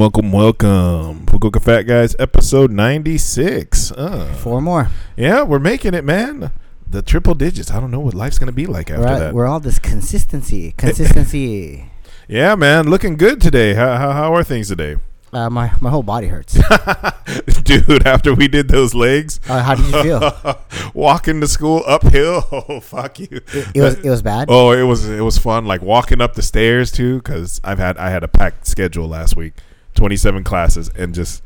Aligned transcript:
Welcome, 0.00 0.32
welcome, 0.32 0.70
welcome. 0.70 1.26
Fukuoka 1.26 1.62
Fat 1.62 1.82
Guys, 1.82 2.16
episode 2.18 2.70
ninety 2.72 3.18
six. 3.18 3.92
Uh, 3.92 4.32
Four 4.40 4.62
more. 4.62 4.88
yeah, 5.14 5.42
we're 5.42 5.58
making 5.58 5.92
it, 5.92 6.04
man. 6.04 6.52
The 6.88 7.02
triple 7.02 7.34
digits. 7.34 7.70
I 7.70 7.80
don't 7.80 7.90
know 7.90 8.00
what 8.00 8.14
life's 8.14 8.38
gonna 8.38 8.50
be 8.50 8.64
like 8.64 8.88
after 8.90 9.02
that. 9.18 9.34
we're 9.34 9.44
all 9.46 9.60
this 9.60 9.78
consistency. 9.78 10.72
Consistency. 10.78 11.90
yeah, 12.28 12.54
man, 12.54 12.88
looking 12.88 13.18
good 13.18 13.42
today. 13.42 13.74
How, 13.74 13.98
how, 13.98 14.12
how 14.12 14.34
are 14.34 14.42
things 14.42 14.68
today, 14.68 14.96
uh, 15.34 15.50
my, 15.50 15.70
my 15.82 15.90
whole 15.90 16.02
body 16.02 16.28
hurts. 16.28 16.54
dude? 17.62 18.06
After 18.06 18.34
we 18.34 18.48
did 18.48 18.68
those 18.68 18.94
legs, 18.94 19.38
Uh, 19.50 19.62
how 19.62 19.74
did 19.74 19.84
you 19.84 20.02
feel? 20.02 20.58
walking 20.94 21.42
to 21.42 21.46
school 21.46 21.82
uphill. 21.86 22.48
Oh, 22.50 22.80
fuck 22.80 23.18
you. 23.20 23.28
It, 23.52 23.66
it 23.74 23.82
was 23.82 23.98
it 23.98 24.08
was 24.08 24.22
bad. 24.22 24.46
Oh, 24.50 24.72
it 24.72 24.82
was 24.84 25.06
it 25.06 25.20
was 25.20 25.36
fun. 25.36 25.66
Like 25.66 25.82
walking 25.82 26.22
up 26.22 26.34
the 26.34 26.42
stairs 26.42 26.90
too, 26.90 27.18
because 27.18 27.60
I've 27.62 27.78
had 27.78 27.98
I 27.98 28.08
had 28.08 28.24
a 28.24 28.28
packed 28.28 28.66
schedule 28.66 29.06
last 29.06 29.36
week, 29.36 29.52
twenty 30.00 30.16
seven 30.16 30.42
classes, 30.42 30.88
and 30.96 31.14
just 31.14 31.42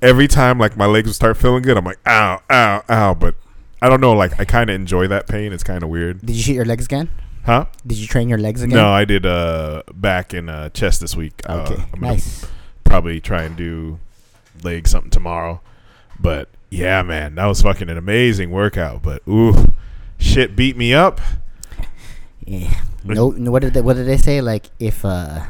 every 0.00 0.26
time 0.26 0.58
like 0.58 0.78
my 0.78 0.86
legs 0.86 1.06
would 1.08 1.14
start 1.14 1.36
feeling 1.36 1.62
good, 1.62 1.76
I'm 1.76 1.84
like 1.84 1.98
ow, 2.06 2.40
ow, 2.50 2.82
ow. 2.88 3.12
But 3.14 3.34
I 3.82 3.90
don't 3.90 4.00
know, 4.00 4.14
like 4.14 4.40
I 4.40 4.46
kind 4.46 4.70
of 4.70 4.76
enjoy 4.76 5.08
that 5.08 5.26
pain. 5.28 5.52
It's 5.52 5.62
kind 5.62 5.82
of 5.82 5.90
weird, 5.90 6.24
Did 6.24 6.34
you 6.34 6.42
shoot 6.42 6.54
your 6.54 6.64
legs 6.64 6.86
again? 6.86 7.10
huh? 7.44 7.66
Did 7.86 7.98
you 7.98 8.06
train 8.06 8.30
your 8.30 8.38
legs 8.38 8.62
again? 8.62 8.76
No, 8.78 8.88
I 8.90 9.04
did 9.04 9.26
uh 9.26 9.82
back 9.92 10.32
and 10.32 10.48
uh, 10.48 10.70
chest 10.70 11.02
this 11.02 11.14
week. 11.14 11.42
Uh, 11.46 11.66
Okay, 11.68 11.84
I'm 11.92 12.00
nice. 12.00 12.46
Probably 12.84 13.20
try 13.20 13.42
and 13.42 13.56
do 13.56 13.98
leg 14.64 14.88
something 14.88 15.10
tomorrow, 15.10 15.60
but 16.18 16.48
yeah, 16.70 17.02
man, 17.02 17.34
that 17.34 17.44
was 17.44 17.60
fucking 17.60 17.90
an 17.90 17.98
amazing 17.98 18.50
workout. 18.50 19.02
But 19.02 19.20
ooh, 19.28 19.66
shit 20.18 20.56
beat 20.56 20.78
me 20.78 20.94
up. 20.94 21.20
Yeah. 22.46 22.72
No, 23.04 23.30
no. 23.30 23.50
What 23.50 23.60
did 23.62 23.74
they, 23.74 23.82
what 23.82 23.96
did 23.96 24.06
they 24.06 24.16
say? 24.16 24.40
Like 24.40 24.70
if 24.78 25.04
uh, 25.04 25.44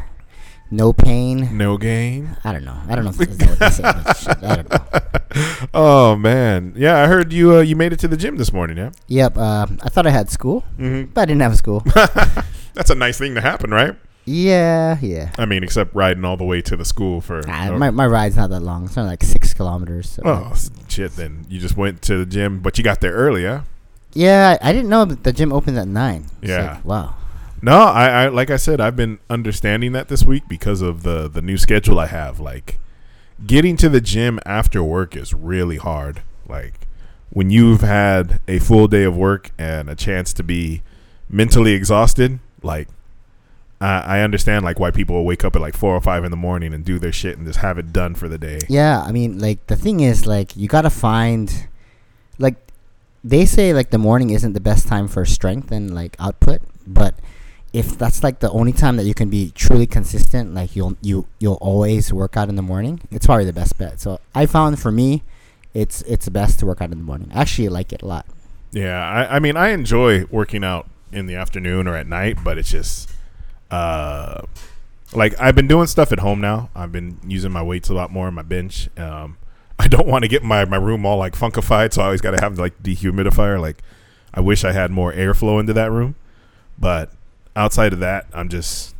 no 0.73 0.93
pain. 0.93 1.57
No 1.57 1.77
gain. 1.77 2.37
I 2.45 2.53
don't 2.53 2.65
know. 2.65 2.77
I 2.89 2.95
don't 2.97 3.05
know 3.05 3.11
if 3.11 3.21
is 3.21 3.39
that 3.39 3.49
what 3.51 3.59
they 3.59 3.71
say. 3.71 3.83
but 3.83 4.17
shit, 4.17 4.43
I 4.43 4.57
don't 4.57 4.71
know. 4.71 5.69
oh 5.75 6.17
man, 6.17 6.73
yeah, 6.77 7.03
I 7.03 7.07
heard 7.07 7.33
you. 7.33 7.57
Uh, 7.57 7.61
you 7.61 7.77
made 7.77 7.93
it 7.93 7.99
to 8.01 8.09
the 8.09 8.17
gym 8.17 8.37
this 8.37 8.53
morning, 8.53 8.77
yeah. 8.79 8.91
Yep. 9.09 9.37
Uh, 9.37 9.67
I 9.83 9.89
thought 9.89 10.07
I 10.07 10.11
had 10.11 10.31
school, 10.31 10.65
Mm-hmm. 10.79 11.13
but 11.13 11.21
I 11.23 11.25
didn't 11.27 11.43
have 11.43 11.57
school. 11.57 11.81
That's 12.75 12.91
a 12.91 12.95
nice 12.95 13.19
thing 13.19 13.35
to 13.35 13.41
happen, 13.41 13.71
right? 13.71 13.95
yeah. 14.25 14.99
Yeah. 15.03 15.33
I 15.37 15.47
mean, 15.47 15.63
except 15.65 15.95
riding 15.95 16.25
all 16.25 16.37
the 16.37 16.45
way 16.45 16.63
to 16.63 16.77
the 16.77 16.85
school 16.85 17.21
for. 17.21 17.43
Nah, 17.43 17.77
my 17.77 17.91
my 17.91 18.07
ride's 18.07 18.37
not 18.37 18.51
that 18.51 18.61
long. 18.61 18.85
It's 18.87 18.97
only 18.97 19.11
like 19.11 19.23
six 19.23 19.53
kilometers. 19.55 20.09
So. 20.11 20.23
oh 20.25 20.49
s- 20.53 20.71
shit! 20.89 21.17
Then 21.17 21.45
you 21.49 21.59
just 21.61 21.77
went 21.77 22.03
to 22.03 22.17
the 22.19 22.27
gym, 22.27 22.61
but 22.61 22.79
you 22.79 22.85
got 22.85 23.01
there 23.01 23.13
early, 23.13 23.43
yeah. 23.43 23.63
Yeah, 24.15 24.57
I 24.61 24.71
I 24.71 24.73
didn't 24.73 24.91
know 24.91 25.05
that 25.07 25.25
the 25.25 25.33
gym 25.33 25.53
opened 25.53 25.79
at 25.79 25.89
nine. 25.89 26.27
It's 26.43 26.51
Yeah. 26.51 26.75
like, 26.75 26.85
wow. 26.85 27.15
No, 27.63 27.79
I, 27.79 28.25
I 28.25 28.29
like 28.29 28.51
I 28.51 28.57
said, 28.57 28.81
I've 28.81 28.97
been 28.97 29.21
understanding 29.31 29.93
that 29.93 30.09
this 30.09 30.25
week 30.25 30.49
because 30.49 30.83
of 30.83 31.05
the 31.05 31.29
the 31.29 31.41
new 31.41 31.57
schedule 31.57 32.01
I 32.01 32.07
have. 32.07 32.41
Like, 32.41 32.79
getting 33.47 33.77
to 33.79 33.89
the 33.89 34.01
gym 34.01 34.41
after 34.45 34.83
work 34.83 35.15
is 35.17 35.33
really 35.33 35.77
hard. 35.77 36.23
Like, 36.49 36.89
when 37.31 37.51
you've 37.51 37.83
had 37.83 38.41
a 38.49 38.59
full 38.59 38.89
day 38.89 39.05
of 39.05 39.17
work 39.17 39.53
and 39.57 39.89
a 39.89 39.95
chance 39.95 40.33
to 40.35 40.43
be 40.43 40.83
mentally 41.29 41.73
exhausted, 41.73 42.41
like. 42.63 42.89
I 43.81 44.19
I 44.19 44.21
understand 44.21 44.65
like 44.65 44.79
why 44.79 44.93
people 44.93 45.17
will 45.17 45.25
wake 45.25 45.45
up 45.45 45.57
at 45.57 45.63
like 45.63 45.77
four 45.77 45.97
or 45.97 46.01
five 46.01 46.25
in 46.25 46.31
the 46.31 46.37
morning 46.37 46.73
and 46.73 46.85
do 46.85 47.01
their 47.01 47.11
shit 47.11 47.37
and 47.37 47.45
just 47.45 47.59
have 47.59 47.79
it 47.79 47.93
done 47.93 48.15
for 48.15 48.29
the 48.29 48.39
day. 48.39 48.61
Yeah, 48.69 49.03
I 49.03 49.11
mean, 49.11 49.41
like 49.41 49.67
the 49.67 49.75
thing 49.75 49.99
is, 50.01 50.25
like 50.25 50.57
you 50.57 50.69
gotta 50.69 50.89
find, 50.89 51.67
like, 52.39 52.55
they 53.25 53.45
say 53.45 53.75
like 53.75 53.91
the 53.91 53.99
morning 53.99 54.31
isn't 54.31 54.53
the 54.53 54.61
best 54.61 54.87
time 54.87 55.09
for 55.09 55.25
strength 55.25 55.73
and 55.73 55.93
like 55.93 56.15
output, 56.21 56.63
but 56.87 57.17
if 57.73 57.97
that's 57.99 58.23
like 58.23 58.41
the 58.41 58.51
only 58.51 58.73
time 58.73 58.97
that 58.97 59.05
you 59.05 59.15
can 59.15 59.31
be 59.31 59.51
truly 59.55 59.87
consistent, 59.87 60.55
like 60.55 60.77
you'll 60.77 60.97
you 61.01 61.27
you'll 61.39 61.59
always 61.61 62.13
work 62.13 62.37
out 62.37 62.49
in 62.49 62.57
the 62.57 62.63
morning. 62.63 63.01
It's 63.11 63.27
probably 63.27 63.47
the 63.47 63.53
best 63.53 63.79
bet. 63.79 64.01
So 64.01 64.21
I 64.35 64.47
found 64.47 64.79
for 64.79 64.93
me, 64.93 65.23
it's 65.73 66.03
it's 66.03 66.29
best 66.29 66.59
to 66.61 66.67
work 66.67 66.83
out 66.83 66.93
in 66.93 66.99
the 66.99 67.05
morning. 67.05 67.31
I 67.35 67.41
actually 67.41 67.71
like 67.71 67.93
it 67.93 68.03
a 68.03 68.07
lot. 68.07 68.27
Yeah, 68.73 68.99
I, 69.07 69.37
I 69.37 69.39
mean, 69.39 69.57
I 69.57 69.69
enjoy 69.69 70.25
working 70.27 70.65
out 70.65 70.89
in 71.13 71.27
the 71.27 71.37
afternoon 71.37 71.87
or 71.87 71.95
at 71.95 72.07
night, 72.07 72.39
but 72.43 72.57
it's 72.57 72.71
just, 72.71 73.11
uh, 73.71 74.43
like 75.13 75.39
I've 75.39 75.55
been 75.55 75.69
doing 75.69 75.87
stuff 75.87 76.11
at 76.11 76.21
home 76.21 76.41
now. 76.41 76.71
I've 76.75 76.91
been 76.91 77.19
using 77.27 77.53
my 77.53 77.63
weights 77.63 77.91
a 77.91 77.95
lot 77.95 78.11
more 78.11 78.29
on 78.29 78.35
my 78.35 78.43
bench. 78.43 78.89
Um, 78.99 79.37
I 79.79 79.89
don't 79.89 80.07
want 80.07 80.23
to 80.23 80.29
get 80.29 80.43
my, 80.43 80.65
my 80.65 80.77
room 80.77 81.05
all 81.05 81.19
like 81.19 81.35
funkified, 81.35 81.93
so 81.93 82.03
I 82.03 82.07
always 82.07 82.21
got 82.21 82.31
to 82.33 82.41
have 82.41 82.59
like 82.59 82.83
dehumidifier. 82.83 83.61
Like, 83.61 83.83
I 84.33 84.41
wish 84.41 84.65
I 84.65 84.73
had 84.73 84.91
more 84.91 85.13
airflow 85.13 85.61
into 85.61 85.73
that 85.75 85.91
room, 85.91 86.15
but 86.79 87.11
outside 87.57 87.93
of 87.93 88.01
that, 88.01 88.27
I'm 88.33 88.49
just 88.49 88.95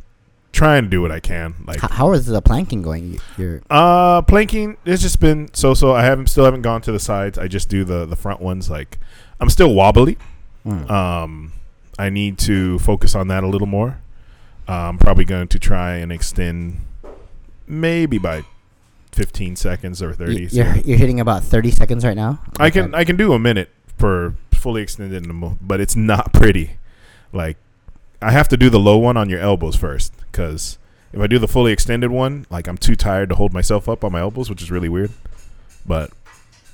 trying 0.51 0.83
to 0.83 0.89
do 0.89 1.01
what 1.01 1.11
I 1.11 1.19
can. 1.19 1.55
Like, 1.65 1.79
how 1.81 2.13
is 2.13 2.25
the 2.27 2.41
planking 2.41 2.81
going? 2.81 3.13
You- 3.13 3.19
You're 3.37 3.61
uh, 3.69 4.21
planking. 4.23 4.77
It's 4.85 5.01
just 5.01 5.19
been 5.19 5.49
so 5.53 5.73
so. 5.73 5.93
I 5.93 6.03
haven't 6.03 6.27
still 6.27 6.45
haven't 6.45 6.61
gone 6.61 6.81
to 6.83 6.91
the 6.91 6.99
sides. 6.99 7.37
I 7.37 7.47
just 7.47 7.69
do 7.69 7.83
the 7.83 8.05
the 8.05 8.15
front 8.15 8.41
ones. 8.41 8.69
Like, 8.69 8.99
I'm 9.39 9.49
still 9.49 9.73
wobbly. 9.73 10.17
mm. 10.65 10.89
Um, 10.89 11.53
I 11.99 12.09
need 12.09 12.37
to 12.39 12.79
focus 12.79 13.13
on 13.15 13.27
that 13.27 13.43
a 13.43 13.47
little 13.47 13.67
more. 13.67 13.99
Uh, 14.67 14.71
I'm 14.89 14.97
probably 14.97 15.25
going 15.25 15.47
to 15.49 15.59
try 15.59 15.95
and 15.95 16.11
extend 16.11 16.77
maybe 17.67 18.17
by 18.17 18.43
15 19.11 19.55
seconds 19.55 20.01
or 20.01 20.13
30. 20.13 20.33
Y- 20.43 20.47
you're 20.51 20.75
you're 20.77 20.97
hitting 20.97 21.19
about 21.19 21.43
thirty 21.43 21.69
seconds 21.71 22.03
right 22.05 22.15
now. 22.15 22.39
I 22.59 22.69
can 22.69 22.95
I 22.95 23.03
can 23.03 23.15
do 23.17 23.33
a 23.33 23.39
minute 23.39 23.69
for 23.97 24.35
fully 24.51 24.81
extended, 24.81 25.27
but 25.61 25.79
it's 25.81 25.95
not 25.95 26.33
pretty. 26.33 26.77
Like 27.31 27.57
I 28.23 28.31
have 28.31 28.47
to 28.49 28.57
do 28.57 28.69
the 28.69 28.79
low 28.79 28.97
one 28.97 29.17
on 29.17 29.29
your 29.29 29.39
elbows 29.39 29.75
first, 29.75 30.13
because 30.31 30.77
if 31.11 31.19
I 31.19 31.27
do 31.27 31.37
the 31.37 31.47
fully 31.47 31.71
extended 31.71 32.11
one, 32.11 32.45
like 32.49 32.67
I'm 32.67 32.77
too 32.77 32.95
tired 32.95 33.29
to 33.29 33.35
hold 33.35 33.53
myself 33.53 33.87
up 33.87 34.03
on 34.03 34.11
my 34.11 34.21
elbows, 34.21 34.49
which 34.49 34.61
is 34.61 34.71
really 34.71 34.89
weird. 34.89 35.11
But 35.85 36.11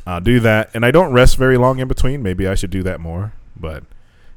I'll 0.05 0.21
do 0.21 0.39
that, 0.39 0.69
and 0.73 0.85
I 0.85 0.91
don't 0.91 1.11
rest 1.11 1.37
very 1.37 1.57
long 1.57 1.79
in 1.79 1.87
between. 1.87 2.23
Maybe 2.23 2.47
I 2.47 2.55
should 2.55 2.69
do 2.69 2.83
that 2.83 2.99
more. 2.99 3.33
But 3.55 3.83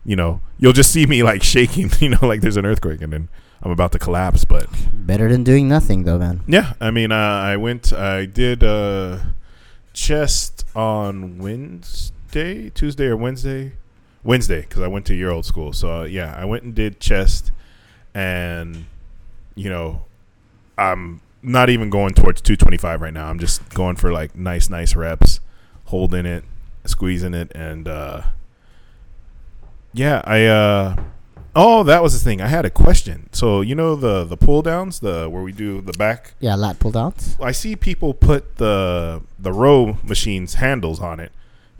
you 0.04 0.16
know, 0.16 0.40
you'll 0.58 0.72
just 0.72 0.90
see 0.90 1.06
me 1.06 1.22
like 1.22 1.42
shaking, 1.54 1.90
you 2.00 2.10
know, 2.10 2.18
like 2.22 2.40
there's 2.40 2.56
an 2.56 2.66
earthquake, 2.66 3.00
and 3.02 3.12
then 3.12 3.28
I'm 3.62 3.70
about 3.70 3.92
to 3.92 3.98
collapse. 3.98 4.44
But 4.44 4.66
better 4.92 5.28
than 5.28 5.44
doing 5.44 5.68
nothing, 5.68 6.04
though, 6.04 6.18
man. 6.18 6.42
yeah, 6.46 6.72
I 6.80 6.90
mean, 6.90 7.12
uh, 7.12 7.16
I 7.16 7.56
went, 7.56 7.92
I 7.92 8.26
did 8.26 8.64
uh, 8.64 9.18
chest 9.92 10.64
on 10.74 11.38
Wednesday, 11.38 12.70
Tuesday 12.70 13.06
or 13.06 13.16
Wednesday, 13.16 13.72
Wednesday, 14.24 14.62
because 14.62 14.80
I 14.82 14.86
went 14.86 15.06
to 15.06 15.14
your 15.14 15.30
old 15.30 15.44
school. 15.46 15.72
So 15.72 16.02
uh, 16.02 16.04
yeah, 16.04 16.34
I 16.36 16.44
went 16.44 16.62
and 16.64 16.74
did 16.74 17.00
chest, 17.00 17.50
and 18.14 18.86
you 19.54 19.68
know, 19.70 20.04
I'm 20.78 21.20
not 21.42 21.70
even 21.70 21.90
going 21.90 22.14
towards 22.14 22.40
225 22.40 23.00
right 23.00 23.12
now. 23.12 23.28
I'm 23.28 23.38
just 23.38 23.68
going 23.70 23.96
for 23.96 24.12
like 24.12 24.36
nice, 24.36 24.70
nice 24.70 24.94
reps, 24.94 25.40
holding 25.86 26.26
it, 26.26 26.44
squeezing 26.84 27.34
it, 27.34 27.50
and 27.54 27.88
uh, 27.88 28.22
yeah, 29.92 30.22
I. 30.24 30.46
Uh, 30.46 30.96
Oh, 31.54 31.82
that 31.82 32.02
was 32.02 32.14
the 32.14 32.24
thing. 32.24 32.40
I 32.40 32.46
had 32.46 32.64
a 32.64 32.70
question. 32.70 33.28
So 33.32 33.60
you 33.60 33.74
know 33.74 33.94
the 33.94 34.24
the 34.24 34.38
pull 34.38 34.62
downs, 34.62 35.00
the 35.00 35.28
where 35.28 35.42
we 35.42 35.52
do 35.52 35.82
the 35.82 35.92
back 35.92 36.32
Yeah, 36.40 36.54
lat 36.54 36.78
pull 36.78 36.92
downs. 36.92 37.36
I 37.42 37.52
see 37.52 37.76
people 37.76 38.14
put 38.14 38.56
the 38.56 39.20
the 39.38 39.52
row 39.52 39.98
machines 40.02 40.54
handles 40.54 40.98
on 40.98 41.20
it 41.20 41.30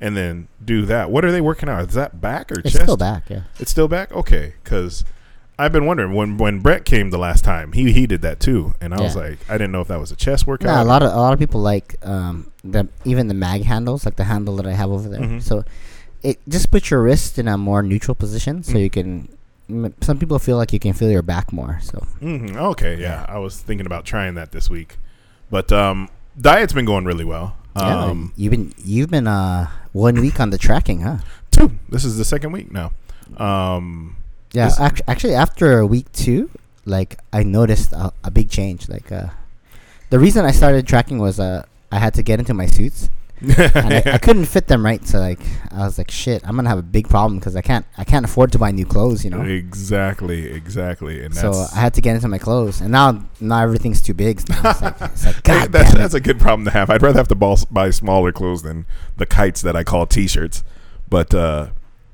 and 0.03 0.15
then 0.17 0.49
do 0.63 0.85
that. 0.85 1.11
What 1.11 1.25
are 1.25 1.33
they 1.33 1.41
working 1.41 1.69
out? 1.71 1.89
Is 1.89 1.95
that 1.95 2.21
back 2.21 2.53
or 2.53 2.59
It's 2.61 2.73
chest? 2.73 2.83
still 2.83 2.97
back. 2.99 3.31
Yeah. 3.31 3.43
It's 3.59 3.71
still 3.71 3.89
back. 3.89 4.13
Okay, 4.13 4.55
because 4.63 5.05
I've 5.59 5.73
been 5.73 5.87
wondering 5.87 6.13
when 6.13 6.37
when 6.37 6.59
Brett 6.61 6.85
came 6.85 7.09
the 7.11 7.19
last 7.19 7.45
time, 7.45 7.73
he 7.73 7.93
he 7.93 8.07
did 8.07 8.21
that 8.23 8.41
too, 8.41 8.75
and 8.81 8.93
I 8.93 9.01
was 9.01 9.15
like, 9.17 9.39
I 9.49 9.55
didn't 9.55 9.73
know 9.73 9.81
if 9.81 9.89
that 9.89 10.01
was 10.01 10.11
a 10.13 10.17
chest 10.17 10.47
workout. 10.47 10.67
Yeah, 10.69 10.83
a 10.83 10.85
lot 10.85 11.03
of 11.03 11.13
a 11.13 11.17
lot 11.17 11.33
of 11.33 11.39
people 11.39 11.61
like 11.63 11.95
um 12.05 12.51
the 12.65 12.89
even 13.05 13.29
the 13.29 13.35
mag 13.35 13.63
handles, 13.65 14.05
like 14.05 14.17
the 14.17 14.25
handle 14.25 14.57
that 14.57 14.67
I 14.67 14.73
have 14.73 14.91
over 14.91 15.09
there. 15.09 15.21
Mhm. 15.21 15.43
So 15.43 15.65
it 16.23 16.39
just 16.49 16.71
puts 16.71 16.91
your 16.91 17.03
wrist 17.03 17.39
in 17.39 17.49
a 17.49 17.57
more 17.59 17.83
neutral 17.83 18.15
position, 18.15 18.63
so 18.63 18.75
Mm. 18.75 18.81
you 18.83 18.91
can. 18.91 19.29
Some 20.03 20.19
people 20.19 20.39
feel 20.39 20.57
like 20.57 20.73
you 20.73 20.79
can 20.79 20.93
feel 20.93 21.11
your 21.11 21.23
back 21.23 21.53
more. 21.53 21.79
So 21.83 21.99
hmm 22.21 22.57
Okay, 22.57 23.01
yeah. 23.01 23.25
I 23.29 23.39
was 23.39 23.59
thinking 23.61 23.87
about 23.87 24.05
trying 24.05 24.35
that 24.35 24.51
this 24.53 24.69
week, 24.69 24.99
but 25.51 25.71
um, 25.73 26.09
diet's 26.39 26.73
been 26.73 26.85
going 26.85 27.05
really 27.05 27.25
well. 27.25 27.57
Yeah, 27.77 28.05
Um, 28.05 28.33
you've 28.37 28.51
been 28.51 28.73
you've 28.85 29.11
been 29.11 29.27
uh 29.27 29.69
one 29.93 30.21
week 30.21 30.41
on 30.41 30.51
the 30.51 30.59
tracking, 30.59 31.01
huh? 31.03 31.19
two. 31.51 31.73
This 31.89 32.05
is 32.05 32.17
the 32.17 32.25
second 32.25 32.53
week 32.53 32.71
now. 32.73 32.93
Um, 33.37 34.17
Yeah, 34.53 34.71
actually, 35.07 35.35
after 35.35 35.85
week 35.87 36.11
two, 36.13 36.51
like 36.85 37.19
I 37.33 37.43
noticed 37.43 37.93
a, 37.93 38.13
a 38.25 38.31
big 38.31 38.51
change. 38.51 38.89
Like 38.89 39.11
uh, 39.13 39.29
the 40.11 40.19
reason 40.19 40.45
I 40.45 40.51
started 40.53 40.87
tracking 40.87 41.19
was 41.19 41.41
uh, 41.41 41.65
I 41.91 41.99
had 41.99 42.13
to 42.15 42.23
get 42.23 42.39
into 42.39 42.53
my 42.55 42.67
suits, 42.67 43.09
I, 43.49 44.03
I 44.15 44.19
couldn't 44.19 44.45
fit 44.47 44.67
them 44.69 44.85
right. 44.85 45.05
So 45.07 45.19
like 45.19 45.41
I 45.71 45.79
was 45.85 45.99
like, 45.99 46.11
shit, 46.11 46.43
I'm 46.47 46.57
gonna 46.57 46.69
have 46.69 46.79
a 46.79 46.83
big 46.83 47.09
problem 47.09 47.39
because 47.39 47.57
I 47.57 47.61
can't 47.61 47.85
I 47.99 48.05
can't 48.05 48.25
afford 48.25 48.53
to 48.53 48.59
buy 48.59 48.71
new 48.71 48.87
clothes, 48.87 49.25
you 49.25 49.31
know. 49.31 49.43
Exactly, 49.43 50.47
exactly, 50.51 51.25
and 51.25 51.35
So 51.35 51.53
I 51.75 51.81
had 51.81 51.95
to 51.95 52.01
get 52.01 52.15
into 52.15 52.29
my 52.29 52.39
clothes, 52.39 52.81
and 52.81 52.93
now 52.93 53.25
now 53.41 53.63
everything's 53.63 54.01
too 54.01 54.15
big. 54.15 54.41
So 54.41 54.55
it's 54.65 54.83
like, 54.83 54.97
it's 55.01 55.27
like 55.27 55.47
Hey, 55.47 55.67
that's 55.67 55.93
it. 55.93 55.97
that's 55.99 56.15
a 56.15 56.21
good 56.21 56.39
problem 56.41 56.65
to 56.67 56.71
have. 56.71 56.91
I'd 56.91 57.03
rather 57.03 57.19
have 57.19 57.29
to 57.29 57.67
buy 57.71 57.91
smaller 57.91 58.33
clothes 58.33 58.63
than 58.63 58.87
the 59.17 59.27
kites 59.27 59.63
that 59.63 59.75
I 59.77 59.85
call 59.85 60.07
t-shirts. 60.07 60.63
But 61.09 61.35
uh, 61.35 61.69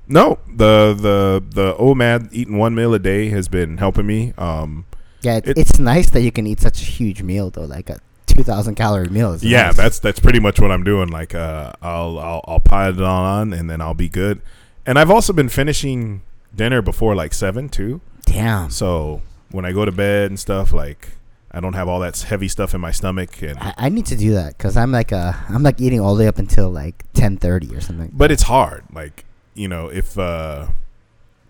no, 0.06 0.38
the 0.48 0.94
the 0.98 1.44
the 1.54 1.74
OMAD 1.74 2.30
eating 2.32 2.56
one 2.58 2.74
meal 2.74 2.94
a 2.94 2.98
day 2.98 3.28
has 3.28 3.48
been 3.48 3.78
helping 3.78 4.06
me. 4.06 4.32
Um, 4.38 4.86
Yeah, 5.22 5.36
it, 5.38 5.48
It- 5.48 5.58
it's 5.58 5.78
nice 5.78 6.10
that 6.10 6.22
you 6.22 6.32
can 6.32 6.46
eat 6.46 6.60
such 6.60 6.80
a 6.82 6.84
huge 6.84 7.22
meal 7.22 7.50
though, 7.50 7.64
like 7.66 7.90
a 7.90 7.98
two 8.28 8.42
thousand 8.44 8.74
calorie 8.76 9.08
meals. 9.08 9.42
Yeah, 9.42 9.72
that's 9.72 9.98
that's 9.98 10.20
pretty 10.20 10.40
much 10.40 10.60
what 10.60 10.70
I'm 10.70 10.84
doing. 10.84 11.08
Like, 11.08 11.34
uh, 11.34 11.72
I'll 11.82 12.18
I'll 12.18 12.44
I'll 12.46 12.60
pile 12.60 12.92
it 12.92 13.02
on, 13.02 13.52
and 13.52 13.68
then 13.68 13.80
I'll 13.80 13.94
be 13.94 14.08
good. 14.08 14.40
And 14.86 14.98
I've 14.98 15.10
also 15.10 15.32
been 15.32 15.48
finishing 15.48 16.22
dinner 16.54 16.80
before 16.82 17.14
like 17.14 17.34
seven 17.34 17.68
too. 17.68 18.00
damn. 18.24 18.70
So 18.70 19.22
when 19.50 19.64
I 19.64 19.72
go 19.72 19.84
to 19.84 19.92
bed 19.92 20.30
and 20.30 20.38
stuff, 20.38 20.72
like 20.72 21.10
I 21.50 21.60
don't 21.60 21.72
have 21.74 21.88
all 21.88 22.00
that 22.00 22.18
heavy 22.20 22.48
stuff 22.48 22.74
in 22.74 22.80
my 22.80 22.90
stomach. 22.90 23.42
And 23.42 23.58
I, 23.58 23.74
I 23.76 23.88
need 23.88 24.06
to 24.06 24.16
do 24.16 24.32
that 24.34 24.56
because 24.56 24.76
I'm 24.76 24.92
like 24.92 25.12
uh 25.12 25.32
I'm 25.48 25.62
like 25.62 25.80
eating 25.80 26.00
all 26.00 26.14
the 26.14 26.24
way 26.24 26.28
up 26.28 26.38
until 26.38 26.70
like 26.70 27.04
ten 27.14 27.36
thirty 27.36 27.74
or 27.74 27.80
something. 27.80 28.10
but 28.12 28.30
it's 28.30 28.44
hard. 28.44 28.84
Like 28.92 29.24
you 29.54 29.68
know, 29.68 29.88
if 29.88 30.18
uh 30.18 30.68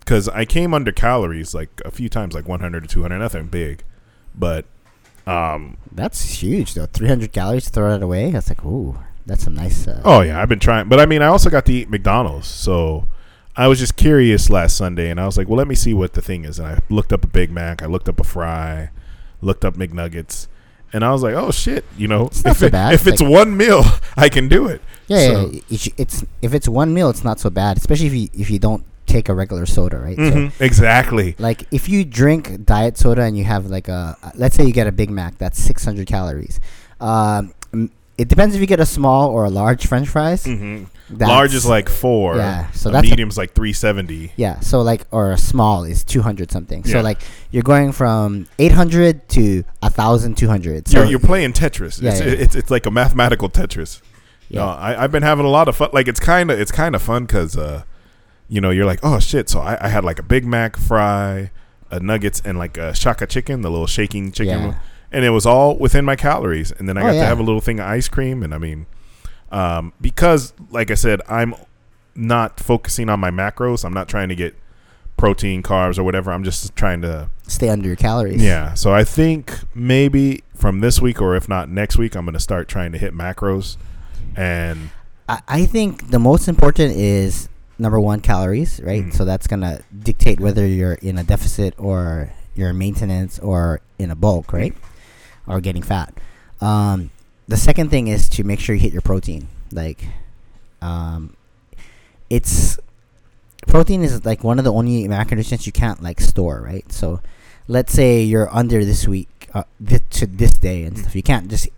because 0.01 0.27
I 0.31 0.45
came 0.47 0.73
under 0.73 0.91
calories 0.91 1.55
like 1.55 1.83
a 1.85 1.91
few 1.91 2.09
times, 2.09 2.35
like 2.35 2.49
100 2.49 2.81
to 2.83 2.89
200, 2.89 3.19
nothing 3.19 3.47
big, 3.49 3.85
but 4.35 4.65
um, 5.29 5.77
That's 5.93 6.43
huge 6.43 6.75
though. 6.75 6.87
Three 6.87 7.09
hundred 7.09 7.33
calories 7.33 7.65
to 7.67 7.71
throw 7.71 7.91
that 7.91 8.03
away. 8.03 8.31
That's 8.31 8.49
like 8.49 8.65
ooh, 8.65 8.99
that's 9.27 9.47
a 9.47 9.51
nice. 9.51 9.87
Uh, 9.87 10.01
Oh 10.05 10.21
yeah, 10.23 10.41
I've 10.41 10.49
been 10.49 10.59
trying, 10.61 10.89
but 10.89 11.01
I 11.01 11.07
mean, 11.07 11.23
I 11.23 11.27
also 11.27 11.51
got 11.51 11.67
to 11.67 11.73
eat 11.73 11.91
McDonald's, 11.91 12.47
so 12.49 13.07
I 13.57 13.67
was 13.69 13.79
just 13.79 13.97
curious 13.97 14.49
last 14.51 14.77
Sunday, 14.77 15.11
and 15.11 15.21
I 15.21 15.27
was 15.27 15.37
like, 15.37 15.49
well, 15.49 15.57
let 15.59 15.67
me 15.69 15.75
see 15.75 15.93
what 15.95 16.13
the 16.15 16.23
thing 16.23 16.45
is, 16.45 16.59
and 16.59 16.69
I 16.69 16.79
looked 16.89 17.13
up 17.13 17.25
a 17.25 17.27
Big 17.27 17.51
Mac, 17.51 17.83
I 17.83 17.87
looked 17.87 18.09
up 18.09 18.21
a 18.21 18.25
fry, 18.25 18.91
looked 19.43 19.65
up 19.65 19.75
McNuggets, 19.75 20.47
and 20.93 21.05
I 21.05 21.11
was 21.13 21.23
like, 21.23 21.35
oh 21.35 21.51
shit, 21.51 21.85
you 21.97 22.07
know, 22.09 22.27
It's 22.27 22.45
not 22.45 22.53
if, 22.53 22.59
so 22.59 22.67
it- 22.67 22.73
bad. 22.73 22.95
if 22.95 23.07
it's 23.07 23.21
Like- 23.21 23.31
one 23.31 23.57
meal, 23.57 23.83
I 24.17 24.29
can 24.29 24.49
do 24.49 24.67
it. 24.69 24.81
yeah, 25.09 25.27
So- 25.27 25.51
yeah, 25.69 25.93
it's 25.99 26.25
if 26.41 26.55
it's 26.55 26.69
one 26.69 26.95
meal, 26.95 27.11
it's 27.11 27.25
not 27.25 27.41
so 27.41 27.51
bad. 27.51 27.77
Especially 27.77 28.07
if 28.07 28.15
you 28.15 28.29
if 28.35 28.51
you 28.51 28.59
don't 28.59 28.85
take 29.09 29.29
a 29.29 29.35
regular 29.35 29.67
soda, 29.67 29.99
right? 29.99 30.17
So, 30.17 30.23
Mhm, 30.23 30.53
exactly. 30.61 31.35
like 31.39 31.65
if 31.73 31.89
you 31.89 32.05
drink 32.05 32.65
diet 32.65 32.97
soda 32.99 33.23
and 33.23 33.37
you 33.37 33.45
have 33.45 33.67
like 33.67 33.89
a 33.89 34.17
let's 34.35 34.55
say 34.57 34.65
you 34.65 34.73
get 34.73 34.87
a 34.87 34.93
Big 34.93 35.11
Mac 35.11 35.39
that's 35.39 35.59
600 35.61 36.07
calories. 36.07 36.61
Um, 37.01 37.53
it 38.17 38.27
depends 38.29 38.55
if 38.57 38.61
you 38.61 38.67
get 38.67 38.81
a 38.81 38.87
small 38.87 39.31
or 39.31 39.45
a 39.45 39.51
large 39.51 39.87
French 39.87 40.09
fries. 40.09 40.45
hmm 40.45 40.85
Large 41.11 41.55
is 41.55 41.65
like 41.65 41.89
four. 41.89 42.37
Yeah, 42.37 42.71
so 42.73 42.91
a 42.91 42.93
that's 42.93 43.07
a- 43.07 43.11
medium's 43.11 43.39
like 43.39 43.55
three 43.55 43.73
seventy. 43.73 44.33
yeah. 44.37 44.61
So 44.61 44.83
like 44.83 45.07
or 45.11 45.31
a 45.33 45.39
small 45.39 45.85
is 45.85 46.05
200 46.05 46.51
something. 46.51 46.83
Yeah. 46.85 46.93
So 46.93 47.01
like 47.01 47.21
you're 47.51 47.63
going 47.63 47.93
from 47.93 48.47
800 48.59 49.27
to 49.31 49.65
1,200. 49.81 50.89
So 50.89 50.99
You're, 50.99 51.07
you're 51.13 51.21
playing 51.21 51.53
Tetris. 51.55 52.03
Yeah, 52.03 52.11
it's, 52.11 52.21
yeah. 52.21 52.27
it's 52.27 52.55
it's 52.55 52.71
like 52.71 52.85
a 52.87 52.91
mathematical 52.91 53.49
Tetris. 53.49 54.03
yeah. 54.51 54.61
No, 54.61 54.67
I, 54.69 55.03
I've 55.03 55.13
been 55.13 55.23
having 55.23 55.47
a 55.47 55.51
lot 55.51 55.67
of 55.69 55.77
fun. 55.77 55.91
Like 55.95 56.09
it's 56.09 56.21
kind 56.21 56.51
of 56.51 56.61
it's 56.61 56.73
kind 56.73 56.95
of 56.95 57.01
fun 57.03 57.25
because, 57.25 57.57
uh, 57.57 57.85
you 58.49 58.61
know, 58.61 58.71
you're 58.71 58.87
like, 58.87 59.01
oh 59.03 59.19
shit. 59.21 59.49
So 59.49 59.61
I, 59.61 59.77
I 59.87 59.89
had 59.89 60.05
like 60.05 60.19
a 60.19 60.23
Big 60.23 60.45
Mac 60.47 60.77
fry, 60.77 61.51
a 61.91 62.01
nuggets, 62.01 62.41
and 62.45 62.59
like 62.59 62.77
a 62.79 62.95
shaka 62.95 63.27
chicken, 63.27 63.61
the 63.63 63.71
little 63.71 63.87
shaking 63.87 64.33
chicken, 64.33 64.63
Yeah. 64.63 64.79
and 65.13 65.25
it 65.25 65.31
was 65.31 65.47
all 65.47 65.77
within 65.77 66.05
my 66.05 66.17
calories. 66.17 66.73
And 66.73 66.89
then 66.89 66.97
I 66.97 67.01
Oh, 67.01 67.05
got 67.05 67.15
yeah. 67.15 67.21
to 67.23 67.27
have 67.27 67.39
a 67.39 67.43
little 67.43 67.61
thing 67.61 67.81
of 67.81 67.87
ice 67.87 68.09
cream, 68.09 68.43
and 68.43 68.55
I 68.55 68.59
mean, 68.59 68.87
um, 69.53 69.93
because 70.01 70.53
like 70.71 70.91
I 70.91 70.95
said, 70.95 71.21
I'm 71.29 71.55
not 72.15 72.59
focusing 72.61 73.09
on 73.09 73.21
my 73.21 73.31
macros. 73.31 73.85
I'm 73.85 73.95
not 73.95 74.09
trying 74.09 74.29
to 74.29 74.35
get 74.35 74.55
protein, 75.17 75.63
carbs, 75.63 75.99
or 75.99 76.05
whatever. 76.05 76.31
I'm 76.33 76.45
just 76.45 76.75
trying 76.77 77.03
to 77.03 77.31
Stay 77.47 77.69
under 77.69 77.87
your 77.87 77.97
calories. 77.97 78.43
yeah. 78.43 78.75
So 78.75 78.93
I 78.93 79.05
think 79.05 79.53
maybe 79.75 80.43
from 80.55 80.81
this 80.81 81.01
week, 81.01 81.21
or 81.23 81.35
if 81.37 81.49
not 81.49 81.69
next 81.69 81.97
week, 81.97 82.15
I'm 82.15 82.25
going 82.25 82.35
to 82.35 82.41
start 82.41 82.69
trying 82.69 82.93
to 82.93 82.99
hit 82.99 83.15
macros. 83.15 83.77
And 84.37 84.91
I, 85.29 85.41
I 85.49 85.67
think 85.67 86.11
the 86.11 86.19
most 86.19 86.47
important 86.49 86.95
is 86.97 87.49
number 87.79 88.01
one 88.01 88.21
calories, 88.21 88.81
right? 88.83 89.05
Mhm. 89.05 89.15
So 89.15 89.25
that's 89.25 89.47
gonna 89.47 89.81
dictate 90.03 90.41
whether 90.41 90.67
you're 90.67 90.95
in 90.95 91.19
a 91.19 91.25
deficit 91.25 91.75
or 91.79 92.33
you're 92.55 92.71
in 92.71 92.79
maintenance 92.79 93.39
or 93.39 93.81
in 93.99 94.11
a 94.11 94.17
bulk, 94.17 94.53
right? 94.53 94.75
Or 95.47 95.61
getting 95.61 95.83
fat. 95.83 96.13
Um, 96.61 97.11
the 97.47 97.57
second 97.57 97.91
thing 97.91 98.09
is 98.09 98.29
to 98.31 98.45
make 98.45 98.61
sure 98.61 98.75
you 98.75 98.81
hit 98.81 98.93
your 98.93 99.03
protein. 99.03 99.49
Like, 99.73 100.07
um, 100.83 101.35
it's 102.29 102.79
protein 103.67 104.03
is 104.03 104.25
like 104.25 104.43
one 104.45 104.59
of 104.59 104.65
the 104.65 104.73
only 104.73 105.07
macronutrients 105.09 105.67
you 105.67 105.73
can't 105.73 106.03
like 106.03 106.21
store, 106.21 106.61
right? 106.61 106.91
So, 106.93 107.21
let's 107.69 107.93
say 107.93 108.23
you're 108.23 108.53
under 108.55 108.85
this 108.85 109.07
week, 109.07 109.49
uh, 109.55 109.65
this, 109.79 110.01
to 110.11 110.27
this 110.27 110.53
day 110.53 110.85
and 110.85 110.99
stuff. 110.99 111.15
You 111.15 111.23
can't 111.23 111.49
just 111.49 111.69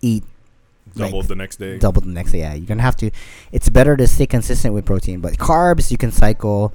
eat 0.00 0.24
doubled 0.94 1.28
the 1.28 1.34
next 1.34 1.56
day. 1.56 1.78
double 1.78 2.00
the 2.00 2.10
next 2.10 2.32
day. 2.32 2.40
Yeah, 2.40 2.54
you're 2.54 2.66
gonna 2.66 2.82
have 2.82 2.96
to. 2.96 3.10
It's 3.52 3.68
better 3.68 3.96
to 3.96 4.06
stay 4.06 4.26
consistent 4.26 4.74
with 4.74 4.84
protein, 4.84 5.20
but 5.20 5.34
carbs 5.38 5.90
you 5.90 5.96
can 5.96 6.12
cycle, 6.12 6.72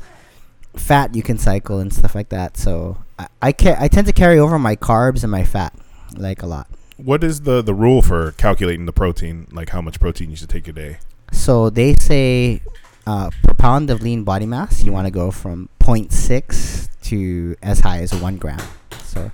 fat 0.76 1.16
you 1.16 1.24
can 1.24 1.38
cycle 1.38 1.80
and 1.80 1.94
stuff 1.94 2.16
like 2.16 2.30
that. 2.30 2.58
So 2.58 2.98
I 3.20 3.28
I, 3.42 3.52
ca- 3.52 3.78
I 3.80 3.88
tend 3.88 4.08
to 4.08 4.14
carry 4.14 4.40
over 4.40 4.58
my 4.60 4.76
carbs 4.76 5.24
and 5.24 5.32
my 5.32 5.44
fat 5.44 5.74
like 6.16 6.42
a 6.42 6.48
lot. 6.48 6.68
What 6.98 7.24
is 7.24 7.42
the 7.42 7.62
the 7.62 7.74
rule 7.74 8.02
for 8.02 8.32
calculating 8.34 8.86
the 8.86 8.94
protein? 8.94 9.48
Like 9.52 9.70
how 9.70 9.82
much 9.82 10.00
protein 10.00 10.30
you 10.30 10.36
should 10.36 10.50
take 10.50 10.68
a 10.68 10.74
day? 10.74 10.98
So 11.32 11.70
they 11.70 11.94
say 11.96 12.62
uh, 13.06 13.30
per 13.44 13.54
pound 13.54 13.90
of 13.90 14.02
lean 14.02 14.24
body 14.24 14.46
mass, 14.46 14.84
you 14.84 14.92
want 14.92 15.06
to 15.06 15.12
go 15.12 15.30
from 15.32 15.70
0.6 15.80 16.90
to 17.04 17.56
as 17.62 17.80
high 17.82 18.00
as 18.00 18.14
one 18.16 18.38
gram. 18.38 18.60
So. 19.04 19.32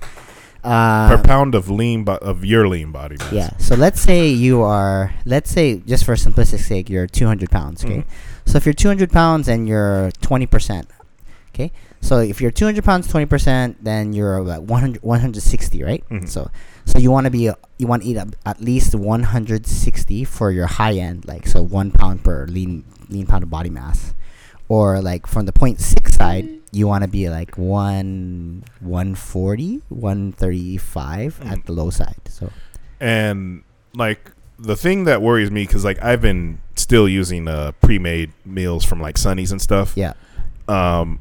Uh, 0.64 1.08
per 1.16 1.22
pound 1.22 1.54
of 1.54 1.68
lean 1.68 2.04
bo- 2.04 2.16
of 2.16 2.44
your 2.44 2.66
lean 2.68 2.90
body 2.90 3.16
mass. 3.18 3.32
Yeah. 3.32 3.50
So 3.58 3.74
let's 3.74 4.00
say 4.00 4.28
you 4.28 4.62
are, 4.62 5.14
let's 5.26 5.50
say 5.50 5.78
just 5.80 6.04
for 6.04 6.14
simplistic 6.14 6.60
sake, 6.60 6.88
you're 6.88 7.06
200 7.06 7.50
pounds. 7.50 7.84
Okay. 7.84 7.98
Mhm. 7.98 8.04
So 8.46 8.56
if 8.56 8.64
you're 8.66 8.72
200 8.74 9.10
pounds 9.12 9.48
and 9.48 9.68
you're 9.68 10.10
20%, 10.22 10.86
okay. 11.54 11.70
So 12.00 12.18
if 12.20 12.40
you're 12.40 12.50
200 12.50 12.84
pounds, 12.84 13.08
20%, 13.08 13.76
then 13.82 14.12
you're 14.12 14.36
about 14.36 14.62
100, 14.64 15.02
160, 15.02 15.82
right? 15.82 16.04
Mhm. 16.10 16.28
So, 16.28 16.50
so 16.84 16.98
you 16.98 17.10
want 17.10 17.24
to 17.26 17.30
be, 17.30 17.50
you 17.78 17.86
want 17.86 18.02
to 18.02 18.08
eat 18.08 18.18
at 18.44 18.60
least 18.60 18.94
160 18.94 20.24
for 20.24 20.50
your 20.50 20.66
high 20.66 20.94
end, 20.94 21.24
like 21.26 21.46
so 21.46 21.62
one 21.62 21.90
pound 21.90 22.22
per 22.24 22.46
lean 22.46 22.84
lean 23.08 23.26
pound 23.26 23.42
of 23.42 23.50
body 23.50 23.70
mass, 23.70 24.14
or 24.68 25.00
like 25.00 25.26
from 25.26 25.46
the 25.46 25.52
0.6 25.52 26.12
side, 26.12 26.48
you 26.74 26.86
want 26.88 27.02
to 27.02 27.08
be 27.08 27.28
like 27.30 27.56
one 27.56 28.64
140, 28.80 29.80
135 29.88 31.40
Mhm. 31.40 31.50
at 31.50 31.64
the 31.66 31.72
low 31.72 31.90
side. 31.90 32.16
So. 32.28 32.50
And 33.00 33.62
like 33.94 34.30
the 34.58 34.76
thing 34.76 35.04
that 35.04 35.22
worries 35.22 35.50
me 35.50 35.64
because 35.66 35.84
like 35.84 36.02
I've 36.02 36.20
been 36.20 36.60
still 36.76 37.08
using 37.08 37.48
uh 37.48 37.72
pre-made 37.80 38.32
meals 38.44 38.84
from 38.84 39.00
like 39.00 39.16
Sunny's 39.18 39.52
and 39.52 39.60
stuff. 39.62 39.92
Yeah. 39.96 40.14
Um, 40.68 41.20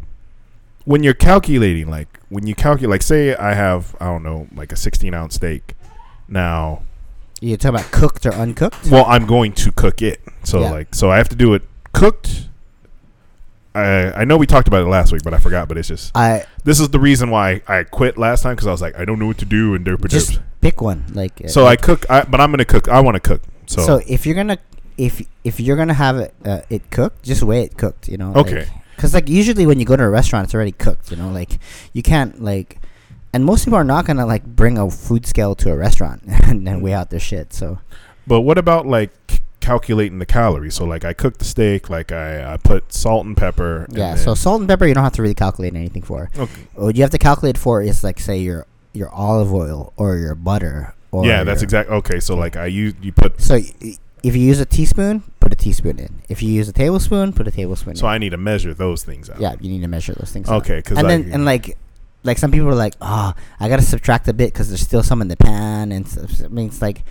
when 0.86 1.04
you're 1.04 1.14
calculating, 1.14 1.90
like 1.90 2.20
when 2.30 2.48
you 2.48 2.56
calculate, 2.56 2.90
like 2.92 3.02
say 3.04 3.36
I 3.36 3.54
have 3.54 3.96
I 4.00 4.06
don't 4.06 4.24
know 4.24 4.48
like 4.56 4.72
a 4.72 4.76
16 4.76 5.14
ounce 5.14 5.36
steak. 5.36 5.76
Now, 6.28 6.82
You're 7.42 7.58
talking 7.58 7.76
about 7.80 7.92
cooked 7.92 8.26
or 8.26 8.34
uncooked? 8.34 8.90
well, 8.90 9.06
I'm 9.06 9.26
going 9.26 9.52
to 9.54 9.72
cook 9.72 10.02
it. 10.02 10.22
So 10.44 10.62
Yeah. 10.62 10.72
like 10.72 10.96
so 10.96 11.12
I 11.12 11.18
have 11.18 11.30
to 11.30 11.36
do 11.36 11.54
it 11.54 11.64
cooked. 11.94 12.50
I 13.76 14.22
I 14.22 14.26
know 14.26 14.38
we 14.38 14.46
talked 14.46 14.68
about 14.68 14.84
it 14.84 14.88
last 14.90 15.12
week, 15.12 15.24
but 15.24 15.34
I 15.34 15.40
forgot. 15.40 15.68
But 15.68 15.78
it's 15.78 15.88
just 15.88 16.16
I 16.16 16.46
this 16.64 16.80
is 16.80 16.90
the 16.90 17.00
reason 17.00 17.30
why 17.30 17.62
I 17.68 17.84
quit 17.84 18.18
last 18.18 18.44
time 18.44 18.56
because 18.56 18.68
I 18.68 18.72
was 18.72 18.82
like 18.82 18.98
I 18.98 19.06
don't 19.06 19.20
know 19.20 19.28
what 19.28 19.38
to 19.40 19.46
do 19.46 19.74
and 19.74 19.86
derp 19.86 20.08
just 20.10 20.40
pick 20.62 20.82
one. 20.82 21.06
Like 21.14 21.42
uh, 21.44 21.48
So 21.48 21.66
I 21.66 21.76
cook, 21.76 22.10
I, 22.10 22.24
but 22.24 22.42
I'm 22.42 22.52
gonna 22.52 22.66
cook. 22.66 22.88
I 22.88 23.00
want 23.00 23.16
to 23.16 23.20
cook. 23.20 23.42
So, 23.66 23.82
so, 23.82 24.02
if 24.08 24.26
you're 24.26 24.36
gonna 24.36 24.58
if 24.98 25.22
if 25.44 25.60
you're 25.60 25.78
gonna 25.78 25.94
have 25.94 26.18
it 26.18 26.34
uh, 26.46 26.62
it 26.70 26.90
cooked, 26.92 27.24
just 27.24 27.44
weigh 27.44 27.64
it 27.64 27.78
cooked. 27.78 28.08
You 28.08 28.18
know. 28.18 28.34
Okay. 28.36 28.68
Because 28.96 29.14
like 29.14 29.28
usually 29.30 29.66
when 29.66 29.80
you 29.80 29.86
go 29.86 29.96
to 29.96 30.04
a 30.04 30.10
restaurant, 30.10 30.46
it's 30.46 30.56
already 30.56 30.72
cooked. 30.72 31.12
You 31.12 31.18
know, 31.18 31.30
like 31.30 31.60
you 31.94 32.04
can't 32.04 32.44
like, 32.44 32.80
and 33.34 33.44
most 33.44 33.66
people 33.66 33.78
are 33.78 33.84
not 33.84 34.06
gonna 34.06 34.26
like 34.26 34.46
bring 34.46 34.78
a 34.78 34.90
food 34.90 35.26
scale 35.26 35.56
to 35.56 35.72
a 35.72 35.76
restaurant 35.76 36.24
and 36.28 36.66
then 36.66 36.82
weigh 36.82 36.94
out 36.94 37.10
their 37.10 37.20
shit. 37.20 37.54
So 37.54 37.80
but 38.26 38.42
what 38.42 38.58
about 38.58 38.88
like 38.88 39.12
calculating 39.64 40.20
the 40.20 40.26
calories? 40.26 40.76
So 40.76 40.86
like 40.86 41.06
I 41.06 41.14
cook 41.14 41.38
the 41.40 41.46
steak, 41.46 41.90
like 41.90 42.12
I, 42.12 42.54
I 42.54 42.58
put 42.58 42.94
salt 42.94 43.26
and 43.26 43.36
pepper. 43.36 43.88
yeah. 43.90 44.16
So 44.16 44.36
salt 44.36 44.60
and 44.62 44.70
pepper, 44.70 44.86
you 44.86 44.94
don't 44.94 45.04
have 45.04 45.14
to 45.14 45.22
really 45.22 45.34
calculate 45.34 45.74
anything 45.76 46.04
for. 46.04 46.30
okay. 46.38 46.62
What 46.76 46.96
you 46.96 47.02
have 47.02 47.12
to 47.12 47.18
calculate 47.18 47.58
for 47.58 47.82
is 47.82 48.04
like 48.04 48.20
say 48.20 48.38
your 48.38 48.66
your 48.94 49.10
olive 49.10 49.52
oil 49.54 49.94
or 49.98 50.18
your 50.18 50.36
butter. 50.36 50.94
Or 51.12 51.26
yeah, 51.26 51.44
that's 51.44 51.62
exactly. 51.62 51.96
Okay, 51.98 52.20
so 52.20 52.36
like 52.36 52.56
I 52.58 52.66
use 52.68 52.94
you 53.02 53.12
put. 53.12 53.40
So 53.42 53.56
y- 53.56 53.98
if 54.24 54.36
you 54.36 54.42
use 54.42 54.60
a 54.60 54.66
teaspoon, 54.66 55.24
put 55.40 55.52
a 55.52 55.56
teaspoon 55.56 56.00
in. 56.00 56.22
If 56.30 56.42
you 56.44 56.50
use 56.50 56.70
a 56.70 56.74
tablespoon, 56.74 57.34
put 57.34 57.48
a 57.48 57.52
tablespoon 57.52 57.92
in 57.92 57.96
So 57.98 58.08
in. 58.08 58.14
I 58.14 58.18
need 58.18 58.30
to 58.32 58.38
measure 58.38 58.74
those 58.74 59.04
things 59.04 59.30
out. 59.30 59.40
yeah, 59.40 59.56
you 59.60 59.70
need 59.70 59.82
to 59.82 59.88
measure 59.88 60.14
those 60.14 60.32
things. 60.32 60.50
out. 60.50 60.62
Okay, 60.62 60.78
because 60.78 60.98
and 60.98 61.08
I, 61.08 61.10
then 61.18 61.32
and 61.34 61.46
like 61.46 61.78
like 62.24 62.38
some 62.38 62.52
people 62.52 62.70
are 62.70 62.76
like, 62.76 62.96
oh, 63.02 63.34
I 63.60 63.68
gotta 63.70 63.82
subtract 63.82 64.28
a 64.28 64.34
bit 64.34 64.54
because 64.54 64.70
there's 64.70 64.82
still 64.82 65.04
some 65.04 65.22
in 65.22 65.28
the 65.30 65.38
pan, 65.38 65.92
and. 65.92 66.06
I 66.44 66.48
mean, 66.48 66.68
it's 66.68 66.82
like 66.82 67.04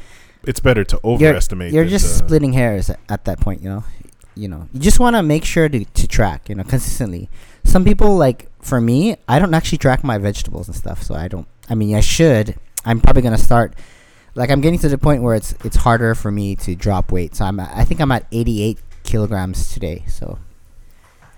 it's 0.45 0.61
better 0.61 0.85
to 0.85 1.01
overestimate. 1.05 1.73
You're, 1.73 1.85
you're 1.85 1.91
just 1.91 2.07
uh, 2.23 2.25
splitting 2.25 2.53
hairs 2.53 2.91
at, 3.09 3.25
that 3.25 3.41
point, 3.41 3.63
you 3.63 3.69
know. 3.69 3.85
You 4.35 4.49
know, 4.49 4.67
you 4.73 4.81
just 4.81 4.99
want 4.99 5.15
to 5.17 5.23
make 5.23 5.45
sure 5.45 5.69
to 5.69 5.85
to 5.85 6.09
track, 6.09 6.49
you 6.49 6.55
know, 6.55 6.65
consistently. 6.65 7.29
Some 7.65 7.85
people 7.85 8.17
like 8.17 8.49
for 8.63 8.81
me, 8.81 9.17
I 9.29 9.39
don't 9.39 9.53
actually 9.53 9.79
track 9.79 10.03
my 10.03 10.17
vegetables 10.17 10.69
and 10.69 10.77
stuff, 10.77 11.03
so 11.03 11.15
I 11.15 11.29
don't. 11.29 11.47
I 11.69 11.75
mean, 11.75 11.95
I 11.95 12.01
should. 12.01 12.57
I'm 12.87 13.01
probably 13.01 13.23
gonna 13.23 13.37
start. 13.37 13.75
Like, 14.35 14.51
I'm 14.51 14.63
getting 14.63 14.79
to 14.79 14.89
the 14.89 14.97
point 14.97 15.23
where 15.23 15.35
it's 15.35 15.55
it's 15.65 15.77
harder 15.77 16.15
for 16.15 16.31
me 16.31 16.57
to 16.57 16.75
drop 16.75 17.13
weight. 17.13 17.37
So 17.37 17.45
I'm 17.45 17.61
I 17.61 17.85
think 17.85 18.01
I'm 18.01 18.11
at 18.11 18.27
88 18.33 18.79
kilograms 19.03 19.71
today. 19.73 20.05
So. 20.09 20.39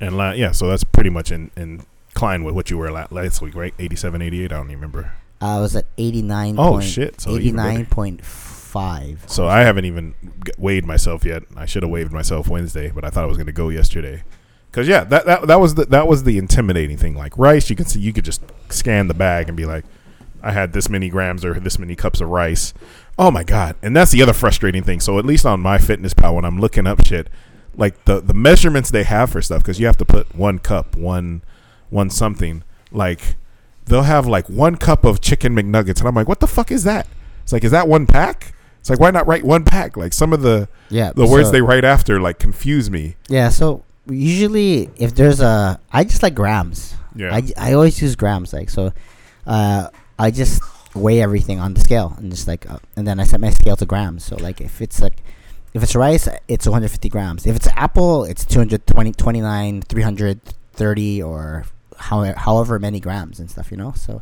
And 0.01 0.17
la- 0.17 0.33
yeah, 0.33 0.53
so 0.53 0.69
that's 0.69 0.85
pretty 0.85 1.11
much 1.11 1.33
in 1.33 1.51
in 1.57 1.85
line 2.21 2.45
with 2.45 2.55
what 2.55 2.71
you 2.71 2.79
were 2.79 2.91
last 2.91 3.43
week, 3.43 3.55
right? 3.55 3.75
87, 3.79 4.23
88. 4.23 4.45
I 4.45 4.57
don't 4.57 4.67
even 4.67 4.77
remember. 4.77 5.13
I 5.41 5.61
was 5.61 5.77
at 5.77 5.87
89. 5.99 6.57
Oh 6.59 6.81
shit! 6.81 7.21
So 7.21 7.33
89.4 7.33 8.54
five. 8.75 9.23
So 9.29 9.47
I 9.47 9.61
haven't 9.61 9.85
even 9.85 10.15
weighed 10.59 10.85
myself 10.85 11.25
yet. 11.25 11.45
I 11.57 11.65
should 11.65 11.85
have 11.85 11.93
weighed 11.93 12.11
myself 12.11 12.49
Wednesday, 12.49 12.91
but 12.91 13.05
I 13.05 13.11
thought 13.11 13.23
I 13.23 13.29
was 13.29 13.37
going 13.37 13.47
to 13.47 13.53
go 13.53 13.69
yesterday. 13.69 14.25
Cause 14.73 14.89
yeah, 14.89 15.05
that, 15.05 15.25
that 15.27 15.47
that 15.47 15.61
was 15.61 15.77
the 15.77 15.85
that 15.85 16.09
was 16.09 16.25
the 16.25 16.37
intimidating 16.37 16.97
thing. 16.97 17.15
Like 17.15 17.39
rice, 17.39 17.71
you 17.71 17.77
can 17.77 17.87
see 17.87 18.01
you 18.01 18.13
could 18.13 18.25
just 18.25 18.43
scan 18.71 19.07
the 19.07 19.15
bag 19.15 19.47
and 19.47 19.57
be 19.57 19.65
like, 19.65 19.85
I 20.43 20.51
had 20.51 20.73
this 20.73 20.89
many 20.89 21.09
grams 21.09 21.45
or 21.45 21.55
this 21.55 21.79
many 21.79 21.95
cups 21.95 22.21
of 22.21 22.29
rice. 22.29 22.75
Oh 23.17 23.31
my 23.31 23.45
god! 23.45 23.77
And 23.81 23.97
that's 23.97 24.11
the 24.11 24.21
other 24.21 24.33
frustrating 24.33 24.83
thing. 24.83 24.99
So 24.99 25.21
at 25.21 25.25
least 25.25 25.47
on 25.47 25.63
MyFitnessPal, 25.63 26.35
when 26.35 26.45
I'm 26.45 26.61
looking 26.61 26.89
up 26.89 27.07
shit, 27.07 27.29
like 27.77 28.05
the 28.07 28.21
the 28.21 28.35
measurements 28.35 28.91
they 28.91 29.05
have 29.05 29.31
for 29.31 29.41
stuff, 29.41 29.63
because 29.63 29.79
you 29.79 29.87
have 29.87 29.99
to 29.99 30.05
put 30.05 30.35
one 30.35 30.59
cup, 30.59 30.97
one 30.97 31.43
one 31.91 32.11
something. 32.11 32.65
Like 32.91 33.37
they'll 33.85 34.03
have 34.03 34.27
like 34.27 34.49
one 34.49 34.75
cup 34.75 35.05
of 35.05 35.21
chicken 35.21 35.55
McNuggets, 35.55 36.01
and 36.01 36.09
I'm 36.09 36.17
like, 36.17 36.27
what 36.27 36.41
the 36.41 36.49
fuck 36.49 36.73
is 36.73 36.83
that? 36.83 37.07
It's 37.45 37.53
like, 37.53 37.63
is 37.63 37.71
that 37.71 37.87
one 37.87 38.09
pack? 38.09 38.54
It's 38.85 38.91
like, 38.91 39.01
why 39.01 39.11
not 39.11 39.27
write 39.27 39.45
one 39.45 39.65
pack? 39.65 39.97
Like 39.97 40.13
some 40.13 40.35
of 40.35 40.43
the 40.43 40.69
Yeah. 40.91 41.11
the 41.17 41.27
words 41.27 41.49
so- 41.49 41.53
they 41.53 41.63
write 41.63 41.87
after 41.87 42.21
like 42.21 42.39
confuse 42.39 42.91
me. 42.91 43.17
Yeah. 43.31 43.49
So 43.49 43.83
usually, 44.07 44.91
if 44.97 45.15
there's 45.15 45.41
a, 45.41 45.81
I 45.91 46.05
just 46.05 46.23
like 46.23 46.35
grams. 46.35 46.95
Yeah. 47.17 47.35
I, 47.35 47.43
I 47.57 47.73
always 47.73 48.03
use 48.03 48.15
grams. 48.15 48.53
Like 48.53 48.69
so, 48.69 48.93
uh, 49.47 49.89
I 50.19 50.31
just 50.31 50.61
weigh 50.95 51.23
everything 51.23 51.61
on 51.61 51.73
the 51.73 51.81
scale 51.81 52.15
and 52.19 52.31
just 52.31 52.47
like, 52.47 52.69
uh, 52.71 52.79
and 52.95 53.07
then 53.07 53.19
I 53.21 53.25
set 53.25 53.41
my 53.41 53.49
scale 53.49 53.75
to 53.77 53.87
grams. 53.87 54.23
So 54.23 54.37
like, 54.37 54.61
if 54.61 54.83
it's 54.83 55.01
like, 55.01 55.17
if 55.73 55.83
it's 55.83 55.97
rice, 55.97 56.29
it's 56.47 56.67
150 56.67 57.09
grams. 57.09 57.47
If 57.47 57.57
it's 57.57 57.69
apple, 57.69 58.25
it's 58.25 58.45
220, 58.45 59.13
29, 59.13 59.81
330, 59.81 61.23
or 61.23 61.65
however, 61.97 62.39
however 62.39 62.79
many 62.79 63.01
grams 63.01 63.41
and 63.41 63.51
stuff. 63.51 63.71
You 63.71 63.79
know. 63.79 63.93
So 63.97 64.21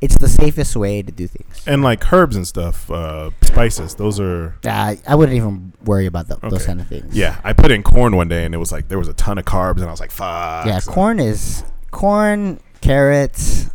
it's 0.00 0.16
the 0.16 0.28
safest 0.28 0.76
way 0.76 1.02
to 1.02 1.12
do 1.12 1.26
things. 1.26 1.62
and 1.66 1.82
like 1.82 2.10
herbs 2.12 2.34
and 2.36 2.46
stuff, 2.46 2.90
uh, 2.90 3.30
spices. 3.42 3.94
Those 3.96 4.18
are 4.18 4.54
Uh, 4.64 4.94
I 5.06 5.14
wouldn't 5.14 5.36
even 5.36 5.72
worry 5.84 6.06
about 6.06 6.28
tho- 6.28 6.38
those 6.48 6.64
kind 6.64 6.80
of 6.80 6.86
things. 6.88 7.14
yeah. 7.14 7.38
I 7.44 7.52
put 7.52 7.70
in 7.70 7.82
corn 7.82 8.16
one 8.16 8.28
day, 8.28 8.44
and 8.44 8.54
it 8.54 8.58
was 8.58 8.72
like 8.72 8.88
there 8.88 8.98
was 8.98 9.08
a 9.08 9.12
ton 9.14 9.36
of 9.38 9.44
carbs, 9.44 9.76
and 9.78 9.84
I 9.84 9.90
was 9.90 10.00
like, 10.00 10.10
fuck. 10.10 10.66
Yeah, 10.66 10.80
corn 10.80 11.20
is 11.20 11.64
corn, 11.90 12.60
carrots, 12.80 13.68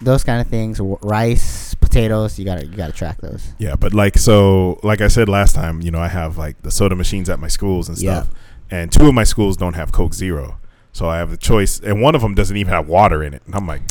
those 0.00 0.24
kind 0.24 0.40
of 0.40 0.46
things. 0.48 0.78
W- 0.78 0.98
rice, 1.02 1.74
potatoes. 1.74 2.38
You 2.38 2.44
gotta 2.44 2.66
you 2.66 2.76
gotta 2.76 2.92
track 2.92 3.20
those. 3.20 3.52
Yeah, 3.58 3.76
but 3.76 3.94
like 3.94 4.18
so, 4.18 4.78
like 4.82 5.00
I 5.00 5.08
said 5.08 5.28
last 5.28 5.54
time, 5.54 5.80
you 5.80 5.90
know, 5.90 6.00
I 6.00 6.08
have 6.08 6.36
like 6.36 6.60
the 6.62 6.70
soda 6.70 6.94
machines 6.96 7.28
at 7.30 7.38
my 7.38 7.48
schools 7.48 7.88
and 7.88 7.96
stuff, 7.96 8.28
and 8.70 8.92
two 8.92 9.06
of 9.08 9.14
my 9.14 9.24
schools 9.24 9.56
don't 9.56 9.74
have 9.74 9.90
Coke 9.92 10.12
Zero, 10.14 10.56
so 10.92 11.08
I 11.08 11.16
have 11.18 11.30
the 11.30 11.36
choice, 11.36 11.80
and 11.80 12.02
one 12.02 12.14
of 12.14 12.20
them 12.20 12.34
doesn't 12.34 12.56
even 12.56 12.72
have 12.72 12.86
water 12.88 13.22
in 13.22 13.32
it, 13.32 13.42
and 13.46 13.54
I'm 13.54 13.66
like, 13.66 13.82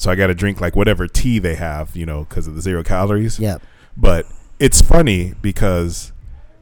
so 0.00 0.10
I 0.10 0.14
got 0.14 0.28
to 0.28 0.34
drink 0.34 0.62
like 0.62 0.74
whatever 0.74 1.06
tea 1.06 1.38
they 1.38 1.56
have, 1.56 1.94
you 1.94 2.06
know, 2.06 2.24
because 2.24 2.46
of 2.46 2.54
the 2.54 2.62
zero 2.62 2.82
calories. 2.82 3.38
Yep. 3.38 3.60
But 3.98 4.24
it's 4.58 4.80
funny 4.80 5.34
because, 5.42 6.12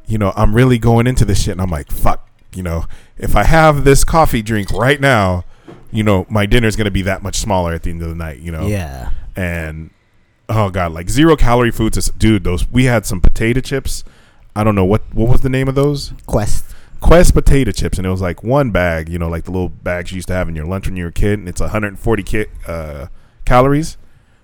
you 0.09 0.19
know, 0.19 0.33
I'm 0.35 0.57
really 0.57 0.77
going 0.77 1.07
into 1.07 1.25
this 1.25 1.45
shit 1.45 1.53
and 1.53 1.63
I'm 1.63 1.71
like, 1.71 1.89
fuck, 1.93 2.29
you 2.53 2.65
know, 2.65 2.87
if 3.17 3.37
I 3.37 3.45
have 3.45 3.85
this 3.85 4.03
coffee 4.03 4.43
drink 4.43 4.73
right 4.73 5.01
now, 5.01 5.45
you 5.93 6.03
know, 6.03 6.27
my 6.29 6.47
dinner's 6.47 6.75
going 6.75 6.87
to 6.87 6.91
be 6.91 7.03
that 7.03 7.23
much 7.23 7.37
smaller 7.37 7.73
at 7.73 7.85
the 7.85 7.91
end 7.91 8.03
of 8.03 8.09
the 8.09 8.17
night, 8.17 8.41
you 8.41 8.51
know? 8.51 8.67
Yeah. 8.67 9.13
And, 9.37 9.91
oh 10.49 10.69
God, 10.71 10.91
like 10.91 11.09
zero 11.09 11.37
calorie 11.37 11.71
foods 11.71 11.97
is, 11.97 12.09
dude, 12.09 12.43
those, 12.43 12.69
we 12.69 12.87
had 12.87 13.07
some 13.07 13.21
potato 13.21 13.61
chips. 13.61 14.03
I 14.57 14.65
don't 14.65 14.75
know 14.75 14.85
what, 14.85 15.03
what 15.15 15.29
was 15.29 15.43
the 15.43 15.49
name 15.49 15.69
of 15.69 15.77
those? 15.77 16.13
Quest. 16.27 16.65
Quest 17.01 17.35
potato 17.35 17.71
chips. 17.71 17.99
And 17.99 18.07
it 18.09 18.11
was 18.11 18.21
like 18.21 18.43
one 18.43 18.73
bag, 18.73 19.09
you 19.09 19.21
know, 19.21 19.29
like 19.29 19.45
the 19.45 19.53
little 19.53 19.69
bags 19.69 20.11
you 20.11 20.17
used 20.17 20.27
to 20.27 20.35
have 20.35 20.49
in 20.49 20.57
your 20.57 20.67
lunch 20.67 20.89
when 20.89 20.97
you 20.97 21.05
were 21.05 21.11
a 21.11 21.13
kid. 21.13 21.39
And 21.39 21.49
it's 21.49 21.61
140 21.61 22.23
ki- 22.25 22.47
uh, 22.67 23.07
calories 23.49 23.97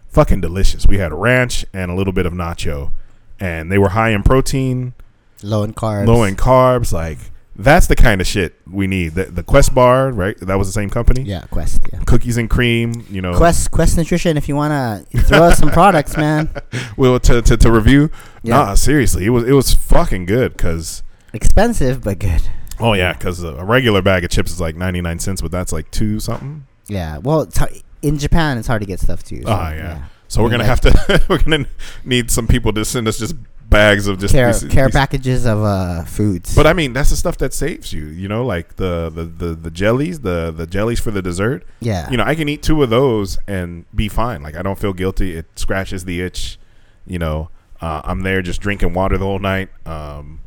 fucking 0.08 0.40
delicious. 0.40 0.86
We 0.86 0.98
had 0.98 1.12
ranch 1.12 1.64
and 1.72 1.90
a 1.90 1.94
little 1.94 2.12
bit 2.12 2.24
of 2.26 2.32
nacho, 2.32 2.92
and 3.40 3.70
they 3.70 3.78
were 3.78 3.90
high 3.90 4.10
in 4.10 4.22
protein, 4.22 4.94
Low 5.42 5.62
in 5.62 5.74
carbs. 5.74 6.06
low 6.06 6.22
in 6.22 6.36
carbs. 6.36 6.92
Like 6.92 7.18
that's 7.56 7.86
the 7.86 7.96
kind 7.96 8.20
of 8.20 8.26
shit 8.26 8.54
we 8.70 8.86
need. 8.86 9.14
The, 9.14 9.26
the 9.26 9.42
Quest 9.42 9.74
bar, 9.74 10.10
right? 10.10 10.36
That 10.38 10.54
was 10.56 10.68
the 10.68 10.72
same 10.72 10.88
company. 10.90 11.22
Yeah, 11.22 11.42
Quest. 11.50 11.80
Yeah. 11.92 12.00
Cookies 12.06 12.36
and 12.36 12.48
cream. 12.48 13.04
You 13.10 13.20
know, 13.22 13.36
Quest 13.36 13.70
Quest 13.70 13.96
Nutrition. 13.96 14.36
If 14.36 14.48
you 14.48 14.56
wanna 14.56 15.04
throw 15.26 15.42
us 15.44 15.58
some 15.58 15.70
products, 15.70 16.16
man. 16.16 16.48
Well, 16.96 17.18
to, 17.20 17.42
to 17.42 17.56
to 17.56 17.70
review. 17.72 18.10
Yeah. 18.42 18.56
Nah, 18.56 18.74
seriously, 18.74 19.26
it 19.26 19.30
was 19.30 19.44
it 19.44 19.52
was 19.52 19.74
fucking 19.74 20.26
good. 20.26 20.56
Cause 20.56 21.02
Expensive 21.32 22.02
but 22.04 22.18
good. 22.20 22.42
oh 22.78 22.92
yeah, 22.92 23.12
cause 23.14 23.42
a 23.42 23.64
regular 23.64 24.00
bag 24.02 24.22
of 24.24 24.30
chips 24.30 24.52
is 24.52 24.60
like 24.60 24.76
ninety 24.76 25.00
nine 25.00 25.18
cents, 25.18 25.42
but 25.42 25.50
that's 25.50 25.72
like 25.72 25.90
two 25.90 26.20
something. 26.20 26.66
Yeah. 26.86 27.18
Well, 27.18 27.48
hard, 27.56 27.72
in 28.04 28.18
Japan, 28.18 28.58
it's 28.58 28.68
hard 28.68 28.82
to 28.82 28.86
get 28.86 29.00
stuff 29.00 29.22
too. 29.24 29.42
so, 29.42 29.48
Ah, 29.48 29.72
yeah. 29.72 30.04
So 30.28 30.42
we're 30.42 30.50
gonna 30.50 30.64
have 30.64 30.80
to 30.82 31.22
we're 31.28 31.38
gonna 31.42 31.66
need 32.04 32.30
some 32.30 32.46
people 32.46 32.72
to 32.74 32.84
send 32.84 33.06
us 33.08 33.18
just 33.18 33.34
bags 33.68 34.06
of 34.06 34.18
just 34.18 34.32
Care 34.34 34.52
these- 34.52 34.64
care 34.72 34.86
these- 34.86 34.94
packages 34.94 35.46
of 35.46 35.62
uh 35.62 36.04
foods. 36.04 36.54
But 36.54 36.66
I 36.66 36.72
mean, 36.72 36.92
that's 36.92 37.10
the 37.10 37.16
stuff 37.16 37.38
that 37.38 37.52
saves 37.54 37.92
you. 37.92 38.06
You 38.06 38.28
know, 38.28 38.44
like 38.44 38.76
the 38.76 39.10
the 39.14 39.24
the, 39.24 39.54
the 39.54 39.70
jellies, 39.70 40.20
the 40.20 40.52
the 40.56 40.66
jellies 40.66 41.00
for 41.00 41.10
the 41.10 41.22
dessert. 41.22 41.64
yeah. 41.80 42.10
You 42.10 42.16
know, 42.16 42.24
I 42.24 42.34
can 42.34 42.48
eat 42.48 42.62
two 42.62 42.82
of 42.82 42.90
those 42.90 43.38
and 43.46 43.84
be 43.94 44.08
fine. 44.08 44.42
Like 44.42 44.54
I 44.56 44.62
don't 44.62 44.78
feel 44.78 44.92
guilty. 44.92 45.36
It 45.36 45.46
scratches 45.56 46.04
the 46.04 46.20
itch. 46.20 46.58
You 47.06 47.18
know, 47.18 47.50
uh, 47.80 48.00
I'm 48.04 48.20
there 48.22 48.40
just 48.42 48.60
drinking 48.60 48.94
water 48.94 49.18
the 49.18 49.26
whole 49.26 49.38
night. 49.38 49.68
Um, 49.86 50.40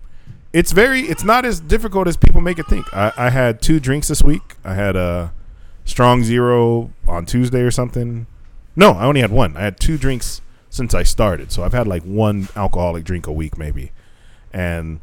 it's 0.54 0.72
very. 0.72 1.02
It's 1.02 1.24
not 1.24 1.46
as 1.46 1.60
difficult 1.60 2.08
as 2.08 2.18
people 2.18 2.42
make 2.42 2.58
it 2.60 2.66
think. 2.68 2.86
I, 2.94 3.12
I 3.16 3.30
had 3.30 3.62
two 3.62 3.80
drinks 3.80 4.08
this 4.08 4.24
week. 4.24 4.56
I 4.66 4.74
had 4.74 4.96
a 4.96 5.34
strong 5.88 6.24
zero 6.24 6.92
on 7.08 7.26
Tuesday 7.26 7.62
or 7.62 7.72
something. 7.72 8.28
No, 8.76 8.92
I 8.92 9.06
only 9.06 9.22
had 9.22 9.32
one. 9.32 9.58
I 9.58 9.62
had 9.62 9.80
two 9.80 9.98
drinks 9.98 10.42
since 10.70 10.94
I 10.94 11.02
started. 11.02 11.52
So 11.52 11.64
I've 11.64 11.74
had 11.74 11.88
like 11.88 12.04
one 12.04 12.50
alcoholic 12.56 13.04
drink 13.04 13.26
a 13.26 13.32
week 13.32 13.58
maybe. 13.58 13.92
And 14.54 15.00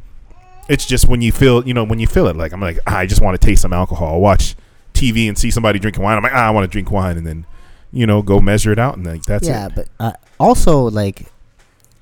it's 0.68 0.86
just 0.86 1.08
when 1.08 1.20
you 1.22 1.32
feel, 1.32 1.66
you 1.66 1.74
know, 1.74 1.84
when 1.84 1.98
you 1.98 2.06
feel 2.06 2.28
it, 2.28 2.36
like 2.36 2.52
I'm 2.52 2.60
like, 2.60 2.78
ah, 2.86 2.98
I 2.98 3.06
just 3.06 3.20
want 3.20 3.38
to 3.40 3.44
taste 3.44 3.62
some 3.62 3.72
alcohol. 3.72 4.14
I'll 4.14 4.20
watch 4.20 4.54
TV 4.92 5.28
and 5.28 5.36
see 5.36 5.50
somebody 5.50 5.78
drinking 5.78 6.02
wine. 6.02 6.16
I'm 6.16 6.22
like, 6.22 6.32
ah, 6.32 6.46
I 6.46 6.50
want 6.50 6.64
to 6.64 6.68
drink 6.68 6.90
wine, 6.90 7.18
and 7.18 7.26
then, 7.26 7.46
you 7.92 8.06
know, 8.06 8.22
go 8.22 8.40
measure 8.40 8.72
it 8.72 8.78
out, 8.78 8.96
and 8.96 9.04
like 9.04 9.22
that's 9.24 9.46
it. 9.46 9.50
yeah, 9.50 9.66
it. 9.66 9.74
but 9.74 9.88
uh, 10.00 10.12
also 10.38 10.88
like, 10.88 11.26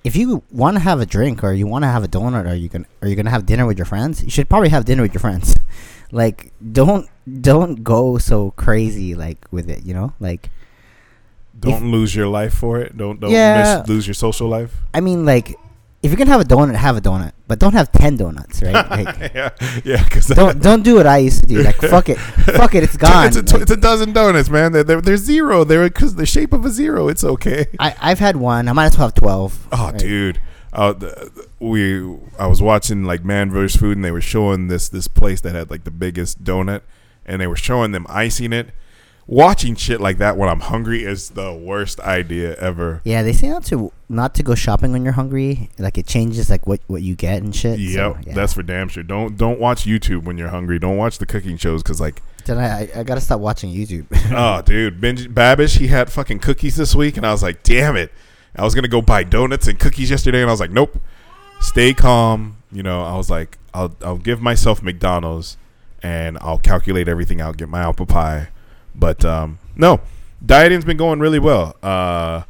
if 0.05 0.15
you 0.15 0.43
want 0.51 0.77
to 0.77 0.81
have 0.81 1.01
a 1.01 1.07
drink 1.07 1.43
or 1.43 1.53
you 1.53 1.67
want 1.67 1.85
to 1.85 1.89
have 1.89 2.05
a 2.05 2.09
donut 2.09 2.49
or 2.49 2.55
you 2.55 2.69
can 2.69 2.87
or 3.01 3.09
you're 3.09 3.17
gonna 3.17 3.31
have 3.31 3.47
dinner 3.47 3.67
with 3.67 3.79
your 3.79 3.87
friends, 3.87 4.23
you 4.23 4.31
should 4.31 4.49
probably 4.49 4.69
have 4.69 4.85
dinner 4.85 5.03
with 5.03 5.15
your 5.15 5.21
friends. 5.21 5.57
like, 6.13 6.53
don't 6.73 7.09
don't 7.41 7.83
go 7.85 8.19
so 8.19 8.51
crazy 8.53 9.15
like 9.15 9.39
with 9.51 9.71
it. 9.71 9.85
You 9.85 9.95
know, 9.95 10.13
like 10.21 10.51
Don't 11.59 11.91
lose 11.93 12.15
your 12.15 12.27
life 12.29 12.55
for 12.55 12.81
it. 12.81 12.97
Don't 12.97 13.21
don't 13.21 13.31
Yeah. 13.31 13.79
miss, 13.81 13.89
lose 13.89 14.07
your 14.07 14.15
social 14.15 14.49
life. 14.49 14.73
I 14.95 15.01
mean, 15.01 15.25
like 15.25 15.55
if 16.03 16.11
you're 16.11 16.17
gonna 16.17 16.31
have 16.33 16.41
a 16.41 16.45
donut, 16.45 16.75
have 16.75 16.97
a 16.97 17.01
donut, 17.01 17.31
but 17.47 17.61
don't 17.61 17.75
have 17.75 17.93
ten 17.93 18.17
donuts, 18.17 18.61
right? 18.63 18.75
Like, 18.91 19.33
yeah, 19.35 19.51
yeah. 19.85 20.03
Because 20.03 20.27
don't 20.27 20.61
don't 20.61 20.83
do 20.83 20.97
what 20.97 21.07
I 21.07 21.19
used 21.19 21.41
to 21.43 21.47
do. 21.47 21.63
Like 21.63 21.77
fuck 21.77 22.09
it, 22.09 22.19
fuck 22.59 22.75
it, 22.75 22.83
it's 22.83 22.97
gone. 22.97 23.29
It's 23.29 23.37
a, 23.37 23.43
Like, 23.43 23.63
it's 23.63 23.71
a 23.71 23.77
dozen 23.77 24.13
donuts, 24.13 24.51
man. 24.51 24.73
They're, 24.73 24.83
they're, 24.83 25.01
they're 25.01 25.17
zero. 25.17 25.63
They're 25.63 25.85
because 25.89 26.17
the 26.17 26.27
shape 26.27 26.53
of 26.53 26.65
a 26.65 26.71
zero. 26.71 27.07
It's 27.09 27.23
okay. 27.23 27.67
I 27.79 27.95
I've 28.01 28.19
had 28.19 28.37
one. 28.37 28.69
I 28.69 28.73
might 28.73 28.87
as 28.87 28.99
well 28.99 29.07
have 29.09 29.15
twelve. 29.15 29.69
Oh, 29.71 29.91
right? 29.91 29.99
dude. 29.99 30.41
Uh, 30.73 30.93
the- 30.95 31.31
we 31.61 32.01
I 32.39 32.47
was 32.49 32.61
watching 32.61 33.05
like 33.05 33.25
Man 33.25 33.51
vs. 33.53 33.79
Food, 33.79 33.97
and 33.97 34.05
they 34.05 34.11
were 34.11 34.21
showing 34.23 34.67
this 34.67 34.89
this 34.89 35.07
place 35.07 35.41
that 35.43 35.55
had 35.55 35.71
like 35.71 35.85
the 35.85 35.91
biggest 35.93 36.43
donut, 36.43 36.81
and 37.27 37.41
they 37.41 37.47
were 37.47 37.57
showing 37.57 37.93
them 37.93 38.07
icing 38.09 38.53
it. 38.53 38.71
Watching 39.29 39.77
shit 39.77 40.01
like 40.01 40.19
that 40.19 40.37
when 40.37 40.49
I'm 40.49 40.61
hungry 40.61 41.05
is 41.05 41.31
the 41.31 41.55
worst 41.55 42.01
idea 42.01 42.57
ever. 42.57 43.01
Yeah, 43.05 43.23
they 43.23 43.33
say 43.33 43.49
not 43.49 43.65
to 43.67 43.93
not 44.09 44.35
to 44.35 44.43
go 44.43 44.57
shopping 44.57 44.91
when 44.91 45.05
you're 45.05 45.13
hungry. 45.13 45.71
Like 45.79 45.97
it 45.97 46.09
changes 46.09 46.51
like 46.51 46.67
what 46.67 46.81
what 46.89 47.03
you 47.03 47.15
get 47.15 47.41
and 47.41 47.55
shit. 47.55 47.79
Yep, 47.79 47.95
so, 47.95 48.19
yeah. 48.27 48.35
that's 48.35 48.53
for 48.53 48.65
damn 48.65 48.89
sure. 48.89 49.05
Don't 49.05 49.37
don't 49.37 49.61
watch 49.61 49.85
YouTube 49.85 50.25
when 50.25 50.39
you're 50.39 50.49
hungry. 50.49 50.81
Don't 50.81 50.97
watch 50.97 51.19
the 51.19 51.27
cooking 51.27 51.57
shows 51.57 51.85
because 51.85 52.01
like, 52.01 52.21
Then 52.47 52.59
I, 52.59 52.91
I 52.97 53.03
gotta 53.05 53.21
stop 53.21 53.41
watching 53.41 53.73
YouTube. 53.73 54.07
oh, 54.33 54.61
dude, 54.63 55.01
Benj- 55.01 55.29
Babish 55.29 55.79
he 55.79 55.87
had 55.87 56.11
fucking 56.11 56.41
cookies 56.41 56.75
this 56.75 56.95
week, 56.95 57.17
and 57.17 57.25
I 57.25 57.31
was 57.31 57.45
like, 57.45 57.63
damn 57.63 57.97
it. 57.97 58.11
I 58.57 58.65
was 58.65 58.75
gonna 58.75 58.89
go 58.89 59.01
buy 59.01 59.23
donuts 59.23 59.69
and 59.69 59.79
cookies 59.79 60.11
yesterday, 60.11 60.41
and 60.41 60.51
I 60.51 60.53
was 60.53 60.61
like, 60.61 60.73
nope. 60.73 60.99
Stay 61.61 61.95
calm. 61.95 62.57
You 62.73 62.83
know, 62.83 63.03
I 63.05 63.17
was 63.17 63.31
like, 63.31 63.57
I'll 63.73 63.95
I'll 64.03 64.19
give 64.19 64.43
myself 64.43 64.83
McDonald's, 64.83 65.57
and 66.03 66.39
I'll 66.41 66.59
calculate 66.59 67.09
everything 67.09 67.41
out, 67.41 67.57
get 67.57 67.69
my 67.69 67.89
apple 67.89 68.07
pie. 68.07 68.49
But 68.95 69.25
um, 69.25 69.59
no, 69.77 70.01
dieting's 70.45 70.85
been 70.85 70.97
going 70.97 71.21
really 71.21 71.39
well. 71.39 71.77
Uh, 71.83 72.43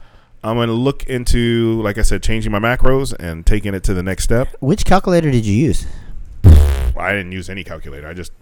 I'm 0.45 0.57
gonna 0.57 0.73
look 0.73 1.05
into, 1.05 1.81
like 1.83 1.99
I 1.99 2.03
said, 2.03 2.23
changing 2.23 2.51
my 2.51 2.59
macros 2.59 3.13
and 3.19 3.47
taking 3.47 3.75
it 3.75 3.85
to 3.85 3.95
the 3.95 4.03
next 4.03 4.25
step. 4.25 4.49
Which 4.61 4.85
calculator 4.85 5.31
did 5.31 5.47
you 5.47 5.55
use? 5.55 5.87
I 6.45 7.13
didn't 7.13 7.33
use 7.33 7.49
any 7.49 7.65
calculator. 7.65 8.09
I 8.09 8.13
just 8.13 8.33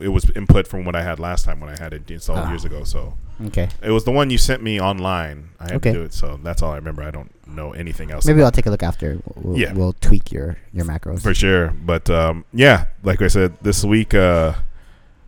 it 0.00 0.08
was 0.08 0.28
input 0.34 0.66
from 0.66 0.84
what 0.84 0.96
I 0.96 1.02
had 1.02 1.18
last 1.20 1.44
time 1.44 1.60
when 1.60 1.70
I 1.70 1.76
had 1.78 1.92
it 1.92 2.10
installed 2.10 2.40
Ah. 2.40 2.48
years 2.50 2.64
ago. 2.64 2.84
So 2.84 3.14
Okay, 3.46 3.68
it 3.82 3.90
was 3.90 4.04
the 4.04 4.10
one 4.12 4.30
you 4.30 4.38
sent 4.38 4.62
me 4.62 4.80
online. 4.80 5.48
I 5.60 5.64
had 5.64 5.72
Okay. 5.76 5.92
to 5.92 5.98
do 5.98 6.04
it, 6.04 6.12
so 6.14 6.38
that's 6.42 6.62
all 6.62 6.72
I 6.72 6.76
remember. 6.76 7.02
I 7.02 7.10
don't 7.10 7.30
know 7.48 7.72
anything 7.72 8.10
else. 8.10 8.24
maybe 8.26 8.42
I'll 8.42 8.50
take 8.50 8.66
a 8.66 8.70
look 8.70 8.82
after. 8.82 9.18
We'll, 9.34 9.58
Yeah. 9.58 9.72
we'll 9.72 9.94
tweak 9.94 10.30
your 10.32 10.56
your 10.72 10.84
macros. 10.84 11.20
for 11.22 11.34
sure. 11.34 11.72
But 11.84 12.08
um, 12.10 12.44
yeah, 12.52 12.86
like 13.02 13.20
I 13.22 13.28
said, 13.28 13.54
this 13.62 13.84
week, 13.84 14.14
uh, 14.14 14.54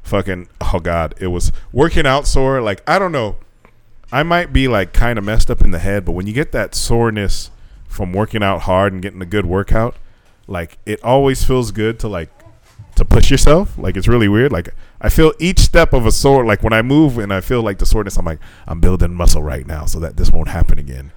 fucking 0.02 0.49
oh 0.61 0.78
god, 0.80 1.14
it 1.18 1.28
was 1.28 1.52
working 1.73 2.06
out 2.06 2.26
sore. 2.26 2.61
Like 2.61 2.82
I 2.87 2.99
don't 2.99 3.12
know. 3.12 3.37
I 4.12 4.23
might 4.23 4.52
be 4.52 4.68
like 4.68 4.92
kind 4.92 5.18
of 5.18 5.25
messed 5.25 5.50
up 5.50 5.61
in 5.62 5.70
the 5.73 5.78
head, 5.80 6.04
but 6.04 6.12
when 6.12 6.26
you 6.26 6.32
get 6.32 6.52
that 6.52 6.75
soreness 6.75 7.50
from 7.88 8.12
working 8.12 8.42
out 8.42 8.62
hard 8.62 8.92
and 8.92 9.02
getting 9.02 9.20
a 9.23 9.26
good 9.26 9.46
workout, 9.46 9.96
like 10.46 10.78
it 10.87 11.02
always 11.02 11.42
feels 11.44 11.70
good 11.73 11.99
to 12.00 12.08
like 12.08 12.28
to 12.97 13.05
push 13.05 13.31
yourself. 13.31 13.77
Like 13.79 13.97
it's 13.97 14.09
really 14.09 14.29
weird. 14.29 14.53
Like 14.53 14.75
I 15.01 15.09
feel 15.09 15.33
each 15.39 15.61
step 15.61 15.93
of 15.93 16.07
a 16.07 16.13
sore. 16.13 16.45
Like 16.45 16.63
when 16.63 16.73
I 16.73 16.83
move 16.83 17.19
and 17.19 17.33
I 17.33 17.41
feel 17.41 17.63
like 17.63 17.79
the 17.79 17.87
soreness, 17.87 18.17
I'm 18.17 18.25
like 18.25 18.41
I'm 18.67 18.81
building 18.81 19.15
muscle 19.15 19.43
right 19.43 19.67
now 19.67 19.87
so 19.87 19.99
that 20.01 20.17
this 20.17 20.31
won't 20.31 20.49
happen 20.49 20.79
again. 20.79 21.13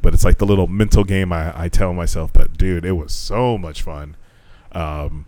But 0.00 0.14
it's 0.14 0.24
like 0.24 0.38
the 0.38 0.46
little 0.46 0.66
mental 0.66 1.04
game 1.04 1.32
I, 1.32 1.52
I 1.64 1.68
tell 1.68 1.92
myself. 1.92 2.32
But 2.32 2.56
dude, 2.58 2.84
it 2.84 2.92
was 2.92 3.12
so 3.12 3.56
much 3.56 3.82
fun. 3.82 4.16
Um, 4.72 5.26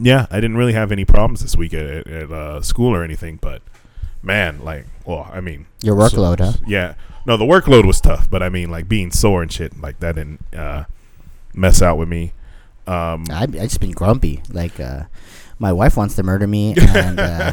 yeah, 0.00 0.26
I 0.30 0.36
didn't 0.36 0.56
really 0.56 0.72
have 0.72 0.92
any 0.92 1.04
problems 1.04 1.40
this 1.40 1.56
week 1.56 1.74
at, 1.74 2.06
at 2.06 2.30
uh, 2.30 2.62
school 2.62 2.94
or 2.94 3.04
anything. 3.04 3.38
But 3.40 3.62
man, 4.22 4.60
like, 4.64 4.86
well, 5.04 5.28
I 5.32 5.40
mean, 5.40 5.66
Your 5.82 5.96
workload, 5.96 6.40
huh? 6.40 6.52
yeah. 6.66 6.94
No, 7.26 7.36
the 7.36 7.44
workload 7.44 7.86
was 7.86 8.00
tough, 8.00 8.30
but 8.30 8.42
I 8.42 8.48
mean, 8.48 8.70
like 8.70 8.88
being 8.88 9.10
sore 9.10 9.42
and 9.42 9.52
shit, 9.52 9.78
like 9.80 10.00
that 10.00 10.14
didn't 10.14 10.42
uh, 10.54 10.84
mess 11.54 11.82
out 11.82 11.98
with 11.98 12.08
me. 12.08 12.32
Um, 12.88 13.24
I 13.30 13.42
I 13.42 13.46
just 13.68 13.80
been 13.80 13.92
grumpy. 13.92 14.42
Like 14.50 14.80
uh, 14.80 15.02
my 15.58 15.72
wife 15.72 15.96
wants 15.96 16.14
to 16.16 16.22
murder 16.22 16.46
me, 16.46 16.74
and 16.80 17.20
uh, 17.20 17.52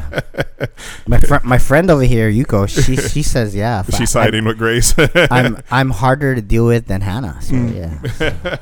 my 1.07 1.19
friend 1.19 1.43
my 1.43 1.57
friend 1.57 1.89
over 1.91 2.03
here, 2.03 2.31
Yuko, 2.31 2.67
she 2.69 2.95
she 2.95 3.21
says 3.33 3.55
yeah. 3.55 3.83
I- 3.91 3.97
she's 3.97 4.11
siding 4.11 4.45
with 4.45 4.57
Grace. 4.57 4.93
I'm 5.31 5.57
I'm 5.71 5.89
harder 5.91 6.35
to 6.35 6.41
deal 6.41 6.65
with 6.67 6.87
than 6.87 7.01
Hannah. 7.01 7.37
So 7.41 7.53
Mm. 7.53 7.75
yeah. 7.75 8.57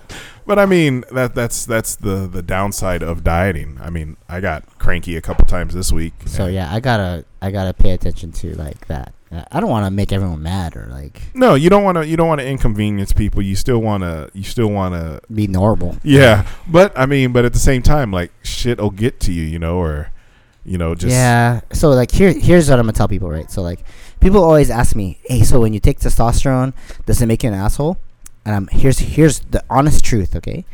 but 0.46 0.58
I 0.60 0.66
mean, 0.66 1.04
that 1.12 1.36
that's 1.36 1.66
that's 1.66 1.96
the 1.96 2.28
the 2.28 2.42
downside 2.42 3.04
of 3.04 3.24
dieting. 3.24 3.78
I 3.82 3.90
mean, 3.90 4.18
I 4.28 4.40
got 4.42 4.64
cranky 4.80 5.16
a 5.16 5.22
couple 5.22 5.46
times 5.46 5.74
this 5.74 5.92
week. 5.92 6.14
So 6.26 6.48
yeah, 6.48 6.74
I 6.74 6.80
gotta 6.80 7.26
I 7.42 7.52
gotta 7.52 7.74
pay 7.74 7.92
attention 7.92 8.32
to 8.34 8.56
like 8.56 8.88
that. 8.88 9.14
I 9.52 9.60
don't 9.60 9.70
want 9.70 9.86
to 9.86 9.92
make 9.92 10.12
everyone 10.12 10.42
mad 10.42 10.76
or 10.76 10.88
like 10.90 11.22
No, 11.34 11.56
you 11.56 11.70
don't 11.70 11.84
want 11.84 11.98
to. 11.98 12.06
You 12.06 12.18
don't 12.18 12.28
want 12.28 12.42
to 12.42 12.48
inconvenience 12.48 13.14
people. 13.14 13.42
You 13.42 13.56
still 13.56 13.80
want 13.80 14.04
to. 14.04 14.30
You 14.34 14.44
still 14.44 14.68
want 14.68 14.94
to. 14.96 15.22
be 15.34 15.48
normal. 15.48 15.98
Yeah, 16.04 16.48
but 16.68 16.98
I 16.98 17.06
mean, 17.06 17.32
but 17.34 17.46
at 17.46 17.54
the 17.54 17.60
same 17.60 17.82
time, 17.82 18.12
like 18.12 18.32
shit'll 18.44 18.92
get 18.92 19.20
to 19.22 19.32
you, 19.32 19.44
you 19.44 19.60
know, 19.60 19.78
or 19.78 20.12
you 20.66 20.78
know, 20.78 20.96
just 20.96 21.12
yeah. 21.12 21.62
So 21.72 21.90
like 21.90 22.12
here 22.12 22.32
here's 22.32 22.70
what 22.70 22.80
I'm 22.80 22.86
gonna 22.86 22.94
tell 22.94 23.08
people, 23.08 23.30
right? 23.30 23.50
So 23.52 23.62
like 23.62 23.80
people 24.20 24.44
always 24.44 24.70
ask 24.70 24.96
me, 24.96 25.20
hey, 25.26 25.44
so 25.44 25.60
when 25.60 25.74
you 25.74 25.80
take 25.80 26.00
testosterone, 26.00 26.74
does 27.06 27.22
it 27.22 27.26
make 27.26 27.44
you 27.44 27.50
an 27.50 27.56
asshole? 27.56 27.98
And 28.46 28.56
I'm 28.56 28.68
here's 28.68 29.00
here's 29.00 29.40
the 29.40 29.64
honest 29.70 30.04
truth, 30.04 30.36
okay? 30.36 30.66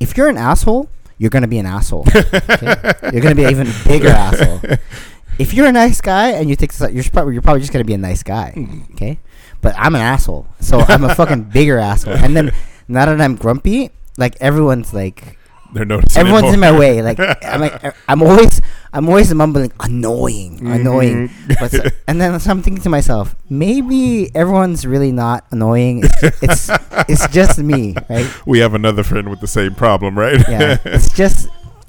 If 0.00 0.16
you're 0.16 0.28
an 0.28 0.38
asshole, 0.38 0.88
you're 1.18 1.30
gonna 1.30 1.48
be 1.48 1.58
an 1.58 1.66
asshole. 1.66 2.04
okay? 2.14 2.92
You're 3.12 3.20
gonna 3.20 3.34
be 3.34 3.44
an 3.44 3.50
even 3.50 3.68
bigger 3.84 4.08
asshole. 4.08 4.60
If 5.38 5.54
you're 5.54 5.66
a 5.66 5.72
nice 5.72 6.00
guy 6.00 6.30
and 6.30 6.48
you 6.50 6.56
testo- 6.56 6.92
you're 6.92 7.04
probably 7.12 7.34
you're 7.34 7.42
probably 7.42 7.60
just 7.60 7.72
gonna 7.72 7.84
be 7.84 7.94
a 7.94 7.98
nice 7.98 8.22
guy, 8.22 8.54
okay? 8.92 9.18
But 9.60 9.74
I'm 9.78 9.94
an 9.94 10.00
asshole, 10.00 10.46
so 10.60 10.80
I'm 10.80 11.04
a 11.04 11.14
fucking 11.14 11.44
bigger 11.52 11.78
asshole. 11.78 12.14
And 12.14 12.36
then 12.36 12.52
now 12.88 13.06
that 13.06 13.20
I'm 13.20 13.36
grumpy, 13.36 13.90
like 14.16 14.36
everyone's 14.40 14.92
like 14.94 15.36
They're 15.74 15.84
noticing. 15.84 16.20
everyone's 16.20 16.52
in 16.54 16.60
my 16.60 16.76
way. 16.76 17.02
Like 17.02 17.18
I'm 17.44 17.60
like 17.60 17.94
I'm 18.08 18.22
always 18.22 18.60
I'm 18.92 19.08
always 19.08 19.32
mumbling 19.34 19.70
annoying, 19.80 20.66
annoying. 20.66 21.28
Mhm. 21.28 21.56
But 21.60 21.70
so, 21.70 21.82
and 22.08 22.20
then 22.20 22.38
so 22.40 22.50
I'm 22.50 22.62
thinking 22.62 22.82
to 22.82 22.88
myself, 22.88 23.36
maybe 23.50 24.34
everyone's 24.34 24.86
really 24.86 25.12
not 25.12 25.44
annoying. 25.50 26.02
It's 26.22 26.42
it's, 26.42 26.70
it's 27.08 27.28
just 27.28 27.58
me, 27.58 27.94
right? 28.08 28.26
we 28.46 28.60
have 28.60 28.74
another 28.74 29.02
friend 29.04 29.28
with 29.28 29.40
the 29.40 29.46
same 29.48 29.74
problem, 29.74 30.18
right? 30.18 30.38
Yeah, 30.48 30.78
it's 30.84 31.12
just 31.12 31.48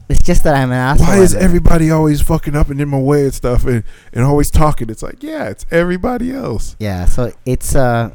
it's 0.10 0.24
just 0.24 0.43
that 0.43 0.56
I'm 0.56 0.72
an 0.72 0.78
asshole. 0.78 1.08
Why 1.08 1.19
is 1.19 1.36
everybody 1.36 1.91
always 1.91 2.22
fucking 2.22 2.56
up 2.56 2.69
and 2.69 2.82
in 2.82 2.89
my 2.89 3.00
way 3.00 3.26
and 3.26 3.34
stuff 3.34 3.65
and, 3.65 3.84
and 4.12 4.24
always 4.24 4.50
talking? 4.50 4.89
It's 4.89 5.04
like, 5.04 5.22
yeah, 5.22 5.50
it's 5.50 5.65
everybody 5.69 6.34
else. 6.34 6.76
Yeah, 6.80 7.06
so 7.06 7.32
it's 7.45 7.76
uh 7.76 8.12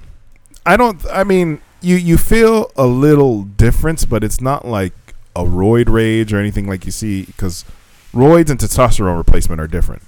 I 0.67 0.77
don't. 0.77 1.05
I 1.11 1.25
mean, 1.25 1.61
you 1.81 1.97
you 1.97 2.17
feel 2.19 2.73
a 2.77 2.87
little 2.87 3.43
difference, 3.43 4.05
but 4.05 4.25
it's 4.25 4.41
not 4.41 4.67
like 4.67 4.93
a 5.37 5.45
roid 5.45 5.89
rage 5.89 6.33
or 6.33 6.39
anything 6.39 6.67
like 6.67 6.85
you 6.85 6.93
see 6.93 7.23
because 7.25 7.65
roids 8.13 8.51
and 8.51 8.59
testosterone 8.59 9.17
replacement 9.17 9.61
are 9.61 9.67
different. 9.67 10.03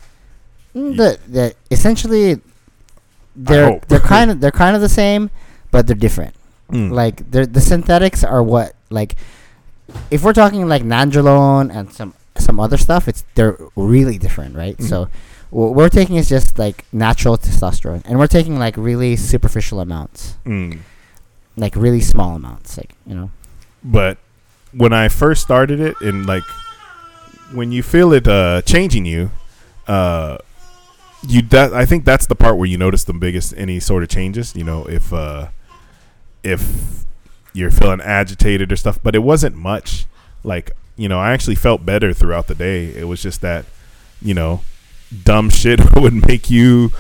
mm, 0.75 0.97
the 0.97 1.19
the 1.29 1.55
essentially 1.71 2.41
they're 3.35 3.81
they're 3.89 4.01
kind 4.15 4.31
of 4.31 4.41
they're 4.41 4.51
kind 4.51 4.75
of 4.75 4.83
the 4.83 4.89
same, 4.89 5.31
but 5.71 5.87
they're 5.87 5.97
different. 5.97 6.35
Mm. 6.71 6.91
like 6.91 7.31
they're, 7.31 7.47
the 7.47 7.61
synthetics 7.61 8.25
are 8.25 8.43
what 8.43 8.75
like 8.91 9.15
if 10.11 10.23
we're 10.23 10.33
talking 10.33 10.69
like 10.69 10.83
nandrolone 10.83 11.75
and 11.75 11.93
some 11.93 12.15
some 12.39 12.61
other 12.61 12.77
stuff 12.77 13.09
it's 13.09 13.25
they're 13.35 13.57
really 13.77 14.19
different 14.19 14.55
right 14.57 14.77
Mhm. 14.79 14.89
so 14.89 15.09
what 15.51 15.75
we're 15.75 15.89
taking 15.89 16.17
is 16.17 16.29
just 16.29 16.59
like 16.59 16.85
natural 16.93 17.39
testosterone 17.39 18.03
and 18.05 18.19
we're 18.19 18.27
taking 18.27 18.59
like 18.59 18.77
really 18.77 19.17
superficial 19.17 19.81
amounts 19.81 20.37
Mm. 20.45 20.79
like 21.57 21.75
really 21.77 22.01
small 22.01 22.37
amounts 22.37 22.77
like 22.77 22.95
you 23.07 23.15
know 23.15 23.31
But 23.85 24.19
when 24.73 24.93
I 24.93 25.09
first 25.09 25.41
started 25.43 25.81
it, 25.81 25.95
and 26.03 26.27
like 26.27 26.43
when 27.55 27.71
you 27.73 27.83
feel 27.83 28.13
it 28.13 28.27
uh, 28.29 28.61
changing 28.63 29.07
you, 29.07 29.31
uh, 29.87 30.39
you 31.27 31.41
that 31.55 31.73
I 31.73 31.87
think 31.87 32.05
that's 32.05 32.27
the 32.27 32.35
part 32.35 32.59
where 32.59 32.67
you 32.67 32.77
notice 32.77 33.05
the 33.05 33.15
biggest 33.15 33.55
any 33.57 33.79
sort 33.81 34.03
of 34.03 34.09
changes. 34.11 34.55
You 34.57 34.65
know, 34.65 34.85
if 34.87 35.13
uh, 35.13 35.49
if 36.43 37.06
you're 37.57 37.71
feeling 37.71 38.01
agitated 38.01 38.71
or 38.71 38.77
stuff, 38.77 38.99
but 39.03 39.15
it 39.15 39.21
wasn't 39.21 39.57
much. 39.57 40.07
Like 40.45 40.73
you 40.97 41.09
know, 41.09 41.19
I 41.19 41.33
actually 41.33 41.57
felt 41.57 41.85
better 41.85 42.13
throughout 42.13 42.47
the 42.47 42.55
day. 42.55 42.87
It 42.87 43.09
was 43.09 43.23
just 43.23 43.41
that 43.41 43.65
you 44.23 44.35
know, 44.35 44.61
dumb 45.25 45.51
shit 45.61 45.81
would 45.97 46.27
make 46.27 46.51
you 46.51 46.93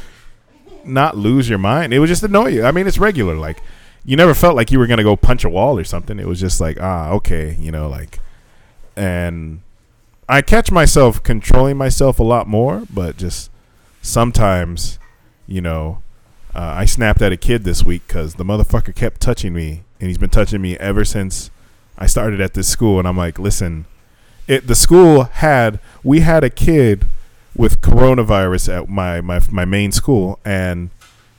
not 0.85 1.17
lose 1.17 1.49
your 1.49 1.59
mind. 1.59 1.93
It 1.93 1.99
would 1.99 2.09
just 2.09 2.23
annoy 2.23 2.49
you. 2.49 2.65
I 2.65 2.73
mean, 2.73 2.87
it's 2.87 2.99
regular. 2.99 3.37
Like 3.37 3.63
you 4.05 4.17
never 4.17 4.35
felt 4.35 4.57
like 4.57 4.71
you 4.71 4.79
were 4.79 4.87
gonna 4.87 5.03
go 5.03 5.17
punch 5.17 5.45
a 5.45 5.49
wall 5.49 5.79
or 5.79 5.85
something. 5.85 6.19
It 6.19 6.27
was 6.27 6.41
just 6.41 6.61
like, 6.61 6.79
ah, 6.81 7.11
okay, 7.13 7.57
you 7.61 7.71
know, 7.71 7.89
like, 7.89 8.19
and 8.97 9.61
I 10.29 10.43
catch 10.43 10.71
myself 10.71 11.23
controlling 11.23 11.77
myself 11.77 12.19
a 12.19 12.25
lot 12.25 12.49
more, 12.49 12.85
but 12.93 13.17
just 13.17 13.51
sometimes, 14.03 14.99
you 15.47 15.61
know, 15.61 16.03
uh, 16.57 16.73
I 16.75 16.87
snapped 16.87 17.21
at 17.21 17.33
a 17.33 17.37
kid 17.37 17.65
this 17.65 17.85
week 17.85 18.07
because 18.07 18.37
the 18.37 18.45
motherfucker 18.45 18.95
kept 18.95 19.21
touching 19.21 19.53
me, 19.53 19.83
and 20.01 20.09
he's 20.09 20.17
been 20.17 20.31
touching 20.31 20.63
me 20.63 20.79
ever 20.79 21.05
since 21.05 21.51
I 21.99 22.07
started 22.07 22.41
at 22.41 22.55
this 22.55 22.67
school. 22.67 22.99
And 22.99 23.07
I'm 23.07 23.17
like, 23.17 23.39
listen, 23.39 23.85
it 24.49 24.67
the 24.67 24.75
school 24.75 25.25
had 25.25 25.79
we 26.03 26.21
had 26.21 26.43
a 26.45 26.49
kid 26.49 27.05
with 27.55 27.83
coronavirus 27.83 28.75
at 28.75 28.89
my 28.89 29.21
my 29.21 29.39
my 29.51 29.67
main 29.67 29.93
school, 29.93 30.39
and 30.47 30.89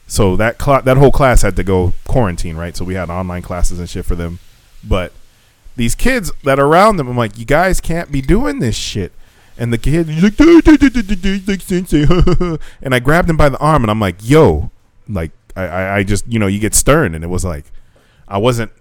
so 0.06 0.36
that 0.36 0.60
cla 0.60 0.84
that 0.84 0.98
whole 0.98 1.12
class 1.12 1.42
had 1.42 1.56
to 1.56 1.64
go 1.64 1.96
quarantine, 2.08 2.56
right? 2.56 2.78
So 2.78 2.86
we 2.86 2.94
had 2.94 3.10
online 3.10 3.42
classes 3.42 3.80
and 3.80 3.90
shit 3.90 4.06
for 4.06 4.16
them, 4.16 4.38
but 4.84 5.14
these 5.76 5.96
kids 5.96 6.32
that 6.44 6.60
are 6.60 6.68
around 6.68 6.98
them, 6.98 7.08
I'm 7.08 7.18
like, 7.18 7.40
you 7.40 7.46
guys 7.46 7.82
can't 7.82 8.12
be 8.12 8.22
doing 8.22 8.60
this 8.60 8.76
shit. 8.76 9.14
And 9.60 9.74
the 9.74 9.80
kid, 9.80 10.08
he's 10.08 10.22
like, 10.22 10.40
like 11.48 11.62
sensei, 11.62 12.06
and 12.84 12.94
I 12.94 13.00
grabbed 13.00 13.28
him 13.28 13.38
by 13.38 13.50
the 13.50 13.58
arm, 13.58 13.84
and 13.84 13.90
I'm 13.90 14.00
like, 14.00 14.18
yo, 14.22 14.70
like 15.10 15.32
I, 15.56 15.98
I, 15.98 16.04
just, 16.04 16.28
you 16.28 16.38
know, 16.40 16.48
you 16.48 16.60
get 16.60 16.76
stern, 16.76 17.16
and 17.16 17.24
it 17.24 17.28
was 17.28 17.44
like, 17.44 17.66
I 18.28 18.38
wasn't 18.38 18.72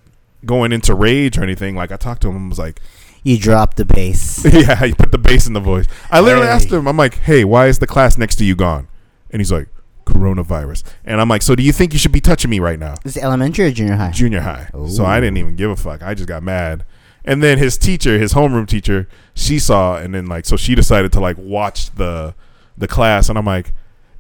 going 0.45 0.73
into 0.73 0.95
rage 0.95 1.39
or 1.39 1.43
anything. 1.43 1.75
Like 1.75 1.91
I 1.91 1.97
talked 1.97 2.23
to 2.23 2.29
him, 2.29 2.37
and 2.37 2.49
was 2.51 2.59
like, 2.59 2.81
you 3.23 3.39
drop 3.39 3.75
the 3.75 3.85
bass 3.85 4.45
yeah, 4.53 4.85
you 4.85 4.95
put 4.95 5.11
the 5.11 5.19
bass 5.19 5.47
in 5.47 5.53
the 5.53 5.61
voice. 5.61 5.87
I 6.11 6.21
literally 6.21 6.47
Hey. 6.47 6.53
asked 6.53 6.71
him, 6.71 6.87
I'm 6.87 6.97
like, 6.97 7.15
hey, 7.19 7.45
why 7.45 7.67
is 7.67 7.79
the 7.79 7.87
class 7.87 8.17
next 8.19 8.37
to 8.37 8.45
you 8.45 8.55
gone? 8.55 8.87
And 9.31 9.41
he's 9.41 9.51
like, 9.51 9.69
coronavirus. 10.05 10.85
And 11.05 11.21
I'm 11.21 11.29
like, 11.29 11.43
so 11.43 11.55
do 11.57 11.63
you 11.63 11.73
think 11.73 11.93
you 11.93 11.99
should 11.99 12.13
be 12.13 12.21
touching 12.21 12.51
me 12.51 12.61
right 12.61 12.79
now? 12.79 12.95
is 13.05 13.17
it 13.17 13.23
elementary 13.25 13.67
or 13.67 13.71
junior 13.73 13.97
high 13.97 14.13
Junior 14.13 14.41
high. 14.41 14.69
So 14.89 15.05
I 15.05 15.19
didn't 15.21 15.39
even 15.39 15.57
give 15.57 15.71
a 15.71 15.77
fuck. 15.77 16.03
I 16.03 16.15
just 16.15 16.29
got 16.29 16.43
mad. 16.43 16.85
And 17.25 17.43
then 17.43 17.59
his 17.59 17.77
teacher, 17.77 18.19
his 18.19 18.35
homeroom 18.35 18.69
teacher, 18.69 19.09
she 19.35 19.59
saw, 19.59 19.97
and 19.97 20.15
then 20.15 20.27
like, 20.27 20.47
so 20.47 20.57
she 20.57 20.77
decided 20.77 21.11
to 21.13 21.21
like 21.21 21.37
watch 21.39 21.91
the 21.97 22.35
the 22.79 22.87
class. 22.87 23.29
And 23.29 23.37
I'm 23.37 23.45
like, 23.47 23.73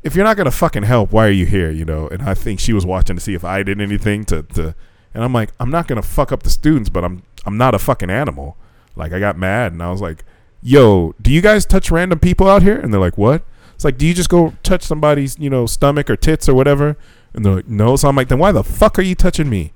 if 0.02 0.14
you're 0.14 0.24
not 0.24 0.37
gonna 0.37 0.50
fucking 0.50 0.85
help, 0.85 1.12
why 1.12 1.26
are 1.26 1.32
you 1.32 1.46
here? 1.46 1.70
You 1.70 1.85
know? 1.85 2.09
And 2.09 2.22
I 2.22 2.35
think 2.35 2.61
she 2.61 2.72
was 2.72 2.87
watching 2.87 3.16
to 3.16 3.22
see 3.22 3.35
if 3.35 3.44
I 3.44 3.62
did 3.62 3.80
anything 3.80 4.24
to 4.26 4.42
to. 4.42 4.74
And 5.14 5.24
I'm 5.24 5.32
like, 5.32 5.50
I'm 5.59 5.70
not 5.70 5.88
gonna 5.88 6.02
fuck 6.02 6.32
up 6.32 6.42
the 6.42 6.50
students, 6.50 6.88
but 6.88 7.04
I'm 7.04 7.22
I'm 7.44 7.56
not 7.56 7.74
a 7.74 7.78
fucking 7.78 8.11
animal. 8.11 8.56
Like 8.94 9.12
I 9.12 9.20
got 9.20 9.38
mad, 9.38 9.72
and 9.72 9.82
I 9.82 9.90
was 9.90 10.00
like, 10.00 10.24
Yo, 10.62 11.14
do 11.20 11.30
you 11.30 11.40
guys 11.40 11.66
touch 11.66 11.90
random 11.90 12.18
people 12.18 12.48
out 12.48 12.62
here? 12.62 12.78
And 12.78 12.92
they're 12.92 13.00
like, 13.00 13.18
What? 13.18 13.42
It's 13.74 13.85
like, 13.85 13.98
do 13.98 14.06
you 14.06 14.14
just 14.14 14.30
go 14.30 14.54
touch 14.62 14.82
somebody's, 14.82 15.38
you 15.38 15.50
know, 15.50 15.66
stomach 15.66 16.09
or 16.09 16.16
tits 16.16 16.48
or 16.48 16.54
whatever? 16.54 16.96
And 17.35 17.44
they're 17.44 17.56
like, 17.56 17.68
No. 17.68 17.96
So 17.96 18.09
I'm 18.09 18.16
like, 18.16 18.28
then 18.28 18.38
why 18.38 18.52
the 18.52 18.64
fuck 18.64 18.98
are 18.98 19.02
you 19.02 19.14
touching 19.14 19.48
me? 19.50 19.72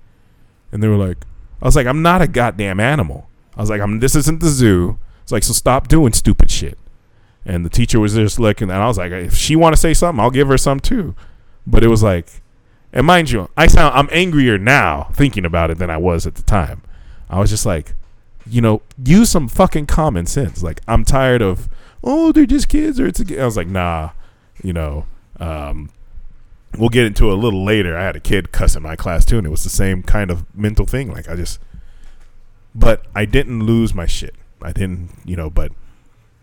And 0.72 0.82
they 0.82 0.88
were 0.88 0.96
like, 0.96 1.18
I 1.60 1.66
was 1.66 1.76
like, 1.76 1.86
I'm 1.86 2.02
not 2.02 2.22
a 2.22 2.28
goddamn 2.28 2.80
animal. 2.80 3.28
I 3.56 3.60
was 3.60 3.70
like, 3.70 3.80
I'm. 3.80 4.00
This 4.00 4.14
isn't 4.14 4.40
the 4.40 4.48
zoo. 4.48 4.98
It's 5.22 5.32
like, 5.32 5.42
so 5.42 5.52
stop 5.52 5.88
doing 5.88 6.12
stupid 6.12 6.50
shit. 6.50 6.78
And 7.44 7.64
the 7.64 7.70
teacher 7.70 7.98
was 7.98 8.14
just 8.14 8.38
looking, 8.38 8.70
and 8.70 8.82
I 8.82 8.86
was 8.86 8.98
like, 8.98 9.12
if 9.12 9.34
she 9.34 9.56
want 9.56 9.74
to 9.74 9.80
say 9.80 9.94
something, 9.94 10.20
I'll 10.20 10.30
give 10.30 10.48
her 10.48 10.58
some 10.58 10.78
too. 10.78 11.14
But 11.66 11.82
it 11.82 11.88
was 11.88 12.02
like, 12.02 12.42
and 12.92 13.06
mind 13.06 13.30
you, 13.30 13.48
I 13.56 13.66
sound 13.66 13.94
I'm 13.94 14.08
angrier 14.12 14.58
now 14.58 15.10
thinking 15.14 15.44
about 15.44 15.70
it 15.70 15.78
than 15.78 15.90
I 15.90 15.96
was 15.96 16.26
at 16.26 16.34
the 16.34 16.42
time. 16.42 16.82
I 17.28 17.38
was 17.38 17.50
just 17.50 17.64
like, 17.64 17.94
you 18.46 18.60
know, 18.60 18.82
use 19.02 19.30
some 19.30 19.48
fucking 19.48 19.86
common 19.86 20.26
sense. 20.26 20.62
Like 20.62 20.80
I'm 20.88 21.04
tired 21.04 21.40
of, 21.40 21.68
oh, 22.02 22.32
they're 22.32 22.46
just 22.46 22.68
kids 22.68 22.98
or 22.98 23.06
it's 23.06 23.20
a. 23.20 23.24
g-" 23.24 23.38
I 23.38 23.44
was 23.44 23.56
like, 23.56 23.68
nah, 23.68 24.10
you 24.62 24.72
know, 24.72 25.06
um, 25.38 25.90
we'll 26.76 26.88
get 26.88 27.06
into 27.06 27.30
it 27.30 27.32
a 27.32 27.36
little 27.36 27.64
later. 27.64 27.96
I 27.96 28.02
had 28.02 28.16
a 28.16 28.20
kid 28.20 28.52
cuss 28.52 28.76
in 28.76 28.82
my 28.82 28.96
class 28.96 29.24
too, 29.24 29.38
and 29.38 29.46
it 29.46 29.50
was 29.50 29.64
the 29.64 29.70
same 29.70 30.02
kind 30.02 30.30
of 30.30 30.44
mental 30.54 30.86
thing. 30.86 31.12
Like 31.12 31.28
I 31.28 31.36
just, 31.36 31.60
but 32.74 33.06
I 33.14 33.24
didn't 33.24 33.64
lose 33.64 33.94
my 33.94 34.06
shit. 34.06 34.34
I 34.62 34.72
didn't, 34.72 35.10
you 35.24 35.36
know, 35.36 35.48
but 35.48 35.72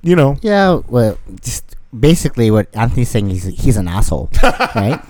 you 0.02 0.16
know, 0.16 0.38
Yeah, 0.42 0.82
well, 0.88 1.18
just 1.42 1.76
basically 1.98 2.52
what 2.52 2.68
Anthony's 2.76 3.10
saying 3.10 3.32
is 3.32 3.44
he's 3.46 3.78
an 3.78 3.88
asshole, 3.88 4.30
right? 4.76 5.02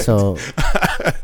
So 0.00 0.36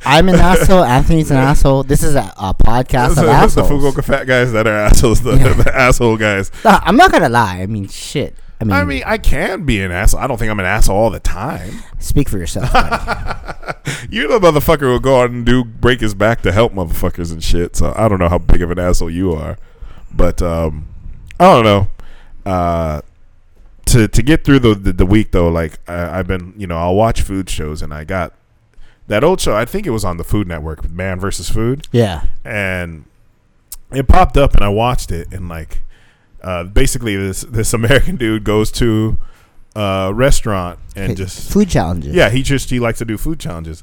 I'm 0.05 0.29
an 0.29 0.37
asshole. 0.37 0.85
Anthony's 0.85 1.31
an 1.31 1.37
asshole. 1.37 1.85
This 1.85 2.03
is 2.03 2.15
a, 2.15 2.33
a 2.39 2.55
podcast 2.55 3.11
of 3.11 3.17
the, 3.17 3.23
the 3.23 3.31
assholes. 3.31 3.69
Fukuoka 3.71 4.05
fat 4.05 4.27
guys 4.27 4.53
that 4.53 4.67
are 4.67 4.75
assholes, 4.77 5.23
the, 5.23 5.37
Yeah. 5.37 5.53
the 5.63 5.75
asshole 5.75 6.17
guys. 6.17 6.51
No, 6.65 6.79
I'm 6.83 6.97
not 6.97 7.13
gonna 7.13 7.29
lie. 7.29 7.61
I 7.61 7.67
mean, 7.67 7.89
shit. 7.89 8.37
I 8.61 8.65
mean, 8.65 8.73
I 8.75 8.85
mean, 8.85 9.03
I 9.05 9.19
can 9.19 9.65
be 9.65 9.81
an 9.83 9.91
asshole. 9.91 10.21
I 10.21 10.29
don't 10.29 10.37
think 10.39 10.51
I'm 10.51 10.61
an 10.61 10.67
asshole 10.67 10.97
all 10.97 11.11
the 11.11 11.19
time. 11.19 11.83
speak 11.99 12.29
for 12.29 12.39
yourself. 12.39 12.71
You're 14.09 14.29
the 14.29 14.39
motherfucker 14.41 14.81
who 14.81 14.89
will 14.91 15.01
go 15.01 15.21
out 15.23 15.31
and 15.31 15.45
do 15.45 15.65
break 15.65 16.01
his 16.01 16.15
back 16.15 16.43
to 16.43 16.53
help 16.53 16.73
motherfuckers 16.73 17.33
and 17.33 17.43
shit. 17.43 17.75
So 17.75 17.93
I 17.97 18.07
don't 18.09 18.21
know 18.21 18.29
how 18.29 18.39
big 18.39 18.63
of 18.63 18.71
an 18.71 18.79
asshole 18.79 19.11
you 19.11 19.33
are, 19.33 19.59
but 20.13 20.41
um, 20.43 20.87
I 21.41 21.45
don't 21.45 21.65
know. 21.65 21.89
Uh, 22.47 23.01
to 23.87 24.09
to 24.09 24.23
get 24.23 24.45
through 24.45 24.61
the 24.61 24.75
the, 24.75 24.93
the 24.93 25.07
week 25.07 25.33
though, 25.33 25.49
like 25.49 25.79
I, 25.89 26.19
I've 26.19 26.27
been, 26.27 26.55
you 26.57 26.67
know, 26.67 26.77
I'll 26.77 26.95
watch 26.95 27.23
food 27.23 27.49
shows, 27.51 27.83
and 27.83 27.93
I 27.93 28.05
got 28.05 28.35
that 29.09 29.25
old 29.25 29.41
show. 29.41 29.55
I 29.55 29.65
think 29.65 29.87
it 29.87 29.91
was 29.91 30.05
on 30.05 30.17
the 30.17 30.25
Food 30.25 30.47
Network, 30.49 30.89
Man 30.91 31.19
versus 31.19 31.49
Food, 31.51 31.89
yeah, 31.93 32.25
and 32.45 33.05
it 33.93 34.09
popped 34.09 34.37
up, 34.37 34.55
and 34.55 34.63
I 34.63 34.69
watched 34.69 35.11
it, 35.11 35.33
and 35.33 35.49
like, 35.49 35.83
uh, 36.43 36.65
basically 36.65 37.17
this 37.17 37.43
this 37.43 37.73
American 37.75 38.17
dude 38.17 38.45
goes 38.45 38.71
to 38.73 39.19
a 39.75 40.13
restaurant 40.15 40.79
and 40.95 41.17
just 41.17 41.51
food 41.51 41.69
challenges. 41.69 42.15
yeah, 42.15 42.29
he 42.29 42.43
just 42.43 42.71
he 42.71 42.79
likes 42.79 42.99
to 42.99 43.05
do 43.05 43.17
food 43.17 43.41
challenges. 43.41 43.83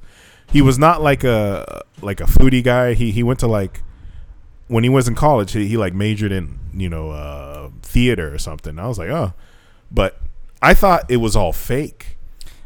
He 0.52 0.62
was 0.62 0.80
not 0.80 1.02
like 1.02 1.24
a 1.24 1.84
like 2.02 2.22
a 2.22 2.26
foodie 2.26 2.64
guy. 2.64 2.94
He 2.94 3.12
he 3.12 3.24
went 3.24 3.40
to 3.40 3.48
like 3.48 3.82
when 4.68 4.84
he 4.84 4.90
was 4.90 5.08
in 5.08 5.16
college. 5.16 5.52
He, 5.52 5.68
he 5.68 5.78
like 5.78 5.94
majored 5.94 6.32
in 6.32 6.60
you 6.74 6.90
know 6.90 7.12
uh, 7.12 7.70
theater 7.82 8.34
or 8.34 8.38
something. 8.38 8.80
I 8.80 8.88
was 8.88 8.98
like, 8.98 9.10
oh, 9.10 9.34
but 9.92 10.20
I 10.62 10.74
thought 10.74 11.10
it 11.10 11.18
was 11.18 11.36
all 11.36 11.54
fake. 11.54 12.18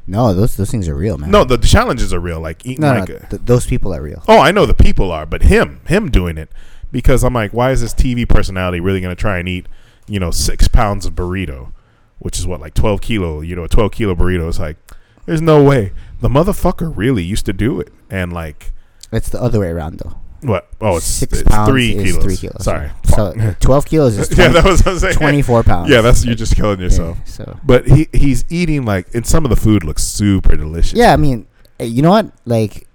No, 0.06 0.34
those 0.34 0.58
those 0.58 0.70
things 0.72 0.90
are 0.90 0.96
real, 0.96 1.18
man. 1.18 1.32
No, 1.32 1.44
the, 1.44 1.58
the 1.58 1.68
challenges 1.68 2.14
are 2.14 2.20
real. 2.20 2.40
Like 2.40 2.66
eating 2.66 2.82
no, 2.82 2.94
like 2.94 3.10
no 3.10 3.16
a, 3.16 3.20
th- 3.28 3.42
those 3.46 3.66
people 3.66 3.94
are 3.94 4.02
real. 4.02 4.24
oh, 4.28 4.40
I 4.40 4.52
know 4.52 4.66
the 4.66 4.74
people 4.74 5.12
are, 5.12 5.26
but 5.26 5.44
him 5.44 5.80
him 5.88 6.10
doing 6.10 6.38
it 6.38 6.50
because 6.92 7.24
I'm 7.24 7.34
like, 7.34 7.52
why 7.52 7.72
is 7.72 7.82
this 7.82 7.94
TV 7.94 8.28
personality 8.28 8.80
really 8.80 9.00
going 9.00 9.16
to 9.16 9.20
try 9.20 9.38
and 9.38 9.48
eat 9.48 9.68
you 10.08 10.20
know 10.20 10.32
six 10.32 10.68
pounds 10.68 11.06
of 11.06 11.14
burrito, 11.14 11.72
which 12.20 12.38
is 12.38 12.46
what 12.46 12.60
like 12.60 12.74
twelve 12.74 13.02
kilo. 13.02 13.42
You 13.42 13.56
know, 13.56 13.64
a 13.64 13.70
twelve 13.70 13.94
kilo 13.94 14.14
burrito. 14.16 14.50
It's 14.50 14.60
like 14.60 14.78
there's 15.26 15.42
no 15.42 15.64
way 15.64 15.94
the 16.20 16.30
motherfucker 16.30 16.92
really 16.94 17.24
used 17.24 17.46
to 17.46 17.54
do 17.54 17.80
it 17.80 17.92
and 18.10 18.34
like. 18.34 18.72
It's 19.12 19.30
the 19.30 19.42
other 19.42 19.60
way 19.60 19.68
around, 19.68 20.00
though. 20.00 20.18
What? 20.44 20.68
Oh, 20.82 20.98
it's, 20.98 21.06
Six 21.06 21.40
it's 21.40 21.50
pounds 21.50 21.70
three 21.70 21.96
is 21.96 22.12
kilos. 22.12 22.24
three 22.24 22.38
kilos. 22.38 22.64
Sorry. 22.64 22.90
So 23.06 23.34
twelve 23.60 23.86
kilos 23.86 24.18
is 24.18 24.28
20, 24.28 24.42
yeah, 24.42 24.50
that 24.50 24.66
was 24.66 24.80
what 24.82 24.88
I 24.88 24.94
was 24.94 25.02
saying. 25.02 25.16
24 25.16 25.64
pounds. 25.72 25.90
Yeah, 25.90 26.02
that's 26.02 26.26
you're 26.26 26.36
just 26.36 26.56
killing 26.56 26.80
Yeah, 26.80 26.86
yourself. 26.86 27.18
so 27.28 27.60
But 27.66 27.88
he 27.88 28.08
he's 28.14 28.44
eating 28.50 28.86
like, 28.86 29.08
and 29.16 29.26
some 29.26 29.46
of 29.46 29.50
the 29.50 29.56
food 29.56 29.84
looks 29.84 30.04
super 30.04 30.56
delicious. 30.56 30.94
yeah, 30.94 31.14
I 31.14 31.18
mean, 31.18 31.48
eh, 31.80 31.86
you 31.86 32.02
know 32.02 32.10
what? 32.12 32.32
Like, 32.46 32.88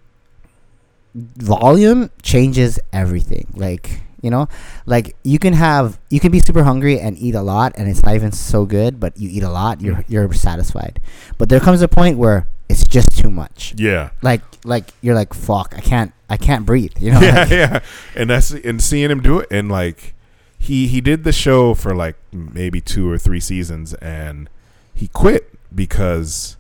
volume 1.15 2.11
changes 2.23 2.79
everything. 2.93 3.47
Like, 3.55 4.03
you 4.21 4.31
know, 4.31 4.49
like 4.87 5.15
you 5.23 5.39
can 5.39 5.53
have 5.55 5.99
you 6.11 6.21
can 6.21 6.33
be 6.33 6.41
super 6.41 6.65
hungry 6.65 6.99
and 7.01 7.17
eat 7.19 7.35
a 7.35 7.43
lot, 7.43 7.73
and 7.77 7.89
it's 7.89 8.03
not 8.03 8.15
even 8.15 8.33
so 8.33 8.65
good. 8.67 8.99
But 9.01 9.17
you 9.17 9.29
eat 9.31 9.43
a 9.43 9.51
lot, 9.51 9.81
you're 9.81 10.05
you're 10.09 10.33
satisfied. 10.33 11.01
But 11.39 11.49
there 11.49 11.61
comes 11.61 11.83
a 11.83 11.89
point 11.89 12.19
where 12.19 12.47
it's 12.79 12.89
just 12.89 13.17
too 13.19 13.31
much. 13.31 13.75
Yeah. 13.77 14.11
Like, 14.23 14.43
like 14.65 14.91
you're 15.01 15.15
like, 15.15 15.35
fuck, 15.35 15.75
I 15.77 15.81
can't, 15.81 16.13
I 16.29 16.37
can't 16.37 16.65
breathe. 16.65 16.93
You 16.99 17.13
know? 17.13 17.21
yeah, 17.23 17.35
Like, 17.41 17.51
yeah. 17.51 17.81
And 18.15 18.31
that's 18.31 18.51
and 18.51 18.83
seeing 18.83 19.11
him 19.11 19.21
do 19.21 19.41
it, 19.41 19.49
and 19.51 19.71
like 19.71 20.15
he 20.59 20.87
he 20.89 21.01
did 21.01 21.25
the 21.25 21.33
show 21.33 21.75
for 21.75 21.95
like 21.95 22.17
maybe 22.33 22.81
two 22.81 23.11
or 23.11 23.19
three 23.19 23.41
seasons, 23.41 23.95
and 23.95 24.51
he 24.93 25.09
quit 25.09 25.51
because 25.75 26.57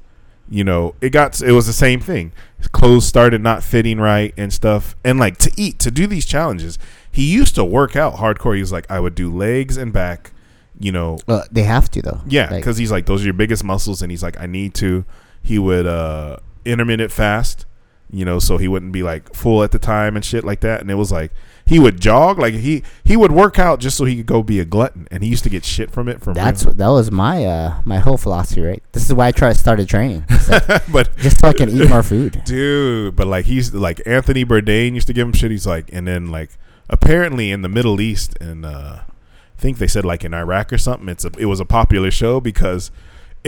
you 0.48 0.64
know 0.64 0.94
it 1.00 1.10
got 1.10 1.40
it 1.42 1.52
was 1.52 1.66
the 1.66 1.72
same 1.72 2.00
thing. 2.00 2.32
His 2.56 2.68
clothes 2.68 3.06
started 3.06 3.42
not 3.42 3.62
fitting 3.62 3.98
right 3.98 4.32
and 4.36 4.52
stuff, 4.52 4.96
and 5.04 5.18
like 5.18 5.36
to 5.38 5.52
eat 5.56 5.78
to 5.80 5.90
do 5.90 6.06
these 6.06 6.24
challenges, 6.24 6.78
he 7.10 7.32
used 7.32 7.54
to 7.56 7.64
work 7.64 7.96
out 7.96 8.14
hardcore. 8.14 8.54
He 8.54 8.60
was 8.60 8.72
like, 8.72 8.90
I 8.90 9.00
would 9.00 9.14
do 9.14 9.32
legs 9.32 9.76
and 9.76 9.92
back, 9.92 10.32
you 10.78 10.92
know, 10.92 11.18
Well, 11.26 11.44
they 11.50 11.64
have 11.64 11.90
to 11.90 12.02
though. 12.02 12.20
Yeah, 12.26 12.48
Like, 12.50 12.60
because 12.60 12.78
he's 12.78 12.90
like 12.92 13.06
those 13.06 13.22
are 13.22 13.24
your 13.24 13.34
biggest 13.34 13.64
muscles, 13.64 14.00
and 14.00 14.10
he's 14.10 14.22
like 14.22 14.40
I 14.40 14.46
need 14.46 14.74
to. 14.74 15.04
He 15.48 15.58
would 15.58 15.86
uh 15.86 16.36
intermittent 16.66 17.10
fast, 17.10 17.64
you 18.10 18.24
know, 18.24 18.38
so 18.38 18.58
he 18.58 18.68
wouldn't 18.68 18.92
be 18.92 19.02
like 19.02 19.34
full 19.34 19.62
at 19.62 19.70
the 19.70 19.78
time 19.78 20.14
and 20.14 20.22
shit 20.22 20.44
like 20.44 20.60
that. 20.60 20.82
And 20.82 20.90
it 20.90 20.96
was 20.96 21.10
like 21.10 21.32
he 21.64 21.78
would 21.78 22.00
jog, 22.00 22.38
like 22.38 22.52
he 22.52 22.82
he 23.02 23.16
would 23.16 23.32
work 23.32 23.58
out 23.58 23.80
just 23.80 23.96
so 23.96 24.04
he 24.04 24.16
could 24.16 24.26
go 24.26 24.42
be 24.42 24.60
a 24.60 24.66
glutton, 24.66 25.08
and 25.10 25.22
he 25.22 25.28
used 25.30 25.44
to 25.44 25.50
get 25.50 25.64
shit 25.64 25.90
from 25.90 26.06
it 26.06 26.20
from 26.20 26.34
that's 26.34 26.66
what 26.66 26.76
that 26.76 26.88
was 26.88 27.10
my 27.10 27.46
uh 27.46 27.80
my 27.86 27.98
whole 27.98 28.18
philosophy, 28.18 28.60
right? 28.60 28.82
This 28.92 29.06
is 29.06 29.14
why 29.14 29.28
I 29.28 29.32
tried 29.32 29.54
started 29.54 29.88
training, 29.88 30.24
It's 30.28 30.48
like, 30.48 30.86
but 30.92 31.16
just 31.16 31.40
so 31.40 31.48
I 31.48 31.52
can 31.54 31.70
eat 31.70 31.88
more 31.88 32.02
food. 32.02 32.42
dude, 32.44 33.16
but 33.16 33.26
like 33.26 33.46
he's 33.46 33.72
like 33.72 34.02
Anthony 34.06 34.44
Bourdain 34.44 34.94
used 34.94 35.06
to 35.06 35.14
give 35.14 35.26
him 35.26 35.32
shit. 35.32 35.50
He's 35.50 35.66
like, 35.66 35.90
and 35.92 36.06
then 36.06 36.30
like 36.30 36.50
apparently 36.90 37.50
in 37.50 37.62
the 37.62 37.68
Middle 37.68 38.00
East 38.00 38.36
and 38.40 38.64
uh, 38.66 39.00
I 39.58 39.60
think 39.60 39.78
they 39.78 39.88
said 39.88 40.04
like 40.04 40.24
in 40.24 40.32
Iraq 40.32 40.72
or 40.72 40.78
something, 40.78 41.08
it's 41.08 41.24
a, 41.24 41.30
it 41.38 41.46
was 41.46 41.60
a 41.60 41.64
popular 41.64 42.10
show 42.10 42.40
because 42.40 42.90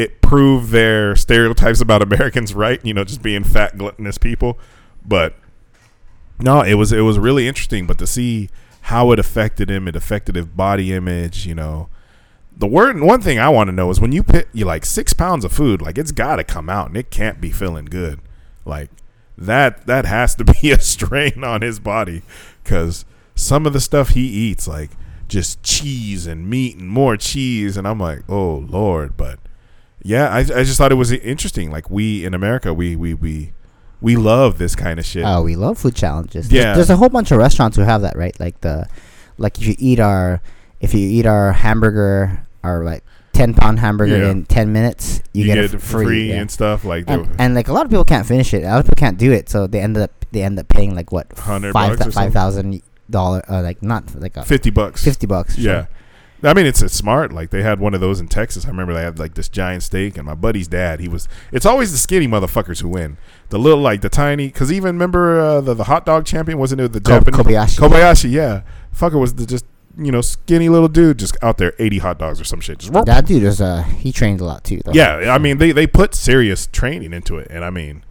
it 0.01 0.23
proved 0.23 0.71
their 0.71 1.15
stereotypes 1.15 1.83
about 1.83 2.01
Americans 2.01 2.55
right. 2.55 2.83
You 2.85 2.95
know, 2.95 3.05
just 3.05 3.21
being 3.21 3.45
fat, 3.45 3.77
gluttonous 3.77 4.17
people. 4.17 4.59
But 5.07 5.35
no, 6.39 6.63
it 6.63 6.75
was 6.75 6.91
it 6.93 7.03
was 7.03 7.19
really 7.19 7.47
interesting. 7.47 7.87
But 7.87 7.99
to 7.99 8.07
see 8.07 8.49
how 8.83 9.13
it 9.13 9.19
affected 9.19 9.71
him, 9.71 9.87
it 9.87 9.95
affected 9.95 10.37
his 10.37 10.47
body 10.47 10.93
image. 10.95 11.47
You 11.47 11.55
know, 11.55 11.91
the 12.57 12.67
word 12.67 12.99
one 13.01 13.21
thing 13.21 13.39
I 13.39 13.51
want 13.51 13.69
to 13.69 13.73
know 13.73 13.91
is 13.91 14.01
when 14.01 14.13
you 14.13 14.23
put 14.23 14.49
you 14.55 14.65
like 14.65 14.87
six 14.87 15.13
pounds 15.13 15.45
of 15.45 15.53
food, 15.53 15.83
like 15.83 15.99
it's 15.99 16.13
got 16.13 16.37
to 16.37 16.45
come 16.45 16.71
out 16.71 16.89
and 16.89 16.97
it 16.97 17.11
can't 17.11 17.41
be 17.41 17.51
feeling 17.51 17.85
good. 17.85 18.21
Like 18.65 18.91
that 19.37 19.87
that 19.87 20.07
has 20.07 20.35
to 20.37 20.45
be 20.63 20.71
a 20.71 20.81
strain 20.81 21.45
on 21.45 21.61
his 21.61 21.79
body 21.79 22.23
because 22.65 23.05
some 23.35 23.67
of 23.67 23.75
the 23.75 23.81
stuff 23.81 24.11
he 24.11 24.27
eats, 24.27 24.67
like 24.67 24.93
just 25.29 25.63
cheese 25.63 26.27
and 26.27 26.49
meat 26.49 26.79
and 26.79 26.89
more 26.89 27.19
cheese, 27.19 27.77
and 27.77 27.87
I'm 27.87 28.01
like, 28.01 28.23
oh 28.31 28.65
lord. 28.67 29.19
But 29.19 29.41
yeah, 30.03 30.29
I 30.29 30.39
I 30.39 30.43
just 30.65 30.79
thought 30.79 30.93
it 30.93 30.97
was 30.97 31.13
interesting. 31.13 31.71
Like 31.71 31.91
we 31.91 32.25
in 32.25 32.35
America, 32.35 32.73
we 32.75 32.97
we 32.97 33.15
we 33.15 33.53
we 34.01 34.17
love 34.17 34.59
this 34.59 34.75
kind 34.75 34.99
of 34.99 35.05
shit. 35.05 35.25
Oh, 35.27 35.43
we 35.43 35.57
love 35.57 35.77
food 35.79 35.95
challenges. 35.95 36.49
There's, 36.49 36.65
Yeah. 36.65 36.75
there's 36.75 36.89
a 36.91 36.97
whole 36.97 37.11
bunch 37.11 37.31
of 37.33 37.39
restaurants 37.39 37.77
who 37.77 37.83
have 37.83 38.01
that, 38.03 38.17
right? 38.17 38.39
Like 38.41 38.59
the, 38.63 38.87
like 39.37 39.59
if 39.59 39.67
you 39.67 39.75
eat 39.79 40.01
our, 40.01 40.41
if 40.81 40.95
you 40.95 41.01
eat 41.07 41.27
our 41.27 41.53
hamburger, 41.53 42.47
our 42.65 42.83
like 42.83 43.05
ten 43.35 43.53
pound 43.53 43.79
hamburger 43.79 44.17
Yeah. 44.17 44.31
in 44.31 44.47
ten 44.47 44.73
minutes, 44.73 45.21
you, 45.35 45.43
you, 45.43 45.47
get, 45.49 45.55
get, 45.57 45.75
it 45.75 45.83
free. 45.83 46.05
free, 46.07 46.29
yeah. 46.31 46.41
and 46.41 46.51
stuff 46.51 46.85
like 46.85 47.05
and, 47.09 47.27
that. 47.27 47.37
and 47.41 47.55
like 47.55 47.69
a 47.69 47.73
lot 47.75 47.85
of 47.85 47.91
people 47.91 48.05
can't 48.07 48.27
finish 48.27 48.55
it. 48.55 48.63
A 48.65 48.69
lot 48.71 48.79
of 48.81 48.85
people 48.87 48.97
can't 48.97 49.19
do 49.19 49.33
it, 49.33 49.49
so 49.51 49.67
they 49.67 49.81
end 49.81 49.99
up 49.99 50.13
they 50.33 50.43
end 50.43 50.59
up 50.59 50.69
paying 50.69 50.95
like 50.95 51.13
what 51.13 51.27
100 51.35 51.73
five, 51.75 51.99
bucks 51.99 52.15
five 52.15 52.33
thousand 52.33 52.81
dollar 53.11 53.43
uh, 53.51 53.61
like 53.61 53.83
not 53.83 54.05
like 54.19 54.37
a 54.39 54.45
Fifty 54.45 54.71
bucks. 54.71 55.05
fifty 55.05 55.27
bucks. 55.27 55.59
Yeah. 55.59 55.87
I 56.43 56.55
mean, 56.55 56.67
it's, 56.67 56.81
it's 56.83 56.95
smart. 56.95 57.33
Like 57.33 57.51
they 57.51 57.63
had 57.63 57.81
one 57.81 57.93
of 57.95 58.01
those 58.01 58.21
in 58.21 58.29
Texas. 58.29 58.65
I 58.65 58.69
remember 58.69 58.95
they 58.95 59.03
had 59.03 59.19
like 59.19 59.35
this 59.35 59.49
giant 59.49 59.83
steak, 59.83 60.17
and 60.17 60.27
my 60.27 60.35
buddy's 60.35 60.69
dad. 60.69 61.01
He 61.01 61.09
was. 61.09 61.29
It's 61.53 61.67
always 61.67 61.93
the 61.93 61.99
skinny 61.99 62.27
motherfuckers 62.27 62.81
who 62.81 62.89
win. 62.89 63.19
The 63.51 63.59
little 63.59 63.81
like 63.81 64.01
the 64.01 64.09
tiny. 64.09 64.47
Because 64.49 64.73
even 64.73 64.95
remember 64.95 65.39
uh, 65.41 65.61
the 65.61 65.75
the 65.75 65.85
hot 65.85 66.07
dog 66.07 66.25
champion 66.25 66.59
wasn't 66.59 66.81
it 66.81 66.93
the 66.93 67.01
Ko- 67.01 67.19
Japanese 67.21 67.41
Kobayashi. 67.41 67.79
Kobayashi? 67.79 68.31
Yeah, 68.31 68.63
fucker 68.95 69.21
was 69.21 69.35
the 69.35 69.47
just 69.47 69.65
you 69.99 70.13
know 70.13 70.21
skinny 70.21 70.69
little 70.69 70.89
dude 70.89 71.19
just 71.19 71.37
out 71.43 71.59
there 71.59 71.75
eighty 71.79 71.99
hot 71.99 72.19
dogs 72.19 72.41
or 72.41 72.45
some 72.45 72.61
shit. 72.61 72.79
Just 72.79 72.93
That 73.05 73.27
dude 73.27 73.43
was 73.43 73.61
uh 73.61 73.83
he 73.83 74.13
trained 74.13 74.41
a 74.41 74.45
lot 74.45 74.65
too. 74.65 74.81
Though. 74.85 74.93
yeah, 74.93 75.35
I 75.35 75.39
mean 75.39 75.59
they 75.59 75.73
they 75.73 75.87
put 75.87 76.15
serious 76.15 76.67
training 76.69 77.13
into 77.13 77.37
it, 77.39 77.49
and 77.51 77.65
I 77.65 77.71
mean, 77.71 78.05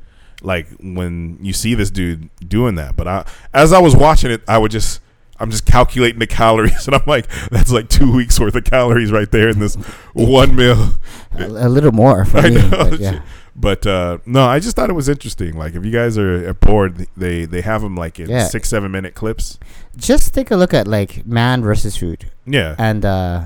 like 0.43 0.67
when 0.79 1.39
you 1.41 1.53
see 1.53 1.73
this 1.73 1.89
dude 1.89 2.29
doing 2.47 2.75
that, 2.75 2.95
but 2.95 3.07
I 3.07 3.25
as 3.53 3.73
I 3.73 3.79
was 3.79 3.95
watching 3.95 4.29
it, 4.29 4.41
I 4.47 4.57
would 4.57 4.71
just 4.71 5.01
I'm 5.39 5.51
just 5.51 5.65
calculating 5.65 6.19
the 6.19 6.27
calories, 6.27 6.85
and 6.87 6.95
I'm 6.95 7.03
like, 7.05 7.27
that's 7.49 7.71
like 7.71 7.89
two 7.89 8.11
weeks 8.11 8.39
worth 8.39 8.55
of 8.55 8.63
calories 8.65 9.11
right 9.11 9.29
there 9.31 9.49
in 9.49 9.59
this 9.59 9.75
one 10.13 10.55
meal. 10.55 10.93
a, 11.33 11.45
a 11.45 11.69
little 11.69 11.91
more 11.91 12.25
for 12.25 12.37
I 12.39 12.49
me. 12.49 12.55
know, 12.55 12.69
but 12.89 12.99
yeah. 12.99 13.21
But 13.55 13.85
uh, 13.85 14.19
no, 14.25 14.45
I 14.45 14.59
just 14.59 14.75
thought 14.77 14.89
it 14.89 14.93
was 14.93 15.09
interesting. 15.09 15.57
Like 15.57 15.75
if 15.75 15.83
you 15.83 15.91
guys 15.91 16.17
are 16.17 16.53
bored, 16.53 17.07
they 17.17 17.43
they 17.45 17.59
have 17.61 17.81
them 17.81 17.95
like 17.95 18.17
in 18.19 18.29
Yeah. 18.29 18.45
six 18.47 18.69
seven 18.69 18.91
minute 18.91 19.15
clips. 19.15 19.59
Just 19.97 20.33
take 20.33 20.49
a 20.51 20.55
look 20.55 20.73
at 20.73 20.87
like 20.87 21.25
man 21.25 21.61
versus 21.61 21.97
food, 21.97 22.31
Yeah, 22.45 22.75
and 22.77 23.03
uh, 23.03 23.43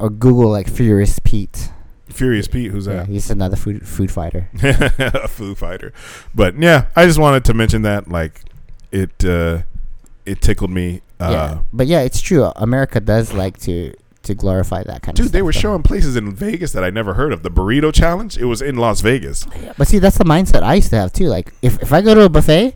or 0.00 0.10
Google 0.10 0.50
like 0.50 0.68
Furious 0.68 1.20
Pete. 1.20 1.70
Furious 2.08 2.48
Pete, 2.48 2.70
who's 2.72 2.86
Yeah, 2.88 2.94
that? 2.94 3.06
he's 3.08 3.30
another 3.30 3.54
food 3.56 3.86
food 3.86 4.10
fighter. 4.10 4.48
a 4.62 5.28
Foo 5.28 5.54
Fighter. 5.54 5.92
But 6.34 6.56
yeah, 6.58 6.86
I 6.96 7.04
just 7.06 7.18
wanted 7.20 7.44
to 7.44 7.54
mention 7.54 7.82
that. 7.82 8.08
Like, 8.08 8.40
it 8.90 9.24
uh, 9.24 9.62
it 10.24 10.40
tickled 10.40 10.70
me. 10.70 11.02
Uh, 11.18 11.30
yeah, 11.30 11.58
but 11.72 11.86
yeah, 11.86 12.00
it's 12.00 12.20
true. 12.20 12.44
America 12.56 13.00
does 13.00 13.32
like 13.32 13.58
to 13.60 13.94
to 14.26 14.34
glorify 14.34 14.82
that 14.82 15.02
kind 15.02 15.16
of 15.16 15.16
stuff. 15.16 15.26
Dude, 15.26 15.32
they 15.32 15.42
were 15.42 15.52
though. 15.52 15.60
showing 15.60 15.82
places 15.82 16.16
in 16.16 16.34
Vegas 16.34 16.72
that 16.72 16.84
I 16.84 16.90
never 16.90 17.14
heard 17.14 17.32
of. 17.32 17.42
The 17.42 17.50
burrito 17.50 17.94
challenge. 17.94 18.36
It 18.36 18.44
was 18.44 18.60
in 18.60 18.76
Las 18.76 19.00
Vegas. 19.00 19.46
But 19.78 19.88
see, 19.88 19.98
that's 19.98 20.18
the 20.18 20.24
mindset 20.24 20.62
I 20.62 20.74
used 20.74 20.90
to 20.90 20.96
have 20.96 21.12
too. 21.12 21.28
Like, 21.28 21.54
if, 21.62 21.80
if 21.82 21.92
I 21.92 22.02
go 22.02 22.14
to 22.14 22.22
a 22.22 22.28
buffet, 22.28 22.74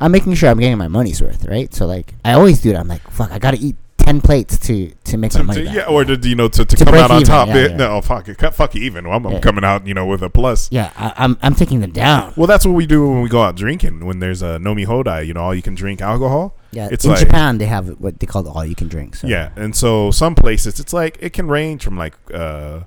I'm 0.00 0.12
making 0.12 0.34
sure 0.34 0.50
I'm 0.50 0.58
getting 0.58 0.76
my 0.76 0.88
money's 0.88 1.22
worth, 1.22 1.46
right? 1.46 1.72
So 1.72 1.86
like, 1.86 2.14
I 2.24 2.32
always 2.32 2.60
do 2.60 2.70
it. 2.70 2.76
I'm 2.76 2.88
like, 2.88 3.08
fuck, 3.10 3.30
I 3.30 3.38
gotta 3.38 3.58
eat 3.58 3.76
ten 4.08 4.20
plates 4.20 4.58
to 4.58 4.90
to 5.04 5.16
make 5.18 5.32
To- 5.32 5.38
my 5.38 5.44
money 5.44 5.60
to- 5.60 5.66
back. 5.66 5.74
yeah, 5.76 5.84
or 5.92 6.04
to 6.04 6.16
you 6.28 6.34
know 6.34 6.48
to, 6.48 6.64
to, 6.64 6.76
To 6.76 6.84
come 6.84 6.94
out 6.94 7.10
on 7.10 7.18
even, 7.22 7.26
top. 7.28 7.48
yeah, 7.48 7.66
yeah. 7.68 7.76
No, 7.76 8.00
fuck 8.00 8.26
it, 8.28 8.38
cut- 8.38 8.54
fuck 8.54 8.74
even. 8.76 9.06
I'm, 9.06 9.26
I'm 9.26 9.32
Yeah. 9.34 9.40
coming 9.40 9.64
out, 9.64 9.86
you 9.86 9.94
know, 9.94 10.06
with 10.06 10.22
a 10.22 10.30
plus. 10.30 10.68
yeah, 10.70 10.90
I, 10.96 11.12
I'm 11.16 11.36
I'm 11.42 11.54
taking 11.54 11.80
them 11.80 11.92
down. 11.92 12.32
Well, 12.36 12.46
that's 12.46 12.64
what 12.66 12.72
we 12.74 12.86
do 12.86 13.08
when 13.08 13.22
we 13.22 13.28
go 13.28 13.42
out 13.42 13.56
drinking. 13.56 14.04
When 14.06 14.18
there's 14.20 14.42
a 14.42 14.58
nomi 14.58 14.86
hodai, 14.86 15.26
you 15.26 15.34
know, 15.34 15.40
all 15.42 15.54
you 15.54 15.62
can 15.62 15.74
drink 15.74 16.00
alcohol. 16.00 16.54
Yeah, 16.72 16.88
It's 16.90 17.04
in 17.04 17.10
like- 17.12 17.20
Japan 17.20 17.58
they 17.58 17.66
have 17.66 17.88
what 18.00 18.18
they 18.20 18.26
call 18.26 18.42
the 18.42 18.50
all 18.50 18.64
you 18.64 18.74
can 18.74 18.88
drink. 18.88 19.16
So. 19.16 19.26
Yeah, 19.26 19.50
and 19.56 19.74
so 19.76 20.10
some 20.10 20.34
places 20.34 20.80
it's 20.80 20.92
like 20.92 21.16
it 21.20 21.32
can 21.32 21.48
range 21.48 21.82
from 21.84 21.96
like 21.96 22.14
uh, 22.32 22.80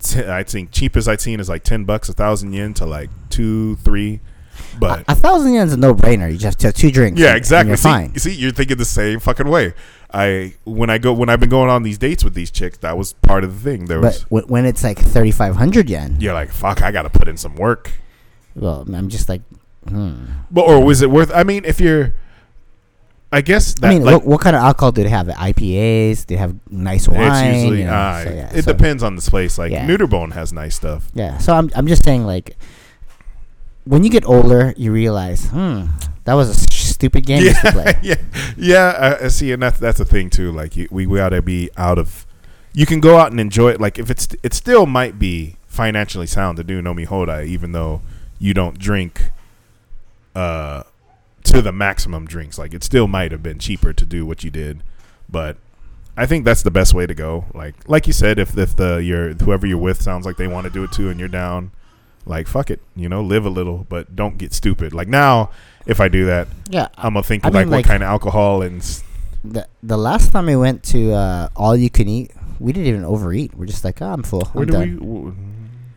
t- 0.00 0.24
I 0.24 0.42
think 0.42 0.70
cheapest 0.70 1.08
I've 1.08 1.20
seen 1.20 1.38
is 1.40 1.48
like 1.48 1.64
ten 1.64 1.84
bucks, 1.84 2.08
a 2.08 2.12
thousand 2.12 2.52
yen 2.52 2.74
to 2.74 2.86
like 2.86 3.10
two, 3.30 3.76
three. 3.76 4.20
But 4.78 5.00
a, 5.08 5.12
a 5.12 5.14
thousand 5.14 5.54
yen's 5.54 5.72
a 5.72 5.76
no 5.78 5.94
brainer. 5.94 6.30
You 6.30 6.36
just 6.36 6.60
have 6.62 6.74
two 6.74 6.90
drinks. 6.90 7.18
yeah, 7.20 7.28
and- 7.28 7.36
exactly. 7.38 7.60
And 7.60 7.68
you're 7.70 7.76
see, 7.78 7.82
fine. 7.88 8.10
you 8.14 8.20
see, 8.20 8.34
you're 8.34 8.52
thinking 8.52 8.76
the 8.76 8.84
same 8.84 9.18
fucking 9.18 9.48
way. 9.48 9.72
I 10.14 10.54
when 10.64 10.90
I 10.90 10.98
go 10.98 11.12
when 11.12 11.28
I've 11.28 11.40
been 11.40 11.48
going 11.48 11.70
on 11.70 11.82
these 11.82 11.98
dates 11.98 12.22
with 12.22 12.34
these 12.34 12.50
chicks, 12.50 12.78
that 12.78 12.96
was 12.98 13.14
part 13.14 13.44
of 13.44 13.54
the 13.62 13.70
thing. 13.70 13.86
There 13.86 14.00
But 14.00 14.06
was 14.12 14.20
w- 14.24 14.46
when 14.46 14.66
it's 14.66 14.84
like 14.84 14.98
thirty 14.98 15.30
five 15.30 15.56
hundred 15.56 15.88
yen, 15.88 16.16
you're 16.20 16.34
like 16.34 16.50
fuck, 16.52 16.82
I 16.82 16.90
got 16.90 17.02
to 17.02 17.10
put 17.10 17.28
in 17.28 17.36
some 17.36 17.54
work. 17.56 17.92
well, 18.54 18.84
I'm 18.92 19.08
just 19.08 19.28
like, 19.28 19.40
hmm. 19.88 20.24
But 20.50 20.62
or 20.62 20.84
was 20.84 21.00
it 21.02 21.10
worth? 21.10 21.30
I 21.34 21.44
mean, 21.44 21.64
if 21.64 21.80
you're, 21.80 22.14
I 23.32 23.40
guess 23.40 23.72
that 23.80 23.86
I 23.86 23.94
mean, 23.94 24.04
like, 24.04 24.16
what, 24.16 24.26
what 24.26 24.40
kind 24.42 24.54
of 24.54 24.60
alcohol 24.62 24.92
do 24.92 25.02
they 25.02 25.08
have? 25.08 25.28
IPAs? 25.28 26.26
They 26.26 26.36
have 26.36 26.54
nice 26.70 27.08
wine. 27.08 27.20
it's 27.46 27.56
usually 27.62 27.78
you 27.80 27.86
know, 27.86 27.92
uh, 27.94 28.24
so 28.24 28.30
yeah, 28.30 28.50
it 28.54 28.64
so- 28.64 28.72
depends 28.72 29.02
on 29.02 29.14
this 29.16 29.28
place. 29.30 29.56
Like 29.56 29.72
Yeah. 29.72 29.86
Neuterbone 29.86 30.32
has 30.34 30.52
nice 30.52 30.74
stuff. 30.76 31.08
Yeah. 31.14 31.38
So 31.38 31.54
I'm 31.54 31.70
I'm 31.74 31.86
just 31.86 32.04
saying 32.04 32.26
like 32.26 32.56
when 33.84 34.04
you 34.04 34.10
get 34.10 34.24
older, 34.26 34.74
you 34.76 34.92
realize, 34.92 35.46
hmm, 35.48 35.86
that 36.24 36.34
was 36.34 36.48
a 36.48 36.54
stupid 36.70 37.26
game 37.26 37.42
used 37.42 37.60
to 37.60 37.72
play. 37.72 37.98
yeah, 38.02 38.14
yeah. 38.56 39.16
I, 39.20 39.24
I 39.24 39.28
see, 39.28 39.52
and 39.52 39.62
that's 39.62 39.78
that's 39.78 40.00
a 40.00 40.04
thing 40.04 40.30
too. 40.30 40.52
Like 40.52 40.76
you, 40.76 40.88
we 40.90 41.06
we 41.06 41.20
ought 41.20 41.30
to 41.30 41.42
be 41.42 41.70
out 41.76 41.98
of. 41.98 42.26
You 42.72 42.86
can 42.86 43.00
go 43.00 43.18
out 43.18 43.30
and 43.32 43.40
enjoy 43.40 43.70
it. 43.70 43.80
Like 43.80 43.98
if 43.98 44.10
it's 44.10 44.28
it 44.42 44.54
still 44.54 44.86
might 44.86 45.18
be 45.18 45.56
financially 45.66 46.26
sound 46.26 46.56
to 46.58 46.64
do 46.64 46.80
Nomi 46.80 47.06
Hodai, 47.06 47.46
even 47.46 47.72
though 47.72 48.02
you 48.38 48.54
don't 48.54 48.78
drink 48.78 49.30
uh 50.34 50.84
to 51.44 51.62
the 51.62 51.72
maximum 51.72 52.26
drinks. 52.26 52.58
Like 52.58 52.74
it 52.74 52.84
still 52.84 53.08
might 53.08 53.32
have 53.32 53.42
been 53.42 53.58
cheaper 53.58 53.92
to 53.92 54.06
do 54.06 54.24
what 54.24 54.44
you 54.44 54.50
did, 54.50 54.82
but 55.28 55.56
I 56.16 56.26
think 56.26 56.44
that's 56.44 56.62
the 56.62 56.70
best 56.70 56.94
way 56.94 57.06
to 57.06 57.14
go. 57.14 57.46
Like 57.54 57.74
like 57.88 58.06
you 58.06 58.12
said, 58.12 58.38
if 58.38 58.56
if 58.56 58.76
the 58.76 58.96
your 58.96 59.34
whoever 59.34 59.66
you're 59.66 59.78
with 59.78 60.00
sounds 60.00 60.24
like 60.24 60.36
they 60.36 60.46
want 60.46 60.64
to 60.64 60.70
do 60.70 60.84
it 60.84 60.92
too, 60.92 61.08
and 61.08 61.18
you're 61.18 61.28
down, 61.28 61.72
like 62.26 62.46
fuck 62.48 62.70
it, 62.70 62.80
you 62.96 63.08
know, 63.08 63.22
live 63.22 63.44
a 63.46 63.50
little, 63.50 63.86
but 63.88 64.14
don't 64.16 64.38
get 64.38 64.52
stupid. 64.52 64.92
Like 64.94 65.08
now, 65.08 65.50
if 65.86 66.00
I 66.00 66.08
do 66.08 66.26
that, 66.26 66.48
Yeah. 66.70 66.88
I'm 66.96 67.14
gonna 67.14 67.22
think 67.24 67.44
I 67.44 67.48
like 67.48 67.66
mean, 67.66 67.70
what 67.70 67.76
like- 67.78 67.86
kind 67.86 68.02
of 68.02 68.08
alcohol 68.08 68.62
and 68.62 68.78
s- 68.80 69.02
The 69.44 69.66
the 69.82 69.96
last 69.98 70.30
time 70.32 70.46
we 70.46 70.54
went 70.56 70.82
to 70.94 71.12
uh, 71.12 71.48
all 71.56 71.74
you 71.76 71.90
can 71.90 72.08
eat, 72.08 72.30
we 72.60 72.72
didn't 72.72 72.86
even 72.88 73.04
overeat. 73.04 73.54
We're 73.56 73.66
just 73.66 73.84
like, 73.84 74.00
oh, 74.00 74.12
I'm 74.12 74.22
full. 74.22 74.44
where 74.52 74.62
I'm 74.62 74.66
did 74.70 74.72
done. 75.00 75.24
we? 75.24 75.32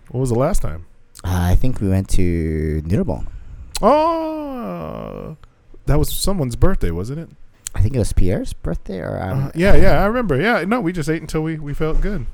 What 0.10 0.20
was 0.22 0.30
the 0.30 0.40
last 0.40 0.62
time? 0.64 0.86
Uh, 1.24 1.52
I 1.52 1.56
think 1.56 1.80
we 1.82 1.88
went 1.90 2.10
to 2.10 2.82
Noodlebone. 2.86 3.28
Oh, 3.82 5.38
that 5.86 6.00
was 6.00 6.12
someone's 6.14 6.56
birthday, 6.56 6.92
wasn't 6.92 7.20
it? 7.20 7.30
I 7.76 7.82
think 7.82 7.96
it 7.96 8.00
was 8.00 8.14
Pierre's 8.14 8.54
birthday, 8.54 9.00
or 9.00 9.22
um, 9.22 9.44
Uh, 9.46 9.52
yeah, 9.54 9.76
yeah, 9.76 10.02
I 10.02 10.06
remember. 10.06 10.40
Yeah, 10.40 10.64
no, 10.66 10.80
we 10.82 10.92
just 10.94 11.10
ate 11.10 11.22
until 11.22 11.42
we, 11.44 11.58
we 11.60 11.74
felt 11.74 12.02
good. 12.02 12.26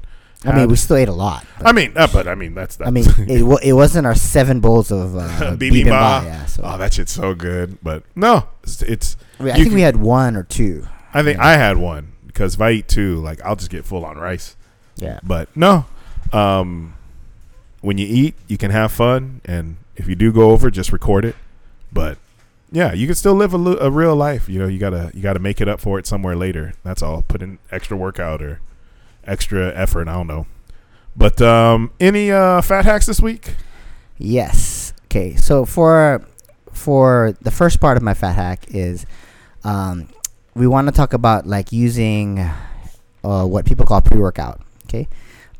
I 0.43 0.55
mean, 0.55 0.69
we 0.69 0.75
still 0.75 0.97
ate 0.97 1.07
a 1.07 1.13
lot. 1.13 1.45
but- 1.59 1.67
I 1.67 1.71
mean, 1.71 1.93
uh, 1.95 2.07
but 2.11 2.27
I 2.27 2.33
mean 2.35 2.55
that's, 2.55 2.75
that's 2.77 2.87
I 2.87 2.91
mean, 2.91 3.05
it 3.29 3.43
wa- 3.43 3.59
it 3.61 3.73
wasn't 3.73 4.07
our 4.07 4.15
seven 4.15 4.59
bowls 4.59 4.89
of 4.91 5.15
uh, 5.15 5.19
bibimbap. 5.55 5.59
bibimbap. 5.59 6.23
Yeah, 6.25 6.45
so 6.47 6.63
oh, 6.65 6.77
that 6.77 6.93
shit's 6.93 7.11
so 7.11 7.35
good. 7.35 7.77
But 7.83 8.03
no, 8.15 8.47
it's, 8.63 8.81
it's 8.81 9.17
I, 9.39 9.43
mean, 9.43 9.51
I 9.51 9.55
think 9.55 9.67
can- 9.67 9.75
we 9.75 9.81
had 9.81 9.97
one 9.97 10.35
or 10.35 10.43
two. 10.43 10.87
I 11.13 11.21
think 11.23 11.39
I 11.39 11.57
had 11.57 11.77
one 11.77 12.13
because 12.25 12.55
if 12.55 12.61
I 12.61 12.71
eat 12.71 12.87
two, 12.87 13.17
like 13.17 13.39
I'll 13.43 13.55
just 13.55 13.69
get 13.69 13.85
full 13.85 14.03
on 14.05 14.17
rice. 14.17 14.55
Yeah, 14.95 15.19
But 15.23 15.55
no, 15.55 15.85
um, 16.33 16.95
when 17.81 17.97
you 17.97 18.05
eat, 18.07 18.35
you 18.47 18.57
can 18.57 18.69
have 18.71 18.91
fun, 18.91 19.41
and 19.45 19.77
if 19.95 20.07
you 20.07 20.15
do 20.15 20.31
go 20.31 20.51
over, 20.51 20.69
just 20.69 20.91
record 20.91 21.25
it. 21.25 21.35
But 21.91 22.17
yeah, 22.71 22.93
you 22.93 23.05
can 23.07 23.15
still 23.15 23.33
live 23.33 23.53
a, 23.53 23.57
a 23.57 23.89
real 23.89 24.15
life. 24.15 24.47
You 24.47 24.59
know, 24.59 24.67
you 24.67 24.79
gotta 24.79 25.11
you 25.13 25.21
gotta 25.21 25.39
make 25.39 25.59
it 25.61 25.67
up 25.67 25.79
for 25.79 25.99
it 25.99 26.05
somewhere 26.07 26.35
later. 26.35 26.73
That's 26.83 27.01
all. 27.01 27.23
Put 27.23 27.41
in 27.41 27.57
extra 27.71 27.97
workout 27.97 28.41
or 28.41 28.59
extra 29.25 29.73
effort. 29.75 30.07
I 30.07 30.13
don't 30.13 30.27
know. 30.27 30.45
But 31.15 31.41
um, 31.41 31.91
any 31.99 32.31
uh, 32.31 32.61
fat 32.61 32.85
hacks 32.85 33.05
this 33.05 33.21
week? 33.21 33.55
Yes. 34.17 34.93
Okay. 35.05 35.35
So 35.35 35.65
for 35.65 36.25
for 36.71 37.35
the 37.41 37.51
first 37.51 37.79
part 37.79 37.97
of 37.97 38.03
my 38.03 38.13
fat 38.13 38.33
hack 38.33 38.65
is, 38.69 39.05
um, 39.63 40.07
we 40.55 40.67
want 40.67 40.87
to 40.87 40.93
talk 40.93 41.13
about 41.13 41.45
like 41.45 41.71
using 41.71 42.39
uh, 43.23 43.45
what 43.45 43.65
people 43.65 43.85
call 43.85 44.01
pre 44.01 44.19
workout. 44.19 44.61
Okay. 44.85 45.07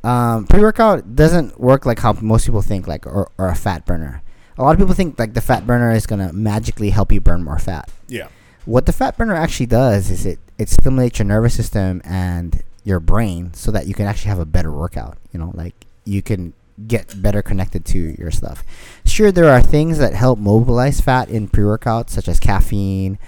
Um, 0.04 0.46
pre 0.48 0.62
workout 0.62 1.16
doesn't 1.16 1.60
work 1.60 1.86
like 1.86 2.00
how 2.00 2.14
most 2.14 2.46
people 2.46 2.62
think, 2.62 2.88
like 2.88 3.06
or, 3.06 3.30
or 3.38 3.50
a 3.50 3.56
fat 3.56 3.86
burner. 3.86 4.24
A 4.58 4.64
lot 4.64 4.72
of 4.72 4.80
people 4.80 4.94
think 4.94 5.20
like 5.20 5.34
the 5.34 5.42
fat 5.42 5.66
burner 5.66 5.92
is 5.92 6.06
gonna 6.06 6.32
magically 6.34 6.92
help 6.92 7.12
you 7.12 7.20
burn 7.22 7.44
more 7.44 7.60
fat. 7.60 7.90
Yeah. 8.08 8.28
What 8.66 8.86
the 8.86 8.94
fat 8.94 9.18
burner 9.18 9.36
actually 9.36 9.66
does 9.66 10.10
is 10.10 10.26
it 10.26 10.40
it 10.58 10.70
stimulates 10.70 11.20
your 11.20 11.26
nervous 11.26 11.56
system 11.56 12.02
and 12.04 12.64
your 12.84 13.00
brain 13.00 13.54
so 13.54 13.72
that 13.72 13.88
you 13.88 13.94
can 13.94 14.06
actually 14.06 14.30
have 14.30 14.40
a 14.40 14.46
better 14.46 14.72
workout. 14.72 15.18
You 15.32 15.40
know, 15.40 15.52
like 15.54 15.86
you 16.06 16.22
can 16.22 16.54
get 16.88 17.22
better 17.22 17.42
connected 17.42 17.86
to 17.86 18.16
your 18.18 18.32
stuff. 18.32 18.64
Sure, 19.06 19.32
there 19.32 19.50
are 19.50 19.62
things 19.62 19.98
that 20.00 20.14
help 20.14 20.40
mobilize 20.40 21.00
fat 21.02 21.30
in 21.30 21.48
pre-workouts, 21.48 22.10
such 22.10 22.28
as 22.28 22.40
caffeine, 22.40 23.20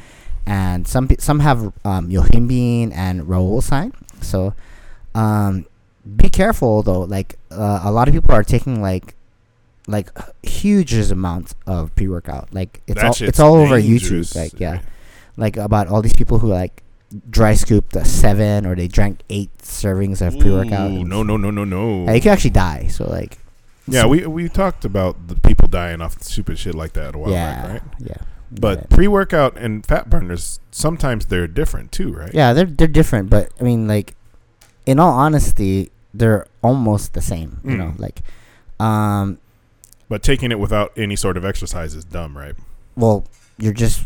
and 0.46 0.88
some 0.88 1.08
some 1.20 1.40
have 1.40 1.66
um, 1.86 2.10
yohimbine 2.10 2.92
and 2.94 3.22
ribosine. 3.24 3.94
So, 4.22 4.54
um, 5.14 5.66
be 6.18 6.30
careful 6.30 6.82
though. 6.84 7.02
Like 7.02 7.38
uh, 7.52 7.82
a 7.84 7.92
lot 7.92 8.08
of 8.08 8.14
people 8.14 8.34
are 8.34 8.44
taking 8.44 8.82
like 8.82 9.16
like 9.88 10.10
huge 10.44 10.94
amounts 10.94 11.56
of 11.68 11.94
pre-workout. 11.96 12.54
Like 12.54 12.82
it's 12.88 13.02
That 13.02 13.22
all 13.22 13.28
it's 13.28 13.40
all 13.40 13.56
over. 13.56 13.80
YouTube. 13.80 14.36
Like 14.36 14.60
yeah, 14.60 14.82
like 15.38 15.58
about 15.58 15.88
all 15.88 16.02
these 16.02 16.14
people 16.16 16.40
who 16.40 16.48
like 16.48 16.82
dry 17.30 17.54
scooped 17.54 17.96
a 17.96 18.06
seven 18.06 18.66
or 18.66 18.76
they 18.76 18.88
drank 18.88 19.22
eight 19.30 19.56
servings 19.60 20.26
of 20.26 20.38
pre-workout. 20.40 20.92
No, 20.92 21.24
no, 21.24 21.38
no, 21.38 21.52
no, 21.52 21.64
no. 21.64 22.06
Yeah, 22.06 22.14
you 22.14 22.22
can 22.22 22.32
actually 22.32 22.50
die. 22.52 22.88
So 22.88 23.06
like, 23.10 23.38
yeah, 23.88 24.02
so- 24.02 24.08
we 24.10 24.26
we 24.26 24.50
talked 24.50 24.86
about 24.86 25.28
the 25.28 25.36
people 25.36 25.68
dying 25.68 26.02
off 26.02 26.22
stupid 26.22 26.58
shit 26.60 26.76
like 26.76 26.94
that 26.94 27.16
a 27.16 27.18
while 27.18 27.32
yeah, 27.32 27.62
back, 27.62 27.72
right? 27.72 27.82
yeah. 28.00 28.18
But 28.52 28.80
yeah. 28.80 28.96
pre 28.96 29.08
workout 29.08 29.58
and 29.58 29.86
fat 29.86 30.10
burners 30.10 30.60
sometimes 30.72 31.26
they're 31.28 31.48
different 31.48 31.92
too, 31.92 32.14
right? 32.14 32.32
yeah, 32.34 32.54
they're 32.54 32.66
they're 32.66 32.88
different, 32.88 33.30
but 33.30 33.52
I 33.60 33.64
mean, 33.64 33.88
like, 33.88 34.16
in 34.86 35.00
all 35.00 35.12
honesty, 35.14 35.92
they're 36.14 36.46
almost 36.62 37.14
the 37.14 37.22
same. 37.22 37.60
You 37.64 37.78
know, 37.78 37.94
Mm. 37.98 38.00
like, 38.00 38.22
um, 38.80 39.40
But 40.08 40.22
taking 40.22 40.52
it 40.52 40.60
without 40.60 40.92
any 40.96 41.16
sort 41.16 41.36
of 41.38 41.44
exercise 41.46 41.96
is 41.96 42.06
dumb, 42.06 42.38
right? 42.38 42.56
well, 42.96 43.26
you're 43.58 43.74
just. 43.74 44.06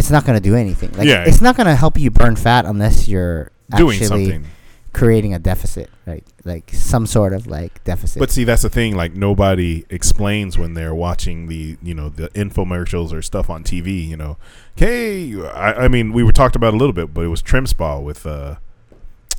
It's 0.00 0.10
not 0.10 0.24
gonna 0.24 0.40
do 0.40 0.56
anything. 0.56 0.90
Like, 0.96 1.06
Yeah. 1.06 1.24
it's 1.26 1.40
not 1.40 1.56
gonna 1.56 1.76
help 1.76 1.98
you 1.98 2.10
burn 2.10 2.34
fat 2.34 2.64
unless 2.64 3.06
you're 3.06 3.50
Doing 3.76 4.00
actually 4.02 4.24
something. 4.32 4.44
creating 4.92 5.34
a 5.34 5.38
deficit, 5.38 5.88
right? 6.06 6.24
Like 6.44 6.70
some 6.72 7.06
sort 7.06 7.32
of 7.32 7.46
like 7.46 7.84
deficit. 7.84 8.18
But 8.18 8.30
see, 8.30 8.44
that's 8.44 8.62
the 8.62 8.70
thing. 8.70 8.96
Like 8.96 9.14
nobody 9.14 9.84
explains 9.90 10.56
when 10.58 10.74
they're 10.74 10.94
watching 10.94 11.46
the, 11.48 11.76
you 11.82 11.94
know, 11.94 12.08
the 12.08 12.28
infomercials 12.30 13.12
or 13.12 13.22
stuff 13.22 13.48
on 13.50 13.62
TV. 13.62 14.08
You 14.08 14.16
know, 14.16 14.36
hey, 14.74 15.38
I, 15.44 15.84
I 15.84 15.88
mean, 15.88 16.12
we 16.12 16.22
were 16.24 16.32
talked 16.32 16.56
about 16.56 16.72
a 16.74 16.76
little 16.78 16.94
bit, 16.94 17.12
but 17.14 17.20
it 17.24 17.28
was 17.28 17.42
TrimSpa 17.42 18.02
with, 18.02 18.26
uh, 18.26 18.56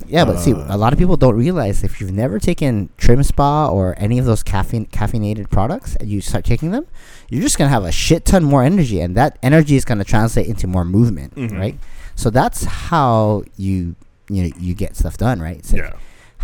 Yeah, 0.08 0.24
but 0.24 0.38
see, 0.38 0.52
Uh, 0.52 0.64
a 0.68 0.76
lot 0.76 0.92
of 0.92 0.98
people 0.98 1.16
don't 1.16 1.36
realize 1.36 1.82
if 1.84 2.00
you've 2.00 2.12
never 2.12 2.38
taken 2.38 2.88
TrimSpa 2.98 3.70
or 3.70 3.94
any 3.98 4.18
of 4.18 4.24
those 4.24 4.42
caffeine 4.42 4.86
caffeinated 4.86 5.50
products 5.50 5.96
and 5.96 6.08
you 6.08 6.20
start 6.20 6.44
taking 6.44 6.70
them, 6.70 6.86
you're 7.30 7.42
just 7.42 7.58
gonna 7.58 7.70
have 7.70 7.84
a 7.84 7.92
shit 7.92 8.24
ton 8.24 8.44
more 8.44 8.62
energy, 8.62 9.00
and 9.00 9.16
that 9.16 9.38
energy 9.42 9.76
is 9.76 9.84
gonna 9.84 10.04
translate 10.04 10.46
into 10.46 10.66
more 10.66 10.84
movement, 10.84 11.34
Mhm. 11.36 11.58
right? 11.58 11.78
So 12.14 12.30
that's 12.30 12.64
how 12.64 13.44
you 13.56 13.96
you 14.28 14.44
know 14.44 14.50
you 14.58 14.74
get 14.74 14.96
stuff 14.96 15.16
done, 15.16 15.40
right? 15.40 15.62
Like, 15.70 15.80
yeah. 15.82 15.92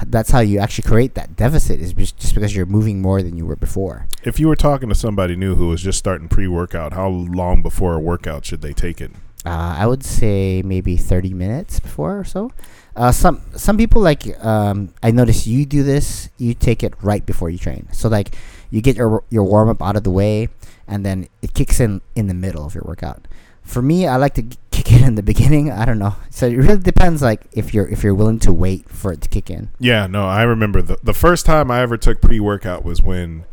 That's 0.06 0.30
how 0.30 0.40
you 0.40 0.60
actually 0.60 0.88
create 0.88 1.14
that 1.14 1.34
deficit 1.36 1.80
is 1.80 1.92
just, 1.92 2.18
just 2.18 2.34
because 2.34 2.54
you're 2.54 2.66
moving 2.66 3.02
more 3.02 3.20
than 3.22 3.36
you 3.36 3.44
were 3.46 3.56
before. 3.56 4.06
If 4.22 4.38
you 4.38 4.46
were 4.46 4.54
talking 4.54 4.88
to 4.90 4.94
somebody 4.94 5.34
new 5.36 5.56
who 5.56 5.66
was 5.68 5.82
just 5.82 5.98
starting 5.98 6.28
pre-workout, 6.28 6.92
how 6.92 7.08
long 7.08 7.62
before 7.62 7.94
a 7.94 7.98
workout 8.00 8.44
should 8.44 8.60
they 8.62 8.72
take 8.72 9.00
it? 9.00 9.10
Uh, 9.48 9.76
I 9.78 9.87
would 9.87 10.04
say 10.04 10.61
maybe 10.62 10.98
30 10.98 11.32
minutes 11.32 11.80
before 11.80 12.18
or 12.18 12.24
so. 12.24 12.52
Uh, 12.94 13.11
some 13.12 13.40
some 13.56 13.78
people 13.78 14.02
like 14.02 14.22
um, 14.44 14.92
I 15.02 15.11
notice 15.11 15.46
you 15.46 15.64
do 15.64 15.82
this. 15.82 16.28
You 16.37 16.52
take 16.52 16.82
it 16.82 16.92
right 17.00 17.24
before 17.24 17.48
you 17.48 17.56
train. 17.56 17.88
So 17.92 18.11
like 18.11 18.37
you 18.70 18.82
get 18.82 18.96
your 18.96 19.24
your 19.30 19.44
warm 19.44 19.70
up 19.70 19.80
out 19.80 19.96
of 19.96 20.04
the 20.04 20.11
way, 20.11 20.48
and 20.87 21.06
then 21.06 21.28
it 21.40 21.54
kicks 21.54 21.80
in 21.80 22.02
in 22.14 22.26
the 22.26 22.34
middle 22.34 22.66
of 22.66 22.74
your 22.74 22.84
workout. 22.84 23.26
For 23.62 23.80
me, 23.80 24.06
I 24.06 24.16
like 24.16 24.34
to 24.34 24.42
kick 24.70 24.92
it 24.92 25.00
in 25.00 25.14
the 25.14 25.22
beginning. 25.22 25.70
I 25.70 25.87
don't 25.87 25.98
know. 25.98 26.16
So 26.28 26.46
it 26.46 26.56
really 26.56 26.78
depends, 26.78 27.22
like 27.22 27.46
if 27.52 27.72
you're 27.72 27.88
if 27.88 28.02
you're 28.02 28.14
willing 28.14 28.40
to 28.40 28.52
wait 28.52 28.88
for 28.90 29.12
it 29.12 29.22
to 29.22 29.28
kick 29.30 29.48
in. 29.48 29.70
Yeah, 29.78 30.06
no, 30.06 30.26
I 30.26 30.42
remember 30.42 30.82
the 30.82 30.98
the 31.02 31.14
first 31.14 31.46
time 31.46 31.70
I 31.70 31.80
ever 31.80 31.96
took 31.96 32.20
pre 32.20 32.38
workout 32.38 32.84
was 32.84 33.00
when 33.00 33.44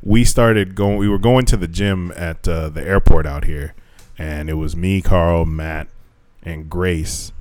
we 0.00 0.24
started 0.24 0.74
going. 0.74 0.96
We 0.96 1.08
were 1.08 1.18
going 1.18 1.44
to 1.46 1.58
the 1.58 1.68
gym 1.68 2.10
at 2.16 2.48
uh, 2.48 2.70
the 2.70 2.82
airport 2.82 3.26
out 3.26 3.44
here, 3.44 3.74
and 4.18 4.48
it 4.50 4.54
was 4.54 4.76
me, 4.76 5.00
Carl, 5.00 5.44
Matt, 5.44 5.88
and 6.42 6.68
Grace, 6.68 7.32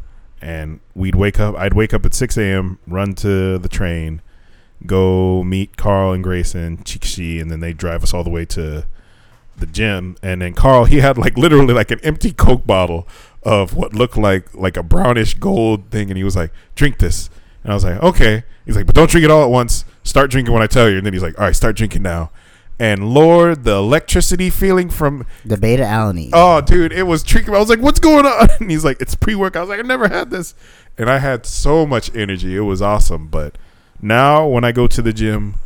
and 0.41 0.79
we'd 0.95 1.15
wake 1.15 1.39
up. 1.39 1.55
I'd 1.55 1.73
wake 1.73 1.93
up 1.93 2.05
at 2.05 2.13
six 2.13 2.37
a.m., 2.37 2.79
run 2.87 3.13
to 3.15 3.57
the 3.57 3.69
train, 3.69 4.21
go 4.85 5.43
meet 5.43 5.77
Carl 5.77 6.13
and 6.13 6.23
Grace 6.23 6.55
and 6.55 6.83
Chikshi, 6.85 7.41
and 7.41 7.51
then 7.51 7.59
they 7.59 7.73
drive 7.73 8.03
us 8.03 8.13
all 8.13 8.23
the 8.23 8.29
way 8.29 8.45
to 8.45 8.85
the 9.57 9.65
gym. 9.65 10.17
And 10.21 10.41
then 10.41 10.53
Carl, 10.53 10.85
he 10.85 10.97
had 10.97 11.17
like 11.17 11.37
literally 11.37 11.73
like 11.73 11.91
an 11.91 11.99
empty 12.03 12.31
Coke 12.31 12.65
bottle 12.65 13.07
of 13.43 13.73
what 13.73 13.93
looked 13.93 14.17
like 14.17 14.53
like 14.53 14.77
a 14.77 14.83
brownish 14.83 15.35
gold 15.35 15.89
thing, 15.89 16.09
and 16.09 16.17
he 16.17 16.23
was 16.23 16.35
like, 16.35 16.51
"Drink 16.75 16.99
this." 16.99 17.29
And 17.63 17.71
I 17.71 17.75
was 17.75 17.83
like, 17.83 18.01
"Okay." 18.01 18.43
He's 18.65 18.75
like, 18.75 18.85
"But 18.85 18.95
don't 18.95 19.09
drink 19.09 19.25
it 19.25 19.31
all 19.31 19.43
at 19.43 19.49
once. 19.49 19.85
Start 20.03 20.31
drinking 20.31 20.53
when 20.53 20.63
I 20.63 20.67
tell 20.67 20.89
you." 20.89 20.97
And 20.97 21.05
then 21.05 21.13
he's 21.13 21.23
like, 21.23 21.37
"All 21.39 21.45
right, 21.45 21.55
start 21.55 21.75
drinking 21.75 22.03
now." 22.03 22.31
And 22.81 23.13
Lord, 23.13 23.63
the 23.63 23.75
electricity 23.75 24.49
feeling 24.49 24.89
from 24.89 25.27
The 25.45 25.55
beta 25.55 25.83
alanine. 25.83 26.31
oh, 26.33 26.61
dude, 26.61 26.91
it 26.91 27.03
was 27.03 27.21
tricky. 27.21 27.49
I 27.49 27.59
was 27.59 27.69
like, 27.69 27.79
"What's 27.79 27.99
going 27.99 28.25
on?" 28.25 28.47
And 28.59 28.71
he's 28.71 28.83
like, 28.83 28.99
"It's 28.99 29.13
pre-work." 29.13 29.55
I 29.55 29.59
was 29.59 29.69
like, 29.69 29.77
"I've 29.79 29.85
never 29.85 30.07
had 30.07 30.31
this," 30.31 30.55
and 30.97 31.07
I 31.07 31.19
had 31.19 31.45
so 31.45 31.85
much 31.85 32.09
energy. 32.15 32.55
It 32.55 32.61
was 32.61 32.81
awesome. 32.81 33.27
But 33.27 33.57
now, 34.01 34.47
when 34.47 34.63
I 34.63 34.71
go 34.71 34.87
to 34.87 35.01
the 35.01 35.13
gym, 35.13 35.59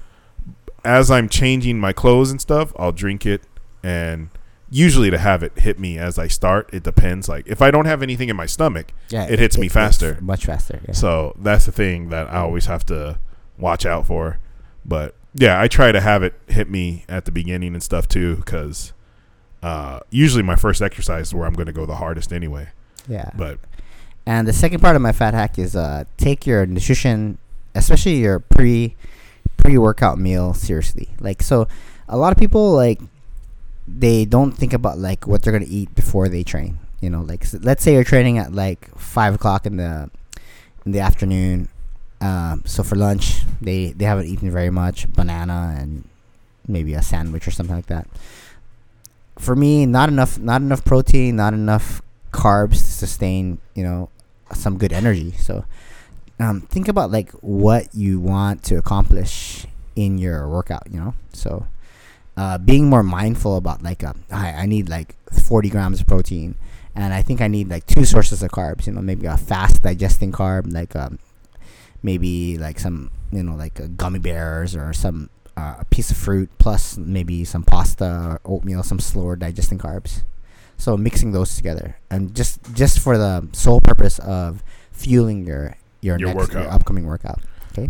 as 0.84 1.10
I'm 1.10 1.30
changing 1.30 1.80
my 1.80 1.93
clothes 1.93 2.32
and 2.32 2.41
stuff, 2.41 2.73
I'll 2.78 2.91
drink 2.91 3.25
it, 3.25 3.43
and 3.82 4.28
usually 4.69 5.10
to 5.10 5.17
have 5.17 5.41
it 5.41 5.58
hit 5.60 5.80
me 5.80 5.97
as 5.97 6.19
I 6.19 6.28
start. 6.28 6.69
It 6.73 6.84
depends. 6.84 7.30
Like 7.30 7.47
if 7.47 7.62
I 7.62 7.71
don't 7.71 7.86
have 7.86 8.04
anything 8.04 8.28
in 8.28 8.36
my 8.36 8.45
stomach, 8.45 8.91
yeah, 9.08 9.23
it 9.23 9.39
hits 9.39 9.58
me 9.58 9.69
faster. 9.69 10.17
much 10.19 10.45
faster. 10.45 10.82
Yeah. 10.86 10.93
So 10.93 11.34
that's 11.39 11.65
the 11.65 11.71
thing 11.71 12.10
that 12.10 12.28
I 12.30 12.39
always 12.39 12.65
have 12.65 12.86
to 12.88 13.19
watch 13.58 13.86
out 13.86 14.06
for. 14.06 14.39
But 14.84 15.15
yeah, 15.36 15.62
I 15.62 15.67
try 15.67 15.91
to 15.91 16.00
have 16.00 16.24
it 16.24 16.34
hit 16.48 16.69
me 16.69 17.04
at 17.10 17.26
the 17.26 17.32
beginning 17.32 17.74
and 17.74 17.84
stuff 17.84 18.08
too, 18.08 18.38
because 18.38 18.93
uh, 19.62 20.00
usually 20.10 20.43
my 20.43 20.56
first 20.56 20.82
exercise 20.82 21.28
is 21.28 21.34
where 21.34 21.45
I'm 21.45 21.54
going 21.54 21.65
to 21.67 21.74
go 21.74 21.86
the 21.86 21.95
hardest 21.95 22.32
anyway. 22.32 22.69
yeah. 23.08 23.32
But 23.36 23.60
And 24.26 24.48
the 24.48 24.54
second 24.54 24.80
part 24.80 24.95
of 24.95 25.02
my 25.02 25.12
fat 25.12 25.34
hack 25.34 25.60
is 25.60 25.76
uh, 25.76 26.06
take 26.17 26.48
your 26.48 26.65
nutrition, 26.65 27.38
especially 27.76 28.15
your 28.15 28.39
pre 28.39 28.95
pre 29.58 29.78
workout 29.78 30.17
meal, 30.17 30.54
seriously. 30.54 31.10
Like 31.19 31.41
so, 31.43 31.67
a 32.08 32.17
lot 32.17 32.32
of 32.32 32.38
people 32.39 32.71
like 32.71 33.02
they 33.88 34.26
don't 34.26 34.54
think 34.54 34.74
about 34.74 34.98
like 35.00 35.28
what 35.28 35.43
they're 35.43 35.54
gonna 35.54 35.65
eat 35.67 35.93
before 35.95 36.30
they 36.30 36.43
train. 36.43 36.80
You 37.02 37.10
know, 37.10 37.21
like 37.21 37.43
s 37.43 37.56
let's 37.62 37.84
say 37.84 37.93
you're 37.93 38.06
training 38.06 38.38
at 38.38 38.54
like 38.54 38.89
five 38.98 39.36
o'clock 39.36 39.65
in 39.65 39.78
the 39.78 40.10
in 40.86 40.93
the 40.93 41.02
afternoon. 41.02 41.67
Um, 42.25 42.63
so 42.65 42.81
for 42.81 42.95
lunch, 42.95 43.41
they 43.61 43.91
they 43.91 44.05
haven't 44.05 44.25
eaten 44.25 44.49
very 44.49 44.71
much, 44.71 45.05
banana 45.13 45.77
and 45.77 46.09
maybe 46.67 46.95
a 46.95 47.03
sandwich 47.03 47.47
or 47.47 47.51
something 47.51 47.75
like 47.75 47.85
that. 47.85 48.07
For 49.38 49.55
me, 49.55 49.85
not 49.85 50.09
enough, 50.09 50.39
not 50.39 50.61
enough 50.61 50.83
protein, 50.83 51.35
not 51.35 51.53
enough 51.53 52.01
carbs 52.31 52.81
to 52.81 52.91
sustain, 53.05 53.59
you 53.75 53.83
know, 53.83 54.09
some 54.53 54.79
good 54.79 54.91
energy. 54.91 55.33
So, 55.33 55.65
um, 56.39 56.61
think 56.61 56.88
about 56.88 57.11
like 57.11 57.29
what 57.41 57.93
you 57.93 58.19
want 58.19 58.63
to 58.63 58.77
accomplish 58.77 59.67
in 59.95 60.17
your 60.17 60.49
workout. 60.49 60.88
You 60.89 60.99
know, 60.99 61.13
so 61.31 61.67
uh, 62.38 62.57
being 62.57 62.89
more 62.89 63.03
mindful 63.03 63.55
about 63.55 63.83
like 63.83 64.03
uh, 64.03 64.13
I, 64.31 64.63
I 64.63 64.65
need 64.65 64.89
like 64.89 65.15
40 65.31 65.69
grams 65.69 66.01
of 66.01 66.07
protein, 66.07 66.55
and 66.95 67.13
I 67.13 67.21
think 67.21 67.39
I 67.39 67.47
need 67.47 67.69
like 67.69 67.85
two 67.85 68.03
sources 68.05 68.41
of 68.41 68.49
carbs. 68.49 68.88
You 68.88 68.93
know, 68.93 69.01
maybe 69.01 69.27
a 69.27 69.38
fast 69.38 69.83
digesting 69.83 70.31
carb, 70.31 70.73
like 70.73 70.95
um, 70.95 71.19
maybe 72.05 72.57
like 72.57 72.79
some 72.79 73.09
you 73.31 73.43
know 73.43 73.55
like 73.55 73.81
uh, 73.81 73.87
gummy 73.97 74.19
bears 74.19 74.75
or 74.75 74.93
some 74.93 75.29
uh, 75.57 75.75
a 75.79 75.85
piece 75.85 76.11
of 76.11 76.17
fruit 76.17 76.49
plus 76.59 76.97
maybe 76.97 77.43
some 77.43 77.63
pasta 77.63 78.05
or 78.05 78.41
oatmeal, 78.45 78.83
some 78.83 78.99
slower 78.99 79.35
digesting 79.35 79.79
carbs. 79.79 80.23
So 80.77 80.97
mixing 80.97 81.31
those 81.31 81.55
together, 81.55 81.97
and 82.09 82.35
just 82.35 82.59
just 82.73 82.99
for 82.99 83.17
the 83.17 83.47
sole 83.53 83.81
purpose 83.81 84.19
of 84.19 84.63
fueling 84.91 85.45
your 85.45 85.75
your, 86.01 86.19
Your 86.19 86.33
next 86.33 86.53
your 86.53 86.69
upcoming 86.69 87.05
workout. 87.05 87.41
Okay. 87.71 87.89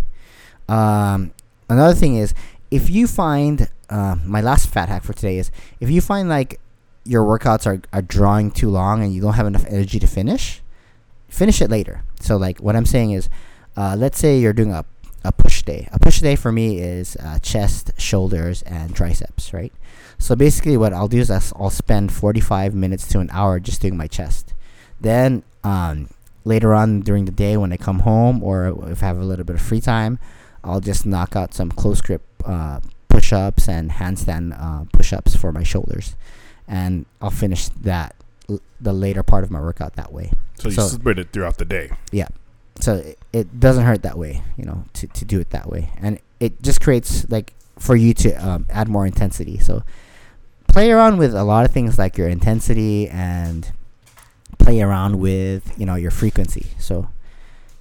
Um, 0.70 1.34
another 1.68 1.94
thing 1.94 2.16
is 2.16 2.34
if 2.72 2.90
you 2.90 3.08
find 3.08 3.70
uh, 3.90 4.16
my 4.24 4.42
last 4.42 4.70
fat 4.70 4.88
hack 4.90 5.04
for 5.04 5.14
today 5.14 5.38
is 5.38 5.52
if 5.80 5.90
you 5.90 6.00
find 6.02 6.30
like 6.30 6.60
your 7.04 7.24
workouts 7.24 7.68
are, 7.68 7.82
are 7.92 8.02
drawing 8.02 8.52
too 8.52 8.70
long 8.70 9.04
and 9.04 9.14
you 9.14 9.22
don't 9.22 9.34
have 9.34 9.46
enough 9.46 9.66
energy 9.68 10.00
to 10.00 10.08
finish, 10.08 10.62
finish 11.28 11.62
it 11.62 11.70
later. 11.70 12.04
So 12.20 12.38
like 12.38 12.60
what 12.60 12.76
I'm 12.76 12.86
saying 12.86 13.12
is, 13.12 13.30
uh, 13.78 13.96
let's 13.98 14.18
say 14.20 14.38
you're 14.40 14.54
doing 14.54 14.72
a 14.74 14.86
a 15.24 15.32
push 15.32 15.64
day. 15.64 15.88
A 15.92 15.98
push 15.98 16.20
day 16.22 16.36
for 16.36 16.52
me 16.52 16.78
is 16.80 17.16
uh, 17.18 17.40
chest, 17.40 17.90
shoulders, 17.98 18.62
and 18.62 18.96
triceps, 18.96 19.54
right? 19.54 19.74
So 20.20 20.36
basically, 20.36 20.78
what 20.78 20.94
I'll 20.94 21.08
do 21.08 21.18
is 21.18 21.32
I'll 21.32 21.72
spend 21.72 22.14
45 22.14 22.76
minutes 22.76 23.08
to 23.08 23.20
an 23.20 23.30
hour 23.32 23.60
just 23.60 23.82
doing 23.82 23.98
my 23.98 24.06
chest. 24.06 24.54
Then 25.02 25.42
um, 25.64 26.10
later 26.44 26.76
on 26.76 27.00
during 27.02 27.26
the 27.26 27.32
day, 27.32 27.58
when 27.58 27.74
I 27.74 27.78
come 27.78 28.02
home 28.02 28.44
or 28.44 28.68
if 28.92 29.02
I 29.02 29.08
have 29.08 29.18
a 29.18 29.24
little 29.24 29.44
bit 29.46 29.56
of 29.56 29.64
free 29.64 29.82
time, 29.82 30.20
I'll 30.64 30.80
just 30.80 31.08
knock 31.08 31.36
out 31.36 31.56
some 31.56 31.72
close 31.72 32.02
grip 32.02 32.22
uh, 32.46 32.82
push 33.10 33.34
ups 33.34 33.68
and 33.68 33.90
handstand 33.94 34.54
uh, 34.62 34.86
push 34.94 35.12
ups 35.12 35.36
for 35.36 35.52
my 35.52 35.64
shoulders. 35.64 36.16
And 36.68 37.08
I'll 37.20 37.32
finish 37.32 37.70
that 37.82 38.14
l- 38.48 38.62
the 38.80 38.94
later 38.94 39.24
part 39.24 39.44
of 39.44 39.50
my 39.50 39.60
workout 39.60 39.96
that 39.96 40.14
way 40.14 40.32
so 40.60 40.70
you 40.70 40.76
So- 40.76 40.88
split 40.88 41.18
it 41.18 41.32
throughout 41.34 41.58
the 41.58 41.66
day. 41.66 41.90
So 42.80 42.96
it, 42.96 43.20
it 43.32 43.60
doesn't 43.60 43.86
hurt 43.86 44.04
that 44.04 44.18
way 44.18 44.44
you 44.58 44.66
know 44.66 44.84
to, 44.94 45.08
to 45.08 45.26
do 45.26 45.40
it 45.40 45.50
that 45.52 45.70
way. 45.70 45.92
And 45.98 46.20
it 46.40 46.62
just 46.62 46.82
creates 46.82 47.30
like 47.30 47.54
for 47.80 47.96
you 47.96 48.14
to 48.14 48.34
um, 48.36 48.66
add 48.70 48.88
more 48.88 49.06
intensity. 49.06 49.60
So 49.60 49.84
play 50.68 50.92
around 50.92 51.18
with 51.18 51.34
a 51.34 51.44
lot 51.44 51.66
of 51.66 51.72
things 51.72 51.98
like 51.98 52.18
your 52.18 52.28
intensity 52.28 53.08
and 53.10 53.72
play 54.58 54.82
around 54.82 55.20
with 55.20 55.78
you 55.78 55.86
know 55.86 55.96
your 55.96 56.12
frequency. 56.12 56.68
So 56.80 57.10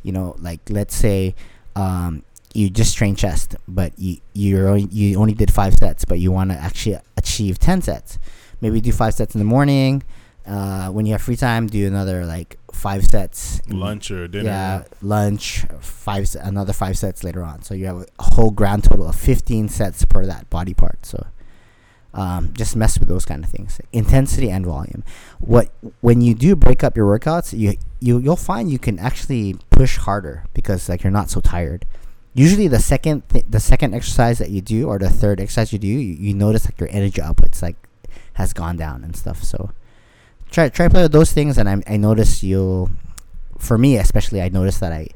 you 0.02 0.12
know 0.12 0.36
like 0.38 0.60
let's 0.70 0.94
say 0.94 1.34
um, 1.76 2.22
you 2.52 2.70
just 2.70 2.96
train 2.96 3.16
chest 3.16 3.56
but 3.66 3.92
you 3.98 4.18
you're 4.32 4.68
only, 4.68 4.84
you 4.90 5.18
only 5.18 5.34
did 5.34 5.52
five 5.52 5.74
sets 5.74 6.04
but 6.04 6.18
you 6.18 6.30
want 6.30 6.50
to 6.50 6.56
actually 6.56 6.98
achieve 7.16 7.58
10 7.58 7.82
sets. 7.82 8.18
Maybe 8.60 8.80
do 8.80 8.92
five 8.92 9.14
sets 9.14 9.34
in 9.34 9.40
the 9.40 9.44
morning 9.44 10.02
uh, 10.46 10.88
when 10.88 11.06
you 11.06 11.12
have 11.12 11.22
free 11.22 11.36
time 11.36 11.66
do 11.66 11.86
another 11.86 12.26
like 12.26 12.58
five 12.72 13.06
sets 13.06 13.62
Lunch 13.68 14.10
or 14.10 14.28
dinner. 14.28 14.44
yeah, 14.44 14.84
lunch, 15.00 15.64
five 15.80 16.28
another 16.40 16.72
five 16.72 16.98
sets 16.98 17.24
later 17.24 17.42
on. 17.42 17.62
So 17.62 17.74
you 17.74 17.86
have 17.86 18.06
a 18.18 18.22
whole 18.22 18.50
grand 18.50 18.84
total 18.84 19.08
of 19.08 19.16
fifteen 19.16 19.68
sets 19.68 20.04
per 20.04 20.26
that 20.26 20.50
body 20.50 20.74
part. 20.74 21.06
So 21.06 21.26
um, 22.12 22.52
just 22.52 22.76
mess 22.76 22.98
with 22.98 23.08
those 23.08 23.24
kind 23.24 23.42
of 23.42 23.50
things, 23.50 23.80
intensity 23.92 24.50
and 24.50 24.64
volume. 24.64 25.02
What 25.40 25.70
when 26.00 26.20
you 26.20 26.34
do 26.34 26.54
break 26.54 26.84
up 26.84 26.96
your 26.96 27.06
workouts, 27.18 27.58
you 27.58 27.76
you 28.00 28.18
you'll 28.18 28.36
find 28.36 28.70
you 28.70 28.78
can 28.78 28.98
actually 28.98 29.56
push 29.70 29.96
harder 29.96 30.44
because 30.54 30.88
like 30.88 31.02
you're 31.02 31.10
not 31.10 31.30
so 31.30 31.40
tired. 31.40 31.86
Usually 32.34 32.68
the 32.68 32.80
second 32.80 33.28
th- 33.30 33.46
the 33.48 33.60
second 33.60 33.94
exercise 33.94 34.38
that 34.38 34.50
you 34.50 34.60
do 34.60 34.88
or 34.88 34.98
the 34.98 35.08
third 35.10 35.40
exercise 35.40 35.72
you 35.72 35.78
do, 35.78 35.86
you, 35.86 35.98
you 35.98 36.34
notice 36.34 36.66
like 36.66 36.78
your 36.78 36.88
energy 36.92 37.20
outputs 37.20 37.62
like 37.62 37.76
has 38.34 38.52
gone 38.52 38.76
down 38.76 39.04
and 39.04 39.16
stuff. 39.16 39.42
So 39.42 39.70
try 40.54 40.68
try 40.70 40.88
play 40.88 41.02
with 41.02 41.12
those 41.12 41.32
things, 41.32 41.58
and 41.58 41.68
I 41.68 41.82
I 41.86 41.96
notice 41.98 42.42
you'll, 42.42 42.90
for 43.58 43.76
me 43.76 43.96
especially, 43.98 44.40
I 44.40 44.48
noticed 44.48 44.80
that 44.80 44.92
I 44.92 45.08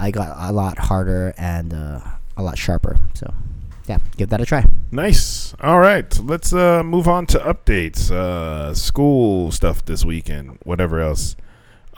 I 0.00 0.10
got 0.10 0.34
a 0.36 0.52
lot 0.52 0.78
harder 0.78 1.34
and 1.36 1.72
uh, 1.74 2.00
a 2.36 2.42
lot 2.42 2.56
sharper. 2.58 2.96
So 3.14 3.32
yeah, 3.86 3.98
give 4.16 4.30
that 4.30 4.40
a 4.40 4.46
try. 4.46 4.64
Nice. 4.90 5.54
All 5.60 5.80
right. 5.80 6.18
Let's 6.18 6.52
uh, 6.52 6.82
move 6.82 7.06
on 7.06 7.26
to 7.26 7.38
updates. 7.38 8.10
Uh, 8.10 8.74
school 8.74 9.52
stuff 9.52 9.84
this 9.84 10.04
weekend. 10.04 10.58
Whatever 10.64 11.00
else. 11.00 11.36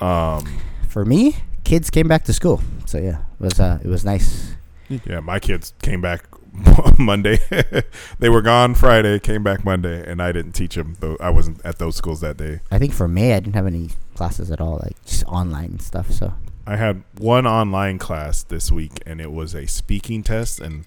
Um, 0.01 0.59
For 0.89 1.05
me, 1.05 1.37
kids 1.63 1.89
came 1.91 2.09
back 2.09 2.25
to 2.25 2.33
school, 2.33 2.61
so 2.87 2.99
yeah, 2.99 3.19
it 3.39 3.41
was 3.41 3.61
uh, 3.61 3.79
it 3.85 3.89
was 3.89 4.05
nice. 4.05 4.55
yeah, 4.89 5.21
my 5.21 5.39
kids 5.39 5.73
came 5.83 6.01
back 6.01 6.25
Monday. 6.99 7.39
they 8.19 8.29
were 8.29 8.43
gone 8.43 8.75
Friday, 8.75 9.19
came 9.19 9.43
back 9.43 9.65
Monday, 9.65 10.09
and 10.09 10.23
I 10.23 10.33
didn't 10.33 10.53
teach 10.53 10.75
them. 10.75 10.97
Though 11.01 11.17
I 11.21 11.31
wasn't 11.31 11.65
at 11.65 11.79
those 11.79 11.97
schools 11.97 12.21
that 12.21 12.37
day. 12.37 12.61
I 12.71 12.79
think 12.79 12.93
for 12.93 13.09
me, 13.09 13.33
I 13.33 13.41
didn't 13.41 13.57
have 13.57 13.67
any 13.67 13.91
classes 14.15 14.51
at 14.51 14.61
all, 14.61 14.81
like 14.83 15.03
just 15.05 15.25
online 15.25 15.81
stuff. 15.81 16.11
So 16.11 16.35
I 16.67 16.77
had 16.77 17.03
one 17.19 17.47
online 17.47 17.99
class 17.99 18.43
this 18.43 18.71
week, 18.71 18.93
and 19.05 19.21
it 19.21 19.33
was 19.33 19.55
a 19.55 19.67
speaking 19.67 20.23
test. 20.23 20.61
And 20.61 20.85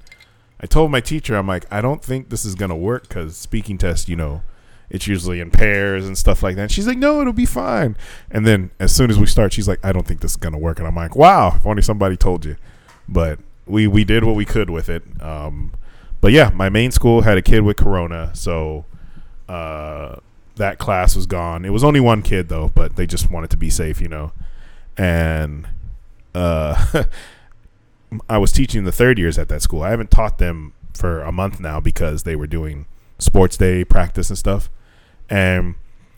I 0.62 0.66
told 0.68 0.92
my 0.92 1.02
teacher, 1.02 1.36
I'm 1.36 1.48
like, 1.48 1.66
I 1.72 1.82
don't 1.82 2.04
think 2.04 2.30
this 2.30 2.46
is 2.46 2.56
gonna 2.56 2.78
work 2.78 3.08
because 3.08 3.36
speaking 3.38 3.78
test, 3.78 4.08
you 4.08 4.16
know, 4.16 4.44
it's 4.90 5.08
usually 5.08 5.40
in 5.40 5.52
pairs 5.52 6.08
and 6.08 6.18
stuff 6.18 6.42
like 6.42 6.56
that. 6.56 6.72
she's 6.72 6.88
like, 6.88 6.98
No, 6.98 7.22
it'll 7.22 7.34
be 7.34 7.46
fine. 7.46 7.98
And 8.32 8.46
then 8.46 8.72
as 8.80 8.96
soon 8.96 9.10
as 9.10 9.20
we 9.20 9.26
start, 9.26 9.54
she's 9.54 9.68
like, 9.68 9.84
I 9.84 9.92
don't 9.92 10.08
think 10.08 10.22
this 10.22 10.32
is 10.32 10.38
gonna 10.38 10.58
work. 10.58 10.80
And 10.80 10.88
I'm 10.88 10.96
like, 10.96 11.16
Wow, 11.16 11.56
if 11.58 11.66
only 11.66 11.82
somebody 11.82 12.16
told 12.16 12.46
you. 12.46 12.56
But 13.08 13.40
we 13.68 13.88
we 13.88 14.04
did 14.04 14.24
what 14.24 14.36
we 14.36 14.46
could 14.46 14.70
with 14.70 14.90
it. 14.90 15.04
Um, 15.22 15.74
but 16.22 16.32
yeah, 16.32 16.50
my 16.54 16.70
main 16.70 16.92
school 16.92 17.22
had 17.22 17.38
a 17.38 17.42
kid 17.42 17.62
with 17.62 17.78
corona, 17.78 18.32
so 18.34 18.86
uh, 19.48 20.18
that 20.56 20.78
class 20.78 21.16
was 21.16 21.26
gone. 21.26 21.66
It 21.66 21.72
was 21.72 21.84
only 21.84 22.00
one 22.00 22.22
kid 22.22 22.50
though, 22.50 22.70
but 22.70 22.96
they 22.96 23.06
just 23.06 23.30
wanted 23.32 23.50
to 23.52 23.58
be 23.58 23.70
safe, 23.70 24.02
you 24.02 24.08
know. 24.08 24.32
And 24.98 25.68
uh, 26.34 27.04
I 28.30 28.38
was 28.38 28.52
teaching 28.52 28.84
the 28.84 28.92
third 28.92 29.20
years 29.20 29.38
at 29.38 29.50
that 29.50 29.62
school. 29.62 29.84
I 29.84 29.90
haven't 29.90 30.12
taught 30.12 30.38
them 30.38 30.74
for 30.94 31.22
a 31.22 31.32
month 31.32 31.60
now 31.60 31.80
because 31.80 32.24
they 32.24 32.36
were 32.36 32.48
doing 32.48 32.86
sports 33.20 33.58
day 33.58 33.84
practice 33.84 34.30
and 34.30 34.38
stuff. 34.38 34.70
And 35.30 35.76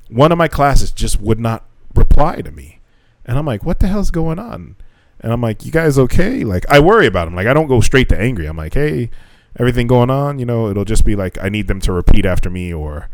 one 0.10 0.32
of 0.32 0.38
my 0.38 0.48
classes 0.48 0.92
just 0.92 1.20
would 1.20 1.40
not 1.40 1.66
reply 1.94 2.42
to 2.42 2.52
me. 2.52 2.80
And 3.26 3.38
I'm 3.38 3.46
like, 3.46 3.64
what 3.64 3.80
the 3.80 3.88
hell's 3.88 4.12
going 4.12 4.40
on? 4.40 4.76
And 5.22 5.34
I'm 5.34 5.42
like, 5.42 5.66
you 5.66 5.72
guys 5.72 6.00
okay? 6.00 6.44
Like, 6.44 6.66
I 6.70 6.80
worry 6.80 7.06
about 7.06 7.26
them. 7.26 7.36
Like, 7.36 7.48
I 7.48 7.54
don't 7.54 7.68
go 7.68 7.82
straight 7.82 8.10
to 8.10 8.20
angry. 8.20 8.46
I'm 8.46 8.58
like, 8.58 8.74
hey, 8.74 9.10
everything 9.58 9.88
going 9.88 10.10
on? 10.10 10.40
You 10.40 10.46
know, 10.46 10.70
it'll 10.70 10.86
just 10.86 11.06
be 11.06 11.16
like, 11.16 11.38
I 11.42 11.50
need 11.50 11.68
them 11.68 11.82
to 11.82 11.92
repeat 11.92 12.26
after 12.26 12.50
me 12.50 12.74
or 12.74 13.10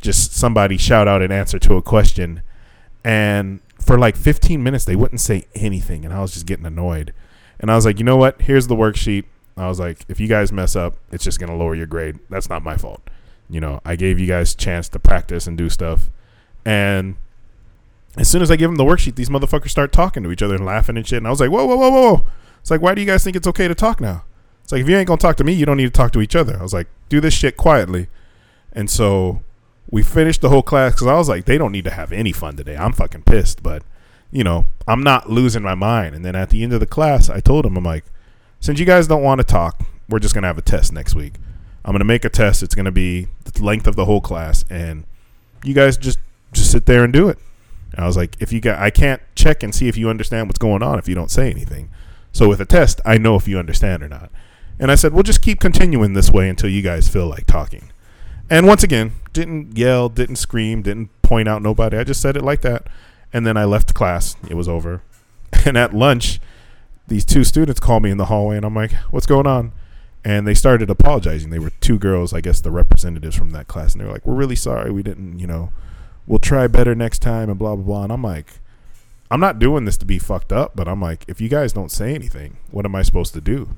just 0.00 0.34
somebody 0.34 0.76
shout 0.78 1.06
out 1.06 1.22
an 1.22 1.30
answer 1.30 1.58
to 1.58 1.74
a 1.74 1.82
question. 1.82 2.42
And 3.04 3.60
for 3.78 3.98
like 3.98 4.16
15 4.16 4.62
minutes, 4.62 4.84
they 4.84 4.96
wouldn't 4.96 5.20
say 5.20 5.46
anything. 5.54 6.04
And 6.04 6.14
I 6.14 6.20
was 6.20 6.32
just 6.32 6.46
getting 6.46 6.66
annoyed. 6.66 7.12
And 7.58 7.70
I 7.70 7.76
was 7.76 7.84
like, 7.84 7.98
you 7.98 8.04
know 8.04 8.16
what? 8.16 8.40
Here's 8.42 8.66
the 8.66 8.76
worksheet. 8.76 9.24
I 9.56 9.68
was 9.68 9.78
like, 9.78 10.04
if 10.08 10.18
you 10.18 10.28
guys 10.28 10.52
mess 10.52 10.74
up, 10.74 10.96
it's 11.12 11.24
just 11.24 11.38
going 11.38 11.50
to 11.50 11.56
lower 11.56 11.74
your 11.74 11.86
grade. 11.86 12.18
That's 12.30 12.48
not 12.48 12.62
my 12.62 12.76
fault. 12.76 13.02
You 13.50 13.60
know, 13.60 13.80
I 13.84 13.96
gave 13.96 14.18
you 14.18 14.26
guys 14.26 14.54
chance 14.54 14.88
to 14.90 14.98
practice 14.98 15.46
and 15.46 15.58
do 15.58 15.68
stuff. 15.68 16.08
And 16.64 17.16
as 18.16 18.28
soon 18.28 18.42
as 18.42 18.50
I 18.50 18.56
give 18.56 18.68
them 18.68 18.76
the 18.76 18.84
worksheet, 18.84 19.14
these 19.14 19.28
motherfuckers 19.28 19.70
start 19.70 19.92
talking 19.92 20.22
to 20.22 20.32
each 20.32 20.42
other 20.42 20.56
and 20.56 20.66
laughing 20.66 20.96
and 20.96 21.06
shit. 21.06 21.18
And 21.18 21.26
I 21.26 21.30
was 21.30 21.40
like, 21.40 21.50
whoa, 21.50 21.64
whoa, 21.64 21.76
whoa, 21.76 21.90
whoa. 21.90 22.24
It's 22.60 22.70
like, 22.70 22.82
why 22.82 22.94
do 22.94 23.00
you 23.00 23.06
guys 23.06 23.22
think 23.22 23.36
it's 23.36 23.46
okay 23.46 23.68
to 23.68 23.74
talk 23.74 24.00
now? 24.00 24.24
It's 24.62 24.72
like, 24.72 24.82
if 24.82 24.88
you 24.88 24.96
ain't 24.96 25.06
going 25.06 25.18
to 25.18 25.22
talk 25.22 25.36
to 25.36 25.44
me, 25.44 25.52
you 25.52 25.64
don't 25.64 25.76
need 25.76 25.84
to 25.84 25.90
talk 25.90 26.12
to 26.12 26.20
each 26.20 26.36
other. 26.36 26.58
I 26.58 26.62
was 26.62 26.74
like, 26.74 26.88
do 27.08 27.20
this 27.20 27.34
shit 27.34 27.56
quietly. 27.56 28.08
And 28.72 28.90
so 28.90 29.42
we 29.90 30.02
finished 30.02 30.40
the 30.40 30.48
whole 30.48 30.62
class 30.62 30.92
because 30.92 31.06
I 31.06 31.14
was 31.14 31.28
like, 31.28 31.44
they 31.44 31.58
don't 31.58 31.72
need 31.72 31.84
to 31.84 31.90
have 31.90 32.12
any 32.12 32.32
fun 32.32 32.56
today. 32.56 32.76
I'm 32.76 32.92
fucking 32.92 33.22
pissed. 33.22 33.62
But, 33.62 33.82
you 34.30 34.44
know, 34.44 34.66
I'm 34.86 35.02
not 35.02 35.30
losing 35.30 35.62
my 35.62 35.74
mind. 35.74 36.14
And 36.14 36.24
then 36.24 36.36
at 36.36 36.50
the 36.50 36.62
end 36.62 36.72
of 36.72 36.80
the 36.80 36.86
class, 36.86 37.30
I 37.30 37.40
told 37.40 37.64
them, 37.64 37.76
I'm 37.76 37.84
like, 37.84 38.04
since 38.60 38.78
you 38.78 38.86
guys 38.86 39.06
don't 39.06 39.22
want 39.22 39.40
to 39.40 39.44
talk, 39.44 39.82
we're 40.08 40.18
just 40.18 40.34
going 40.34 40.42
to 40.42 40.48
have 40.48 40.58
a 40.58 40.62
test 40.62 40.92
next 40.92 41.14
week. 41.14 41.34
I'm 41.84 41.92
going 41.92 42.00
to 42.00 42.04
make 42.04 42.24
a 42.24 42.28
test. 42.28 42.62
It's 42.62 42.74
going 42.74 42.84
to 42.84 42.92
be 42.92 43.28
the 43.44 43.64
length 43.64 43.86
of 43.86 43.96
the 43.96 44.04
whole 44.04 44.20
class. 44.20 44.64
And 44.68 45.04
you 45.64 45.74
guys 45.74 45.96
just, 45.96 46.18
just 46.52 46.70
sit 46.70 46.86
there 46.86 47.04
and 47.04 47.12
do 47.12 47.28
it. 47.28 47.38
I 48.00 48.06
was 48.06 48.16
like, 48.16 48.36
if 48.40 48.52
you 48.52 48.60
got, 48.60 48.78
I 48.78 48.90
can't 48.90 49.22
check 49.34 49.62
and 49.62 49.74
see 49.74 49.88
if 49.88 49.96
you 49.96 50.08
understand 50.08 50.48
what's 50.48 50.58
going 50.58 50.82
on 50.82 50.98
if 50.98 51.08
you 51.08 51.14
don't 51.14 51.30
say 51.30 51.50
anything. 51.50 51.90
So 52.32 52.48
with 52.48 52.60
a 52.60 52.64
test, 52.66 53.00
I 53.04 53.18
know 53.18 53.36
if 53.36 53.48
you 53.48 53.58
understand 53.58 54.02
or 54.02 54.08
not. 54.08 54.30
And 54.78 54.90
I 54.90 54.94
said, 54.94 55.12
we'll 55.12 55.22
just 55.22 55.42
keep 55.42 55.60
continuing 55.60 56.14
this 56.14 56.30
way 56.30 56.48
until 56.48 56.70
you 56.70 56.82
guys 56.82 57.08
feel 57.08 57.26
like 57.26 57.46
talking. 57.46 57.92
And 58.48 58.66
once 58.66 58.82
again, 58.82 59.12
didn't 59.32 59.76
yell, 59.76 60.08
didn't 60.08 60.36
scream, 60.36 60.82
didn't 60.82 61.10
point 61.22 61.48
out 61.48 61.62
nobody. 61.62 61.96
I 61.96 62.04
just 62.04 62.20
said 62.20 62.36
it 62.36 62.42
like 62.42 62.62
that. 62.62 62.86
And 63.32 63.46
then 63.46 63.56
I 63.56 63.64
left 63.64 63.94
class. 63.94 64.36
It 64.48 64.54
was 64.54 64.68
over. 64.68 65.02
And 65.66 65.76
at 65.76 65.92
lunch, 65.92 66.40
these 67.08 67.24
two 67.24 67.44
students 67.44 67.80
called 67.80 68.02
me 68.02 68.10
in 68.10 68.16
the 68.16 68.26
hallway, 68.26 68.56
and 68.56 68.64
I'm 68.64 68.74
like, 68.74 68.92
what's 69.10 69.26
going 69.26 69.46
on? 69.46 69.72
And 70.24 70.46
they 70.46 70.54
started 70.54 70.88
apologizing. 70.88 71.50
They 71.50 71.58
were 71.58 71.72
two 71.80 71.98
girls, 71.98 72.32
I 72.32 72.40
guess 72.40 72.62
the 72.62 72.70
representatives 72.70 73.36
from 73.36 73.50
that 73.50 73.66
class. 73.66 73.92
And 73.92 74.00
they 74.00 74.06
were 74.06 74.12
like, 74.12 74.24
we're 74.24 74.36
really 74.36 74.56
sorry. 74.56 74.90
We 74.90 75.02
didn't, 75.02 75.38
you 75.38 75.46
know, 75.46 75.70
we'll 76.26 76.38
try 76.38 76.66
better 76.66 76.94
next 76.94 77.20
time 77.20 77.48
and 77.48 77.58
blah, 77.58 77.74
blah, 77.74 77.84
blah. 77.84 78.04
And 78.04 78.12
I'm 78.12 78.22
like, 78.22 78.52
I'm 79.30 79.40
not 79.40 79.58
doing 79.58 79.84
this 79.84 79.96
to 79.98 80.06
be 80.06 80.18
fucked 80.18 80.52
up, 80.52 80.72
but 80.74 80.88
I'm 80.88 81.00
like, 81.00 81.24
if 81.28 81.40
you 81.40 81.48
guys 81.48 81.72
don't 81.72 81.92
say 81.92 82.14
anything, 82.14 82.56
what 82.70 82.84
am 82.84 82.94
I 82.94 83.02
supposed 83.02 83.32
to 83.34 83.40
do? 83.40 83.76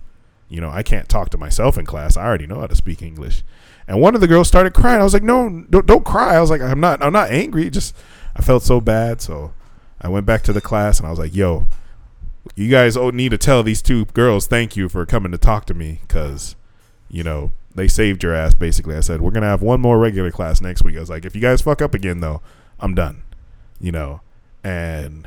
You 0.49 0.61
know, 0.61 0.71
I 0.71 0.83
can't 0.83 1.09
talk 1.09 1.31
to 1.31 1.39
myself 1.39 1.79
in 1.79 1.87
class. 1.87 2.17
I 2.17 2.25
already 2.25 2.47
know 2.47 2.61
how 2.61 2.67
to 2.67 2.75
speak 2.75 3.03
English. 3.03 3.43
And 3.87 4.01
one 4.01 4.15
of 4.15 4.21
the 4.21 4.29
girls 4.29 4.49
started 4.49 4.75
crying. 4.75 5.01
I 5.01 5.05
was 5.05 5.15
like, 5.15 5.23
"No, 5.23 5.65
don't, 5.71 5.87
don't 5.87 6.05
cry." 6.05 6.37
I 6.37 6.41
was 6.41 6.51
like, 6.51 6.61
"I'm 6.61 6.79
not 6.79 7.03
I'm 7.03 7.13
not 7.13 7.31
angry. 7.31 7.69
Just 7.71 7.97
I 8.37 8.43
felt 8.43 8.63
so 8.63 8.81
bad." 8.81 9.21
So 9.21 9.53
I 10.01 10.09
went 10.09 10.27
back 10.27 10.43
to 10.43 10.53
the 10.53 10.61
class 10.61 10.99
and 10.99 11.07
I 11.07 11.11
was 11.11 11.19
like, 11.19 11.35
"Yo, 11.35 11.67
you 12.55 12.69
guys 12.69 12.97
need 12.97 13.31
to 13.31 13.39
tell 13.39 13.63
these 13.63 13.83
two 13.83 14.05
girls 14.07 14.47
thank 14.47 14.77
you 14.77 14.89
for 14.89 15.05
coming 15.07 15.33
to 15.33 15.39
talk 15.39 15.65
to 15.67 15.75
me 15.75 16.01
cuz 16.07 16.55
you 17.09 17.23
know, 17.23 17.53
they 17.75 17.89
saved 17.89 18.23
your 18.23 18.35
ass 18.35 18.55
basically." 18.55 18.97
I 18.97 19.01
said, 19.01 19.21
"We're 19.21 19.31
going 19.31 19.43
to 19.43 19.49
have 19.49 19.63
one 19.63 19.81
more 19.81 19.99
regular 19.99 20.31
class 20.31 20.61
next 20.61 20.83
week." 20.83 20.97
I 20.97 21.01
was 21.01 21.11
like, 21.11 21.25
"If 21.25 21.35
you 21.35 21.41
guys 21.41 21.63
fuck 21.63 21.83
up 21.83 21.95
again 21.95 22.21
though, 22.21 22.41
I'm 22.81 22.95
done." 22.95 23.23
You 23.81 23.93
know. 23.93 24.21
And 24.65 25.27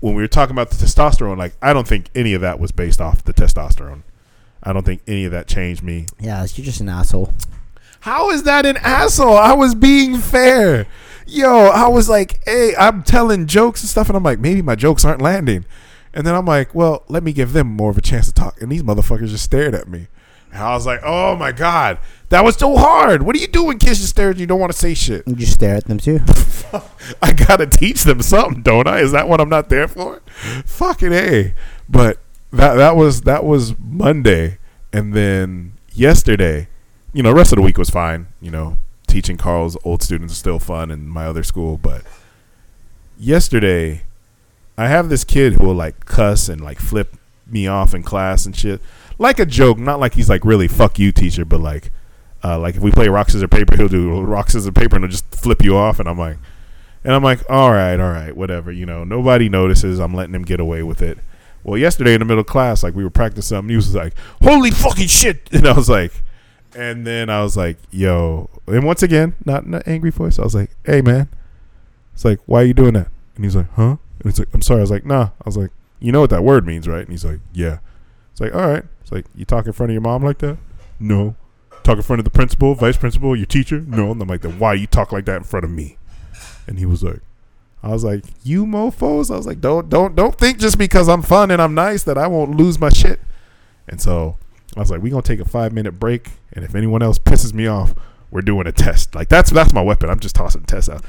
when 0.00 0.14
we 0.14 0.22
were 0.22 0.28
talking 0.28 0.54
about 0.54 0.70
the 0.70 0.76
testosterone, 0.76 1.38
like 1.38 1.54
I 1.62 1.72
don't 1.72 1.86
think 1.86 2.10
any 2.14 2.34
of 2.34 2.40
that 2.40 2.58
was 2.58 2.72
based 2.72 3.00
off 3.00 3.24
the 3.24 3.32
testosterone. 3.32 4.02
I 4.62 4.72
don't 4.72 4.84
think 4.84 5.02
any 5.06 5.24
of 5.24 5.32
that 5.32 5.46
changed 5.46 5.82
me. 5.82 6.06
Yeah, 6.18 6.40
you're 6.40 6.64
just 6.64 6.80
an 6.80 6.88
asshole. 6.88 7.32
How 8.00 8.30
is 8.30 8.42
that 8.42 8.66
an 8.66 8.76
asshole? 8.78 9.36
I 9.36 9.52
was 9.52 9.74
being 9.74 10.18
fair. 10.18 10.86
Yo, 11.26 11.48
I 11.48 11.88
was 11.88 12.08
like, 12.08 12.40
hey, 12.44 12.74
I'm 12.78 13.02
telling 13.02 13.46
jokes 13.46 13.82
and 13.82 13.88
stuff, 13.88 14.08
and 14.08 14.16
I'm 14.16 14.22
like, 14.22 14.38
maybe 14.38 14.60
my 14.60 14.74
jokes 14.74 15.04
aren't 15.04 15.22
landing. 15.22 15.64
And 16.12 16.26
then 16.26 16.34
I'm 16.34 16.44
like, 16.44 16.74
well, 16.74 17.04
let 17.08 17.22
me 17.22 17.32
give 17.32 17.54
them 17.54 17.66
more 17.66 17.90
of 17.90 17.96
a 17.96 18.02
chance 18.02 18.26
to 18.26 18.32
talk. 18.32 18.60
And 18.60 18.70
these 18.70 18.82
motherfuckers 18.82 19.30
just 19.30 19.44
stared 19.44 19.74
at 19.74 19.88
me. 19.88 20.08
And 20.54 20.62
I 20.62 20.72
was 20.72 20.86
like, 20.86 21.00
oh 21.02 21.34
my 21.34 21.50
God, 21.50 21.98
that 22.28 22.44
was 22.44 22.54
so 22.54 22.76
hard. 22.76 23.24
What 23.24 23.34
are 23.34 23.40
you 23.40 23.48
doing, 23.48 23.76
kids 23.80 23.98
just 23.98 24.10
stare 24.10 24.30
at 24.30 24.36
you? 24.36 24.42
You 24.42 24.46
don't 24.46 24.60
want 24.60 24.70
to 24.70 24.78
say 24.78 24.94
shit. 24.94 25.26
You 25.26 25.34
just 25.34 25.54
stare 25.54 25.74
at 25.74 25.86
them 25.86 25.98
too. 25.98 26.20
I 27.22 27.32
got 27.32 27.56
to 27.56 27.66
teach 27.66 28.04
them 28.04 28.22
something, 28.22 28.62
don't 28.62 28.86
I? 28.86 29.00
Is 29.00 29.10
that 29.10 29.28
what 29.28 29.40
I'm 29.40 29.48
not 29.48 29.68
there 29.68 29.88
for? 29.88 30.22
Fucking 30.64 31.12
A. 31.12 31.54
But 31.88 32.18
that 32.52 32.74
that 32.74 32.94
was 32.94 33.22
that 33.22 33.44
was 33.44 33.74
Monday. 33.80 34.58
And 34.92 35.12
then 35.12 35.72
yesterday, 35.92 36.68
you 37.12 37.24
know, 37.24 37.30
the 37.30 37.34
rest 37.34 37.52
of 37.52 37.56
the 37.56 37.62
week 37.62 37.76
was 37.76 37.90
fine. 37.90 38.28
You 38.40 38.52
know, 38.52 38.76
teaching 39.08 39.36
Carl's 39.36 39.76
old 39.82 40.04
students 40.04 40.34
is 40.34 40.38
still 40.38 40.60
fun 40.60 40.92
in 40.92 41.08
my 41.08 41.26
other 41.26 41.42
school. 41.42 41.78
But 41.78 42.04
yesterday, 43.18 44.04
I 44.78 44.86
have 44.86 45.08
this 45.08 45.24
kid 45.24 45.54
who 45.54 45.66
will 45.66 45.74
like 45.74 46.04
cuss 46.04 46.48
and 46.48 46.60
like 46.60 46.78
flip 46.78 47.16
me 47.46 47.66
off 47.66 47.94
in 47.94 48.02
class 48.02 48.46
and 48.46 48.56
shit, 48.56 48.80
like 49.18 49.38
a 49.38 49.46
joke. 49.46 49.78
Not 49.78 50.00
like 50.00 50.14
he's 50.14 50.28
like 50.28 50.44
really 50.44 50.68
fuck 50.68 50.98
you, 50.98 51.12
teacher, 51.12 51.44
but 51.44 51.60
like, 51.60 51.90
uh, 52.42 52.58
like 52.58 52.76
if 52.76 52.82
we 52.82 52.90
play 52.90 53.08
rock 53.08 53.30
scissors 53.30 53.48
paper, 53.48 53.76
he'll 53.76 53.88
do 53.88 54.20
rock 54.20 54.50
scissors 54.50 54.70
paper 54.72 54.96
and 54.96 55.04
he'll 55.04 55.10
just 55.10 55.30
flip 55.34 55.62
you 55.62 55.76
off, 55.76 56.00
and 56.00 56.08
I'm 56.08 56.18
like, 56.18 56.36
and 57.04 57.12
I'm 57.12 57.22
like, 57.22 57.40
all 57.50 57.70
right, 57.70 57.98
all 58.00 58.10
right, 58.10 58.34
whatever. 58.36 58.72
You 58.72 58.86
know, 58.86 59.04
nobody 59.04 59.48
notices. 59.48 59.98
I'm 59.98 60.14
letting 60.14 60.34
him 60.34 60.44
get 60.44 60.60
away 60.60 60.82
with 60.82 61.02
it. 61.02 61.18
Well, 61.62 61.78
yesterday 61.78 62.14
in 62.14 62.18
the 62.20 62.26
middle 62.26 62.40
of 62.40 62.46
class, 62.46 62.82
like 62.82 62.94
we 62.94 63.04
were 63.04 63.10
practicing 63.10 63.56
something, 63.56 63.70
he 63.70 63.76
was 63.76 63.94
like, 63.94 64.14
"Holy 64.42 64.70
fucking 64.70 65.06
shit!" 65.08 65.48
And 65.52 65.66
I 65.66 65.72
was 65.72 65.88
like, 65.88 66.12
and 66.74 67.06
then 67.06 67.30
I 67.30 67.42
was 67.42 67.56
like, 67.56 67.78
"Yo!" 67.90 68.50
And 68.66 68.84
once 68.84 69.02
again, 69.02 69.34
not 69.44 69.64
in 69.64 69.74
an 69.74 69.82
angry 69.86 70.10
voice, 70.10 70.38
I 70.38 70.42
was 70.42 70.54
like, 70.54 70.70
"Hey, 70.84 71.00
man!" 71.00 71.28
It's 72.12 72.24
like, 72.24 72.40
"Why 72.46 72.62
are 72.62 72.64
you 72.64 72.74
doing 72.74 72.94
that?" 72.94 73.08
And 73.36 73.44
he's 73.44 73.56
like, 73.56 73.72
"Huh?" 73.74 73.96
And 74.20 74.24
he's 74.24 74.38
like, 74.38 74.48
"I'm 74.52 74.62
sorry." 74.62 74.80
I 74.80 74.82
was 74.82 74.90
like, 74.90 75.06
"Nah." 75.06 75.24
I 75.24 75.44
was 75.46 75.56
like, 75.56 75.70
"You 76.00 76.12
know 76.12 76.20
what 76.20 76.30
that 76.30 76.44
word 76.44 76.66
means, 76.66 76.86
right?" 76.86 77.02
And 77.02 77.10
he's 77.10 77.24
like, 77.24 77.40
"Yeah." 77.52 77.78
It's 78.34 78.40
like, 78.40 78.52
"All 78.52 78.68
right." 78.68 78.82
It's 79.00 79.12
like, 79.12 79.26
"You 79.36 79.44
talk 79.44 79.66
in 79.66 79.72
front 79.72 79.90
of 79.90 79.94
your 79.94 80.02
mom 80.02 80.24
like 80.24 80.38
that?" 80.38 80.58
No. 80.98 81.36
Talk 81.84 81.98
in 81.98 82.02
front 82.02 82.18
of 82.18 82.24
the 82.24 82.30
principal, 82.30 82.74
vice 82.74 82.96
principal, 82.96 83.36
your 83.36 83.46
teacher? 83.46 83.80
No. 83.80 84.10
And 84.10 84.20
I'm 84.20 84.26
like, 84.26 84.40
"Then 84.40 84.58
why 84.58 84.74
you 84.74 84.88
talk 84.88 85.12
like 85.12 85.24
that 85.26 85.36
in 85.36 85.44
front 85.44 85.62
of 85.62 85.70
me?" 85.70 85.98
And 86.66 86.80
he 86.80 86.84
was 86.84 87.04
like, 87.04 87.20
I 87.80 87.90
was 87.90 88.02
like, 88.02 88.24
"You 88.42 88.66
mofo's." 88.66 89.30
I 89.30 89.36
was 89.36 89.46
like, 89.46 89.60
"Don't, 89.60 89.88
don't, 89.88 90.16
don't 90.16 90.36
think 90.36 90.58
just 90.58 90.78
because 90.78 91.08
I'm 91.08 91.22
fun 91.22 91.52
and 91.52 91.62
I'm 91.62 91.74
nice 91.74 92.02
that 92.02 92.18
I 92.18 92.26
won't 92.26 92.56
lose 92.56 92.80
my 92.80 92.88
shit." 92.88 93.20
And 93.86 94.00
so 94.00 94.36
I 94.76 94.80
was 94.80 94.90
like, 94.90 95.00
we're 95.00 95.10
gonna 95.10 95.22
take 95.22 95.40
a 95.40 95.44
five 95.44 95.72
minute 95.72 96.00
break, 96.00 96.30
and 96.52 96.64
if 96.64 96.74
anyone 96.74 97.02
else 97.02 97.18
pisses 97.18 97.52
me 97.52 97.68
off, 97.68 97.94
we're 98.30 98.42
doing 98.42 98.66
a 98.66 98.72
test. 98.72 99.14
Like 99.14 99.28
that's 99.28 99.50
that's 99.50 99.72
my 99.72 99.82
weapon. 99.82 100.10
I'm 100.10 100.20
just 100.20 100.34
tossing 100.34 100.64
tests 100.64 100.90
out. 100.90 101.04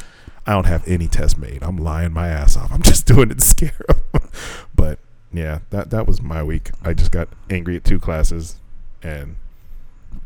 I 0.46 0.52
don't 0.52 0.68
have 0.68 0.88
any 0.88 1.08
tests 1.08 1.38
made. 1.38 1.64
I'm 1.64 1.78
lying 1.78 2.14
my 2.14 2.28
ass 2.28 2.56
off. 2.56 2.72
I'm 2.72 2.84
just 2.84 3.08
doing 3.08 3.32
it 3.32 3.40
to 3.40 3.46
scare 3.46 3.74
them. 3.88 4.30
but 4.76 5.00
yeah, 5.38 5.60
that 5.70 5.90
that 5.92 6.08
was 6.08 6.22
my 6.22 6.44
week. 6.44 6.72
I 6.84 6.94
just 6.94 7.12
got 7.12 7.30
angry 7.50 7.76
at 7.76 7.84
two 7.84 8.00
classes, 8.00 8.58
and 9.04 9.36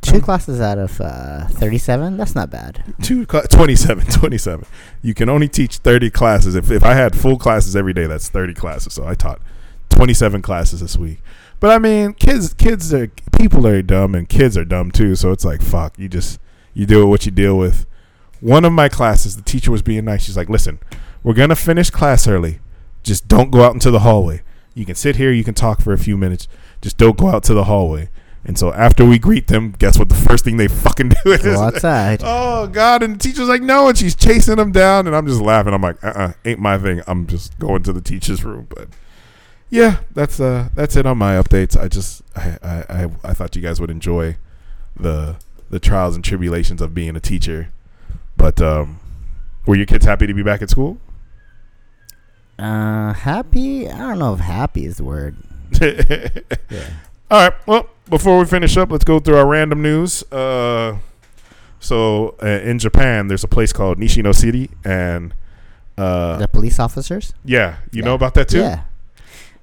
Two 0.01 0.21
classes 0.21 0.61
out 0.61 0.77
of 0.77 1.01
uh, 1.01 1.47
37? 1.47 2.17
That's 2.17 2.33
not 2.33 2.49
bad. 2.49 2.83
two 3.01 3.25
cla 3.25 3.43
27 3.47 4.05
27 4.11 4.65
you 5.01 5.13
can 5.13 5.29
only 5.29 5.47
teach 5.47 5.77
30 5.77 6.09
classes. 6.09 6.55
If, 6.55 6.71
if 6.71 6.83
i 6.83 6.93
had 6.93 7.17
full 7.17 7.37
classes 7.37 7.75
every 7.75 7.93
day 7.93 8.05
that's 8.07 8.29
30 8.29 8.53
classes. 8.53 8.93
So 8.93 9.05
i 9.05 9.13
taught 9.13 9.41
27 9.89 10.41
classes 10.41 10.79
this 10.79 10.97
week. 10.97 11.19
But 11.59 11.71
i 11.71 11.79
mean 11.79 12.13
kids 12.13 12.53
kids 12.53 12.93
are 12.93 13.07
people 13.37 13.67
are 13.67 13.81
dumb 13.81 14.15
and 14.15 14.27
kids 14.27 14.57
are 14.57 14.65
dumb 14.65 14.91
too. 14.91 15.15
So 15.15 15.31
it's 15.31 15.45
like 15.45 15.61
fuck 15.61 15.99
you 15.99 16.07
just 16.07 16.39
you 16.73 16.85
deal 16.85 17.01
with 17.01 17.09
what 17.09 17.25
you 17.25 17.31
deal 17.31 17.57
with. 17.57 17.85
One 18.39 18.63
of 18.63 18.71
my 18.71 18.87
classes 18.87 19.35
the 19.35 19.41
teacher 19.41 19.71
was 19.71 19.81
being 19.81 20.05
nice. 20.05 20.23
She's 20.23 20.37
like 20.37 20.49
listen 20.49 20.79
we're 21.23 21.33
gonna 21.33 21.55
finish 21.55 21.89
class 21.89 22.27
early. 22.27 22.59
Just 23.03 23.27
don't 23.27 23.51
go 23.51 23.63
out 23.63 23.73
into 23.73 23.91
the 23.91 23.99
hallway 23.99 24.41
you 24.73 24.85
can 24.85 24.95
sit 24.95 25.15
here 25.15 25.31
you 25.31 25.43
can 25.43 25.53
talk 25.53 25.81
for 25.81 25.93
a 25.93 25.97
few 25.97 26.17
minutes 26.17 26.47
just 26.81 26.97
don't 26.97 27.17
go 27.17 27.27
out 27.27 27.43
to 27.43 27.53
the 27.53 27.65
hallway 27.65 28.09
and 28.45 28.57
so 28.57 28.73
after 28.73 29.05
we 29.05 29.19
greet 29.19 29.47
them, 29.47 29.75
guess 29.77 29.99
what? 29.99 30.09
The 30.09 30.15
first 30.15 30.45
thing 30.45 30.57
they 30.57 30.67
fucking 30.85 31.09
do 31.09 31.31
is 31.31 31.43
Go 31.43 31.59
outside. 31.61 32.21
Oh 32.23 32.67
God! 32.67 33.03
And 33.03 33.15
the 33.15 33.19
teacher's 33.19 33.49
like, 33.49 33.61
no, 33.61 33.89
and 33.89 33.97
she's 33.97 34.15
chasing 34.15 34.55
them 34.55 34.71
down, 34.71 35.07
and 35.07 35.15
I'm 35.15 35.27
just 35.27 35.41
laughing. 35.41 35.73
I'm 35.73 35.81
like, 35.81 36.01
uh, 36.03 36.13
uh 36.15 36.33
ain't 36.45 36.59
my 36.59 36.77
thing. 36.77 37.01
I'm 37.05 37.27
just 37.27 37.59
going 37.59 37.83
to 37.83 37.93
the 37.93 38.01
teacher's 38.01 38.43
room. 38.43 38.67
But 38.69 38.87
yeah, 39.69 39.99
that's 40.13 40.39
uh, 40.39 40.69
that's 40.73 40.95
it 40.95 41.05
on 41.05 41.17
my 41.17 41.35
updates. 41.35 41.79
I 41.79 41.89
just, 41.89 42.23
I, 42.35 42.57
I, 42.63 42.75
I, 42.89 43.11
I 43.25 43.33
thought 43.33 43.55
you 43.55 43.61
guys 43.61 43.81
would 43.81 43.91
enjoy 43.91 44.37
the 44.95 45.35
the 45.69 45.79
trials 45.79 46.15
and 46.15 46.23
tribulations 46.23 46.81
of 46.81 46.93
being 46.93 47.15
a 47.15 47.19
teacher. 47.19 47.69
But 48.37 48.61
um, 48.61 48.99
Were 49.65 49.75
your 49.75 49.85
kids 49.85 50.05
happy 50.05 50.25
to 50.27 50.33
be 50.33 50.43
back 50.43 50.61
at 50.61 50.69
school? 50.69 50.97
Uh, 52.59 53.13
happy? 53.13 53.87
I 53.89 53.97
don't 53.97 54.19
know 54.19 54.33
if 54.33 54.39
happy 54.41 54.85
is 54.85 54.97
the 54.97 55.03
word. 55.05 55.35
Yeah. 55.81 56.89
All 57.31 57.47
right. 57.49 57.53
Well, 57.67 57.89
before 58.09 58.39
we 58.39 58.45
finish 58.45 58.75
up, 58.75 58.91
let's 58.91 59.03
go 59.03 59.19
through 59.19 59.37
our 59.37 59.45
random 59.45 59.81
news. 59.83 60.23
Uh, 60.31 60.97
so 61.79 62.35
uh, 62.41 62.47
in 62.47 62.79
Japan, 62.79 63.27
there's 63.27 63.43
a 63.43 63.47
place 63.47 63.71
called 63.71 63.97
Nishino 63.99 64.33
City, 64.35 64.69
and 64.83 65.33
uh, 65.97 66.37
the 66.37 66.47
police 66.47 66.79
officers? 66.79 67.33
yeah, 67.45 67.77
you 67.91 67.99
Yeah. 67.99 68.05
know 68.05 68.13
about 68.15 68.33
that 68.33 68.49
too. 68.49 68.59
Yeah. 68.59 68.81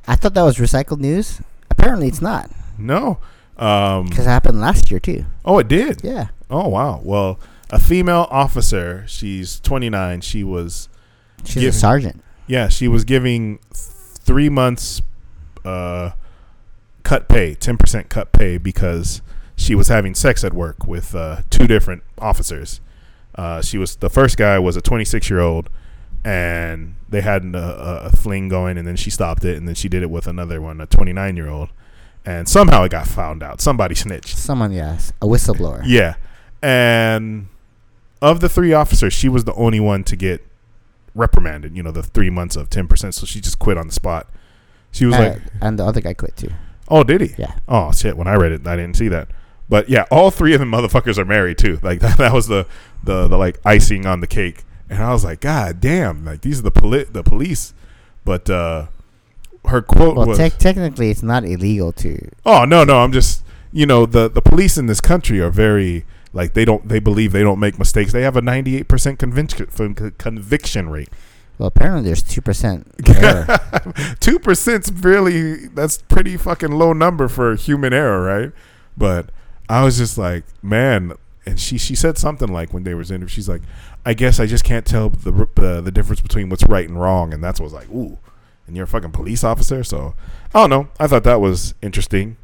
I 0.09 0.15
thought 0.17 0.35
that 0.35 0.43
was 0.43 0.57
recycled 0.59 1.01
news. 1.01 1.41
Apparently, 1.71 2.07
it's 2.09 2.23
not 2.23 2.51
No. 2.79 3.19
Um, 3.59 4.07
because 4.07 4.27
it 4.27 4.31
happened 4.31 4.61
last 4.61 4.91
year 4.91 5.01
too. 5.01 5.25
oh, 5.45 5.59
it 5.59 5.67
did. 5.69 6.03
Yeah. 6.05 6.29
Oh, 6.51 6.69
wow. 6.69 7.01
Well, 7.03 7.41
a 7.71 7.81
female 7.81 8.29
officer. 8.31 9.05
She's 9.09 9.59
29. 9.61 10.21
She 10.21 10.45
was 10.45 10.89
She's 11.45 11.65
a 11.65 11.73
sergeant. 11.73 12.23
Yeah, 12.47 12.69
she 12.69 12.89
was 12.89 13.05
giving 13.05 13.59
th- 13.59 13.67
three 13.75 14.49
months 14.49 15.03
uh, 15.65 16.13
cut 17.03 17.29
pay, 17.29 17.55
ten 17.55 17.77
percent 17.77 18.09
cut 18.09 18.33
pay, 18.33 18.59
because 18.59 19.23
she 19.57 19.75
was 19.75 19.89
having 19.89 20.15
sex 20.15 20.45
at 20.45 20.53
work 20.53 20.87
with 20.87 21.15
uh, 21.15 21.43
two 21.51 21.67
different 21.67 22.03
officers. 22.19 22.81
Uh, 23.35 23.61
she 23.61 23.79
was 23.79 23.97
the 23.97 24.11
first 24.11 24.37
guy 24.37 24.59
was 24.59 24.77
a 24.77 24.81
26 24.81 25.29
year 25.29 25.41
old, 25.41 25.69
and 26.25 26.95
they 27.09 27.21
had 27.21 27.45
a, 27.45 27.59
a, 27.59 28.07
a 28.07 28.11
fling 28.11 28.49
going, 28.49 28.79
and 28.79 28.87
then 28.87 28.97
she 28.97 29.11
stopped 29.11 29.45
it, 29.45 29.57
and 29.57 29.67
then 29.67 29.75
she 29.75 29.89
did 29.89 30.03
it 30.03 30.11
with 30.11 30.27
another 30.27 30.61
one, 30.61 30.81
a 30.81 30.87
29 30.87 31.37
year 31.37 31.49
old, 31.49 31.71
and 32.25 32.49
somehow 32.49 32.85
it 32.85 32.91
got 32.91 33.07
found 33.07 33.43
out. 33.43 33.61
Somebody 33.61 33.95
snitched. 33.95 34.37
Someone, 34.37 34.73
yes, 34.73 35.13
a 35.21 35.27
whistleblower. 35.27 35.83
Yeah, 35.85 36.15
and 36.63 37.49
of 38.23 38.41
the 38.41 38.49
three 38.49 38.73
officers, 38.73 39.13
she 39.13 39.29
was 39.29 39.45
the 39.45 39.55
only 39.55 39.81
one 39.81 40.05
to 40.05 40.17
get 40.17 40.47
reprimanded. 41.17 41.77
You 41.77 41.83
know, 41.83 41.91
the 41.91 42.03
three 42.03 42.31
months 42.31 42.57
of 42.57 42.71
ten 42.71 42.87
percent. 42.87 43.15
So 43.15 43.27
she 43.27 43.41
just 43.41 43.59
quit 43.59 43.77
on 43.79 43.87
the 43.87 43.93
spot. 43.93 44.29
She 44.93 45.05
was 45.07 45.15
Uh, 45.17 45.19
like, 45.19 45.43
and 45.61 45.79
the 45.79 45.85
other 45.85 46.01
guy 46.01 46.15
quit 46.15 46.37
too. 46.37 46.51
"Oh, 46.89 47.03
did 47.05 47.21
he? 47.21 47.35
Yeah. 47.37 47.55
Oh 47.69 47.93
shit!" 47.93 48.17
When 48.17 48.27
I 48.29 48.35
read 48.35 48.53
it, 48.53 48.67
I 48.67 48.77
didn't 48.77 48.97
see 48.97 49.09
that. 49.09 49.29
But 49.69 49.89
yeah, 49.89 50.05
all 50.11 50.31
three 50.31 50.55
of 50.55 50.61
them 50.61 50.71
motherfuckers 50.71 51.19
are 51.19 51.25
married 51.25 51.59
too. 51.59 51.79
Like 51.83 52.01
that, 52.07 52.19
that 52.19 52.33
was 52.33 52.47
the, 52.49 52.67
the 53.03 53.27
the 53.29 53.37
like 53.37 53.59
icing 53.65 54.07
on 54.07 54.21
the 54.21 54.27
cake. 54.27 54.65
And 54.89 55.03
I 55.03 55.13
was 55.13 55.25
like, 55.25 55.41
God 55.41 55.81
damn! 55.81 56.25
Like 56.25 56.43
these 56.43 56.61
are 56.61 56.63
the 56.63 56.71
poli- 56.71 57.05
the 57.05 57.23
police. 57.25 57.75
But 58.25 58.49
uh, 58.49 58.87
her 59.67 59.83
quote 59.83 60.17
Well, 60.17 60.27
was, 60.29 60.39
tec- 60.39 60.59
technically, 60.59 61.11
it's 61.11 61.23
not 61.23 61.45
illegal 61.45 61.93
to. 61.95 62.31
Oh 62.45 62.65
no, 62.65 62.85
no, 62.85 62.99
I'm 63.01 63.13
just 63.13 63.43
you 63.73 63.85
know 63.87 64.07
the 64.07 64.31
the 64.31 64.41
police 64.41 64.79
in 64.79 64.87
this 64.87 65.01
country 65.01 65.41
are 65.41 65.51
very 65.51 66.05
like 66.37 66.53
they 66.53 66.67
don't 66.67 66.87
they 66.87 66.99
believe 66.99 67.33
they 67.33 67.43
don't 67.43 67.59
make 67.59 67.79
mistakes. 67.79 68.13
They 68.13 68.21
have 68.21 68.37
a 68.37 68.43
98 68.43 68.89
percent 68.89 69.19
conviction 69.19 69.67
conviction 70.19 70.91
rate. 70.91 71.09
Well, 71.59 71.69
apparently, 71.69 72.03
there's 72.03 72.23
two 72.23 72.43
percent 72.43 72.87
error. 73.09 73.47
Two 74.21 74.39
percent's 74.39 74.93
really 74.93 75.67
that's 75.69 75.97
pretty 75.97 76.37
fucking 76.37 76.73
low 76.73 76.93
number 76.93 77.29
for 77.29 77.57
human 77.57 77.95
error, 77.95 78.23
right? 78.23 78.53
But 78.99 79.31
I 79.71 79.83
was 79.83 79.97
just 79.97 80.19
like, 80.19 80.45
man, 80.63 81.15
and 81.47 81.59
she 81.59 81.79
she 81.79 81.95
said 81.95 82.19
something 82.19 82.53
like 82.53 82.75
when 82.75 82.85
they 82.85 82.93
was 82.93 83.11
in, 83.11 83.27
she's 83.29 83.49
like, 83.49 83.63
I 84.05 84.13
guess 84.13 84.39
I 84.39 84.45
just 84.45 84.63
can't 84.63 84.85
tell 84.85 85.09
the 85.09 85.49
uh, 85.57 85.81
the 85.81 85.91
difference 85.91 86.21
between 86.21 86.51
what's 86.51 86.65
right 86.65 86.87
and 86.87 87.01
wrong, 87.01 87.33
and 87.33 87.43
that's 87.43 87.59
what 87.59 87.65
I 87.65 87.69
was 87.69 87.73
like, 87.73 87.89
ooh, 87.89 88.19
and 88.67 88.77
you're 88.77 88.85
a 88.85 88.89
fucking 88.89 89.13
police 89.13 89.43
officer, 89.43 89.83
so 89.83 90.15
I 90.55 90.61
don't 90.61 90.71
know. 90.71 90.89
I 91.01 91.07
thought 91.07 91.25
that 91.25 91.41
was 91.41 91.73
interesting. 91.81 92.37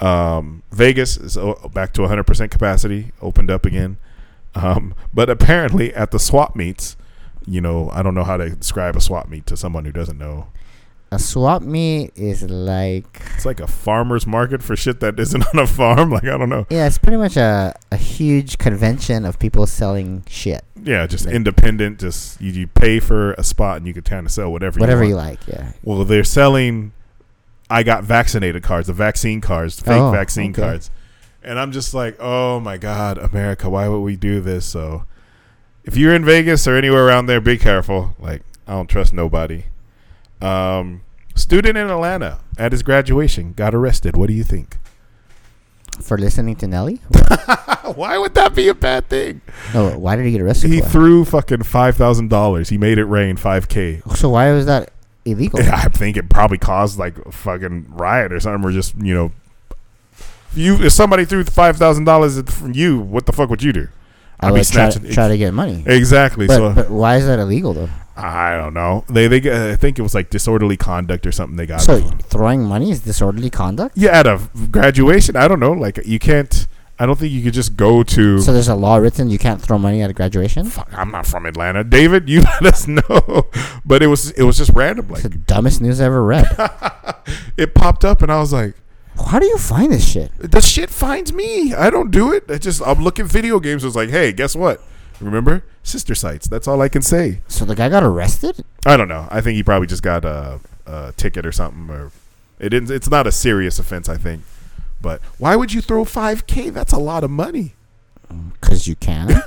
Um, 0.00 0.62
Vegas 0.72 1.16
is 1.16 1.36
back 1.72 1.92
to 1.94 2.02
100% 2.02 2.50
capacity, 2.50 3.12
opened 3.22 3.50
up 3.50 3.64
again. 3.64 3.96
Um, 4.54 4.94
but 5.12 5.28
apparently 5.30 5.92
at 5.94 6.10
the 6.10 6.18
swap 6.18 6.56
meets, 6.56 6.96
you 7.46 7.60
know, 7.60 7.90
I 7.92 8.02
don't 8.02 8.14
know 8.14 8.24
how 8.24 8.36
to 8.36 8.50
describe 8.50 8.96
a 8.96 9.00
swap 9.00 9.28
meet 9.28 9.46
to 9.46 9.56
someone 9.56 9.84
who 9.84 9.92
doesn't 9.92 10.18
know. 10.18 10.48
a 11.12 11.18
swap 11.18 11.62
meet 11.62 12.10
is 12.16 12.42
like 12.50 13.22
It's 13.36 13.46
like 13.46 13.60
a 13.60 13.66
farmer's 13.66 14.26
market 14.26 14.62
for 14.62 14.74
shit 14.74 15.00
that 15.00 15.18
isn't 15.20 15.44
on 15.54 15.60
a 15.60 15.66
farm. 15.66 16.10
Like, 16.10 16.24
I 16.24 16.36
don't 16.36 16.48
know. 16.48 16.66
yeah, 16.70 16.86
it's 16.86 16.98
pretty 16.98 17.16
much 17.18 17.36
a 17.36 17.74
a 17.92 17.96
huge 17.96 18.58
convention 18.58 19.24
of 19.24 19.38
people 19.38 19.66
selling 19.66 20.24
shit, 20.28 20.64
Yeah, 20.82 21.06
just 21.06 21.26
Like- 21.26 21.34
independent. 21.34 22.00
Just 22.00 22.40
you, 22.40 22.50
you 22.52 22.66
pay 22.66 22.98
for 22.98 23.32
a 23.34 23.44
spot 23.44 23.76
and 23.78 23.86
you 23.86 23.94
can 23.94 24.02
kind 24.02 24.26
of 24.26 24.32
sell 24.32 24.50
whatever, 24.50 24.80
whatever 24.80 25.04
you 25.04 25.10
you 25.10 25.16
like. 25.16 25.38
Yeah. 25.46 25.72
Well, 25.82 26.04
they're 26.04 26.24
selling. 26.24 26.92
I 27.68 27.82
got 27.82 28.04
vaccinated 28.04 28.62
cards, 28.62 28.86
the 28.86 28.92
vaccine 28.92 29.40
cards, 29.40 29.80
fake 29.80 30.00
Oh, 30.00 30.10
vaccine 30.12 30.52
okay. 30.52 30.62
cards, 30.62 30.90
and 31.42 31.58
I'm 31.58 31.72
just 31.72 31.94
like, 31.94 32.16
oh 32.20 32.60
my 32.60 32.76
god, 32.76 33.18
America, 33.18 33.68
why 33.68 33.88
would 33.88 34.00
we 34.00 34.16
do 34.16 34.40
this? 34.40 34.64
So, 34.66 35.04
if 35.84 35.96
you're 35.96 36.14
in 36.14 36.24
Vegas 36.24 36.66
or 36.68 36.76
anywhere 36.76 37.06
around 37.06 37.26
there, 37.26 37.40
be 37.40 37.58
careful. 37.58 38.14
Like, 38.18 38.42
I 38.68 38.72
don't 38.72 38.88
trust 38.88 39.12
nobody. 39.12 39.64
Um, 40.40 41.02
student 41.34 41.76
in 41.76 41.88
Atlanta 41.90 42.38
at 42.58 42.72
his 42.72 42.82
graduation 42.82 43.52
got 43.52 43.74
arrested. 43.74 44.16
What 44.16 44.28
do 44.28 44.34
you 44.34 44.44
think? 44.44 44.76
For 46.02 46.18
listening 46.18 46.56
to 46.56 46.66
Nelly? 46.66 46.96
why 47.94 48.18
would 48.18 48.34
that 48.34 48.54
be 48.54 48.68
a 48.68 48.74
bad 48.74 49.08
thing? 49.08 49.40
No, 49.72 49.98
why 49.98 50.14
did 50.16 50.26
he 50.26 50.32
get 50.32 50.42
arrested? 50.42 50.70
He 50.70 50.80
for? 50.82 50.88
threw 50.88 51.24
fucking 51.24 51.62
five 51.62 51.96
thousand 51.96 52.28
dollars. 52.28 52.68
He 52.68 52.76
made 52.78 52.98
it 52.98 53.06
rain 53.06 53.36
five 53.36 53.68
k. 53.68 54.02
so 54.14 54.28
why 54.28 54.52
was 54.52 54.66
that 54.66 54.90
illegal? 55.26 55.60
I 55.72 55.88
think 55.88 56.16
it 56.16 56.28
probably 56.30 56.58
caused 56.58 56.98
like 56.98 57.18
a 57.18 57.32
fucking 57.32 57.86
riot 57.90 58.32
or 58.32 58.40
something, 58.40 58.64
or 58.68 58.72
just 58.72 58.94
you 58.96 59.14
know, 59.14 59.32
you 60.54 60.76
if 60.82 60.92
somebody 60.92 61.24
threw 61.24 61.44
five 61.44 61.76
thousand 61.76 62.04
dollars 62.04 62.40
from 62.42 62.72
you, 62.72 62.98
what 62.98 63.26
the 63.26 63.32
fuck 63.32 63.50
would 63.50 63.62
you 63.62 63.72
do? 63.72 63.88
I 64.40 64.48
I'd 64.48 64.54
be 64.54 64.62
snatching- 64.62 65.10
try 65.12 65.28
to 65.28 65.38
get 65.38 65.52
money. 65.54 65.82
Exactly. 65.86 66.46
But, 66.46 66.56
so 66.56 66.72
but 66.74 66.90
why 66.90 67.16
is 67.16 67.26
that 67.26 67.38
illegal 67.38 67.72
though? 67.72 67.88
I 68.16 68.56
don't 68.56 68.72
know. 68.74 69.04
They 69.08 69.28
they 69.28 69.40
get- 69.40 69.54
I 69.72 69.76
think 69.76 69.98
it 69.98 70.02
was 70.02 70.14
like 70.14 70.30
disorderly 70.30 70.76
conduct 70.76 71.26
or 71.26 71.32
something. 71.32 71.56
They 71.56 71.66
got 71.66 71.80
So 71.82 72.00
throwing 72.00 72.62
money 72.64 72.90
is 72.90 73.00
disorderly 73.00 73.50
conduct. 73.50 73.96
yeah 73.96 74.18
at 74.18 74.26
a 74.26 74.40
graduation. 74.70 75.36
I 75.36 75.48
don't 75.48 75.60
know. 75.60 75.72
Like 75.72 76.00
you 76.06 76.18
can't. 76.18 76.66
I 76.98 77.04
don't 77.04 77.18
think 77.18 77.30
you 77.32 77.42
could 77.42 77.52
just 77.52 77.76
go 77.76 78.02
to. 78.02 78.40
So 78.40 78.52
there's 78.52 78.68
a 78.68 78.74
law 78.74 78.96
written 78.96 79.28
you 79.28 79.38
can't 79.38 79.60
throw 79.60 79.76
money 79.76 80.00
at 80.02 80.08
a 80.08 80.14
graduation. 80.14 80.64
Fuck, 80.66 80.88
I'm 80.92 81.10
not 81.10 81.26
from 81.26 81.44
Atlanta, 81.44 81.84
David. 81.84 82.28
You 82.28 82.40
let 82.60 82.64
us 82.66 82.86
know. 82.88 83.48
But 83.84 84.02
it 84.02 84.06
was 84.06 84.30
it 84.32 84.44
was 84.44 84.56
just 84.56 84.70
random. 84.70 85.06
It's 85.10 85.24
Like 85.24 85.32
the 85.32 85.38
dumbest 85.38 85.80
news 85.82 86.00
I 86.00 86.06
ever 86.06 86.24
read. 86.24 86.46
it 87.56 87.74
popped 87.74 88.04
up, 88.04 88.22
and 88.22 88.32
I 88.32 88.38
was 88.40 88.52
like, 88.52 88.74
How 89.30 89.38
do 89.38 89.46
you 89.46 89.58
find 89.58 89.92
this 89.92 90.08
shit? 90.08 90.32
The 90.38 90.60
shit 90.60 90.88
finds 90.88 91.32
me. 91.32 91.74
I 91.74 91.90
don't 91.90 92.10
do 92.10 92.32
it. 92.32 92.50
I 92.50 92.56
just 92.58 92.80
I'm 92.86 93.02
looking 93.02 93.26
video 93.26 93.60
games. 93.60 93.84
Was 93.84 93.96
like, 93.96 94.08
hey, 94.08 94.32
guess 94.32 94.56
what? 94.56 94.80
Remember 95.20 95.64
sister 95.82 96.14
sites. 96.14 96.48
That's 96.48 96.66
all 96.66 96.80
I 96.80 96.88
can 96.88 97.02
say. 97.02 97.40
So 97.48 97.64
the 97.64 97.74
guy 97.74 97.88
got 97.88 98.02
arrested. 98.02 98.64
I 98.84 98.96
don't 98.96 99.08
know. 99.08 99.28
I 99.30 99.40
think 99.40 99.56
he 99.56 99.62
probably 99.62 99.86
just 99.86 100.02
got 100.02 100.24
a, 100.24 100.60
a 100.86 101.12
ticket 101.16 101.44
or 101.46 101.52
something, 101.52 101.90
or 101.94 102.10
it 102.58 102.70
didn't. 102.70 102.90
It's 102.90 103.10
not 103.10 103.26
a 103.26 103.32
serious 103.32 103.78
offense. 103.78 104.08
I 104.08 104.16
think. 104.16 104.42
But 105.00 105.20
why 105.38 105.56
would 105.56 105.72
you 105.72 105.80
throw 105.80 106.04
five 106.04 106.46
k? 106.46 106.70
That's 106.70 106.92
a 106.92 106.98
lot 106.98 107.22
of 107.24 107.30
money. 107.30 107.74
Cause 108.60 108.86
you 108.88 108.96
can. 108.96 109.40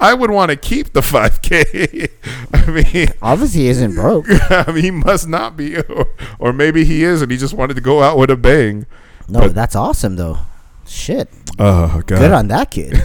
I 0.00 0.14
would 0.14 0.30
want 0.30 0.50
to 0.50 0.56
keep 0.56 0.92
the 0.92 1.02
five 1.02 1.40
k. 1.42 2.08
I 2.52 2.66
mean, 2.70 3.08
Obviously, 3.22 3.62
he 3.62 3.68
isn't 3.68 3.94
broke. 3.94 4.26
I 4.50 4.70
mean, 4.72 4.84
he 4.84 4.90
must 4.90 5.28
not 5.28 5.56
be, 5.56 5.78
or, 5.78 6.08
or 6.38 6.52
maybe 6.52 6.84
he 6.84 7.02
is, 7.04 7.22
and 7.22 7.30
he 7.30 7.36
just 7.38 7.54
wanted 7.54 7.74
to 7.74 7.80
go 7.80 8.02
out 8.02 8.18
with 8.18 8.30
a 8.30 8.36
bang. 8.36 8.86
No, 9.28 9.40
But- 9.40 9.54
that's 9.54 9.74
awesome 9.76 10.16
though. 10.16 10.38
Shit, 10.86 11.28
Oh 11.58 12.02
god. 12.06 12.18
good 12.18 12.32
on 12.32 12.48
that 12.48 12.70
kid. 12.70 12.98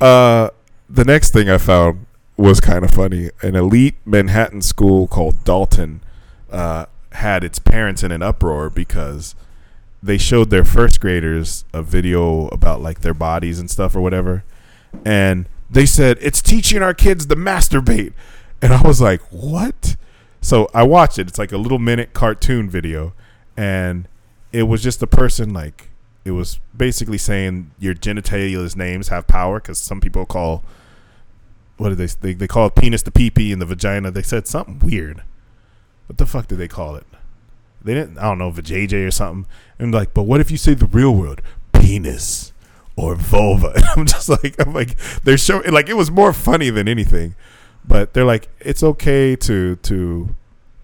Uh, 0.00 0.50
the 0.90 1.04
next 1.04 1.32
thing 1.32 1.48
I 1.48 1.56
found 1.58 2.04
was 2.36 2.60
kind 2.60 2.84
of 2.84 2.90
funny. 2.90 3.30
An 3.40 3.54
elite 3.56 3.94
Manhattan 4.04 4.60
school 4.60 5.06
called 5.06 5.42
Dalton 5.44 6.02
uh, 6.50 6.84
had 7.12 7.44
its 7.44 7.58
parents 7.58 8.02
in 8.02 8.12
an 8.12 8.20
uproar 8.22 8.68
because 8.68 9.34
they 10.02 10.18
showed 10.18 10.50
their 10.50 10.64
first 10.64 11.00
graders 11.00 11.64
a 11.72 11.82
video 11.82 12.48
about 12.48 12.80
like 12.80 13.00
their 13.00 13.14
bodies 13.14 13.58
and 13.58 13.70
stuff 13.70 13.94
or 13.94 14.00
whatever, 14.00 14.44
and 15.04 15.46
they 15.70 15.86
said 15.86 16.18
it's 16.20 16.42
teaching 16.42 16.82
our 16.82 16.94
kids 16.94 17.26
to 17.26 17.36
masturbate, 17.36 18.12
and 18.60 18.72
I 18.72 18.82
was 18.82 19.00
like, 19.00 19.20
what? 19.30 19.96
So 20.40 20.68
I 20.74 20.82
watched 20.82 21.18
it. 21.18 21.28
It's 21.28 21.38
like 21.38 21.52
a 21.52 21.58
little 21.58 21.78
minute 21.78 22.12
cartoon 22.14 22.68
video, 22.68 23.12
and 23.56 24.08
it 24.52 24.64
was 24.64 24.82
just 24.82 25.02
a 25.02 25.06
person 25.06 25.52
like 25.52 25.90
it 26.24 26.32
was 26.32 26.60
basically 26.76 27.18
saying 27.18 27.70
your 27.78 27.94
genitalia's 27.94 28.76
names 28.76 29.08
have 29.08 29.26
power 29.26 29.60
because 29.60 29.78
some 29.78 30.00
people 30.00 30.26
call 30.26 30.62
what 31.78 31.88
did 31.88 31.98
they, 31.98 32.06
they 32.20 32.34
they 32.34 32.46
call 32.46 32.66
it 32.66 32.74
penis 32.74 33.02
the 33.02 33.10
pee 33.10 33.52
and 33.52 33.60
the 33.60 33.66
vagina 33.66 34.10
they 34.10 34.22
said 34.22 34.46
something 34.46 34.78
weird 34.78 35.22
what 36.06 36.18
the 36.18 36.26
fuck 36.26 36.46
did 36.46 36.58
they 36.58 36.68
call 36.68 36.94
it 36.94 37.06
they 37.84 37.94
didn't 37.94 38.18
i 38.18 38.22
don't 38.22 38.38
know 38.38 38.50
vajayjay 38.50 39.06
or 39.06 39.10
something 39.10 39.46
and 39.78 39.92
like 39.92 40.12
but 40.14 40.22
what 40.24 40.40
if 40.40 40.50
you 40.50 40.56
say 40.56 40.74
the 40.74 40.86
real 40.86 41.14
word 41.14 41.42
penis 41.72 42.52
or 42.96 43.14
vulva 43.14 43.72
and 43.76 43.84
i'm 43.96 44.06
just 44.06 44.28
like 44.28 44.54
i'm 44.64 44.72
like 44.72 44.96
they're 45.24 45.36
showing 45.38 45.70
like 45.72 45.88
it 45.88 45.94
was 45.96 46.10
more 46.10 46.32
funny 46.32 46.70
than 46.70 46.86
anything 46.88 47.34
but 47.84 48.12
they're 48.14 48.24
like 48.24 48.48
it's 48.60 48.82
okay 48.82 49.34
to 49.34 49.76
to 49.76 50.34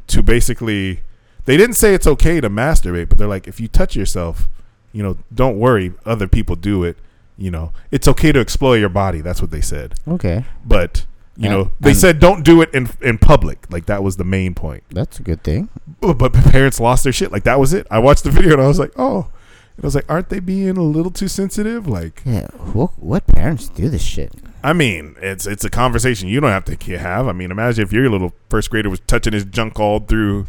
to 0.06 0.22
basically 0.22 1.00
they 1.44 1.56
didn't 1.56 1.76
say 1.76 1.94
it's 1.94 2.06
okay 2.06 2.40
to 2.40 2.50
masturbate 2.50 3.08
but 3.08 3.18
they're 3.18 3.28
like 3.28 3.46
if 3.46 3.60
you 3.60 3.68
touch 3.68 3.94
yourself 3.96 4.48
you 4.90 5.02
know, 5.02 5.18
don't 5.32 5.58
worry, 5.58 5.92
other 6.06 6.26
people 6.26 6.56
do 6.56 6.82
it. 6.82 6.96
you 7.36 7.50
know, 7.50 7.72
it's 7.90 8.08
okay 8.08 8.32
to 8.32 8.40
explore 8.40 8.76
your 8.78 8.88
body. 8.88 9.20
That's 9.20 9.40
what 9.42 9.50
they 9.50 9.60
said. 9.60 9.94
Okay, 10.08 10.46
But 10.64 11.04
you 11.36 11.50
And- 11.50 11.52
know, 11.52 11.70
they 11.78 11.90
and- 11.90 11.98
said 11.98 12.18
don't 12.20 12.42
do 12.42 12.62
it 12.62 12.70
in 12.72 12.88
in 13.02 13.18
public. 13.18 13.66
Like 13.70 13.84
that 13.84 14.02
was 14.02 14.16
the 14.16 14.24
main 14.24 14.54
point. 14.54 14.82
that's 14.90 15.20
a 15.20 15.22
good 15.22 15.42
thing. 15.44 15.68
Oh, 16.02 16.14
but 16.14 16.32
but 16.32 16.44
parents 16.44 16.80
lost 16.80 17.04
their 17.04 17.12
shit. 17.12 17.32
Like 17.32 17.44
that 17.44 17.58
was 17.58 17.72
it. 17.72 17.86
I 17.90 17.98
watched 17.98 18.24
the 18.24 18.30
video 18.30 18.52
and 18.52 18.62
I 18.62 18.68
was 18.68 18.78
like, 18.78 18.92
oh. 18.96 19.28
And 19.76 19.84
I 19.84 19.86
was 19.86 19.94
like, 19.94 20.10
aren't 20.10 20.28
they 20.28 20.40
being 20.40 20.76
a 20.76 20.82
little 20.82 21.10
too 21.12 21.28
sensitive? 21.28 21.86
Like, 21.86 22.22
Yeah, 22.24 22.48
what, 22.72 22.98
what 22.98 23.26
parents 23.26 23.68
do 23.68 23.88
this 23.88 24.02
shit? 24.02 24.32
I 24.62 24.72
mean, 24.72 25.14
it's 25.20 25.46
it's 25.46 25.64
a 25.64 25.70
conversation 25.70 26.28
you 26.28 26.40
don't 26.40 26.50
have 26.50 26.64
to 26.64 26.98
have. 26.98 27.28
I 27.28 27.32
mean, 27.32 27.50
imagine 27.50 27.84
if 27.84 27.92
your 27.92 28.08
little 28.10 28.32
first 28.48 28.70
grader 28.70 28.90
was 28.90 29.00
touching 29.00 29.32
his 29.32 29.44
junk 29.44 29.78
all 29.78 30.00
through 30.00 30.46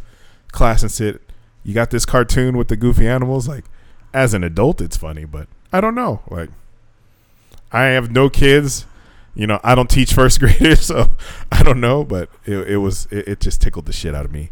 class 0.52 0.82
and 0.82 0.92
sit. 0.92 1.22
You 1.64 1.74
got 1.74 1.92
this 1.92 2.06
cartoon 2.06 2.58
with 2.58 2.70
the 2.70 2.78
goofy 2.78 3.08
animals. 3.08 3.48
Like, 3.48 3.66
as 4.14 4.34
an 4.34 4.44
adult, 4.44 4.82
it's 4.82 4.98
funny, 4.98 5.26
but 5.26 5.48
I 5.72 5.82
don't 5.82 5.94
know. 5.94 6.22
Like, 6.30 6.50
I 7.72 7.84
have 7.86 8.10
no 8.12 8.30
kids. 8.30 8.86
You 9.36 9.46
know, 9.46 9.60
I 9.64 9.76
don't 9.76 9.90
teach 9.90 10.14
first 10.14 10.40
graders, 10.42 10.82
so 10.82 11.12
I 11.52 11.62
don't 11.62 11.80
know. 11.80 12.04
But 12.04 12.30
it, 12.46 12.58
it 12.68 12.78
was 12.78 13.08
it, 13.12 13.28
it 13.28 13.40
just 13.40 13.62
tickled 13.62 13.86
the 13.86 13.94
shit 13.94 14.16
out 14.16 14.26
of 14.26 14.32
me. 14.32 14.50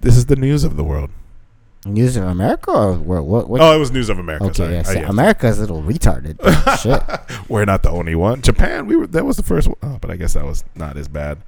This 0.00 0.16
is 0.16 0.26
the 0.26 0.36
news 0.36 0.64
of 0.64 0.76
the 0.76 0.84
world. 0.84 1.10
News 1.86 2.16
of 2.16 2.24
America 2.24 2.70
or 2.70 2.92
what? 2.94 3.24
What? 3.24 3.48
what 3.48 3.60
Oh, 3.62 3.74
it 3.74 3.78
was 3.78 3.90
news 3.90 4.08
of 4.10 4.18
America. 4.18 4.44
okay, 4.46 4.82
sorry. 4.82 4.98
yeah. 5.00 5.08
America's 5.08 5.58
a 5.58 5.62
little 5.62 5.82
retarded. 5.82 6.36
shit. 6.82 7.02
We're 7.48 7.64
not 7.64 7.82
the 7.82 7.90
only 7.90 8.14
one. 8.14 8.42
Japan, 8.42 8.86
we 8.86 8.96
were 8.96 9.06
that 9.06 9.24
was 9.24 9.36
the 9.38 9.42
first 9.42 9.66
one, 9.68 9.76
oh, 9.82 9.98
but 10.00 10.10
I 10.10 10.16
guess 10.16 10.34
that 10.34 10.44
was 10.44 10.62
not 10.74 10.96
as 10.98 11.08
bad. 11.08 11.38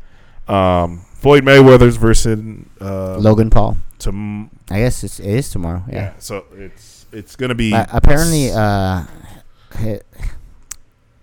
Um, 0.48 1.04
Floyd 1.16 1.44
Mayweather's 1.44 1.96
versus 1.96 2.38
uh, 2.80 3.18
Logan 3.18 3.50
Paul. 3.50 3.76
tom- 3.98 4.50
I 4.70 4.78
guess 4.80 5.04
it's, 5.04 5.20
it 5.20 5.26
is 5.26 5.50
tomorrow. 5.50 5.84
yeah. 5.88 5.94
Yeah. 5.94 6.12
So 6.18 6.44
it's 6.56 7.04
it's 7.12 7.36
gonna 7.36 7.54
be 7.54 7.74
Uh, 7.74 7.84
apparently, 7.92 8.50
uh, 8.52 9.04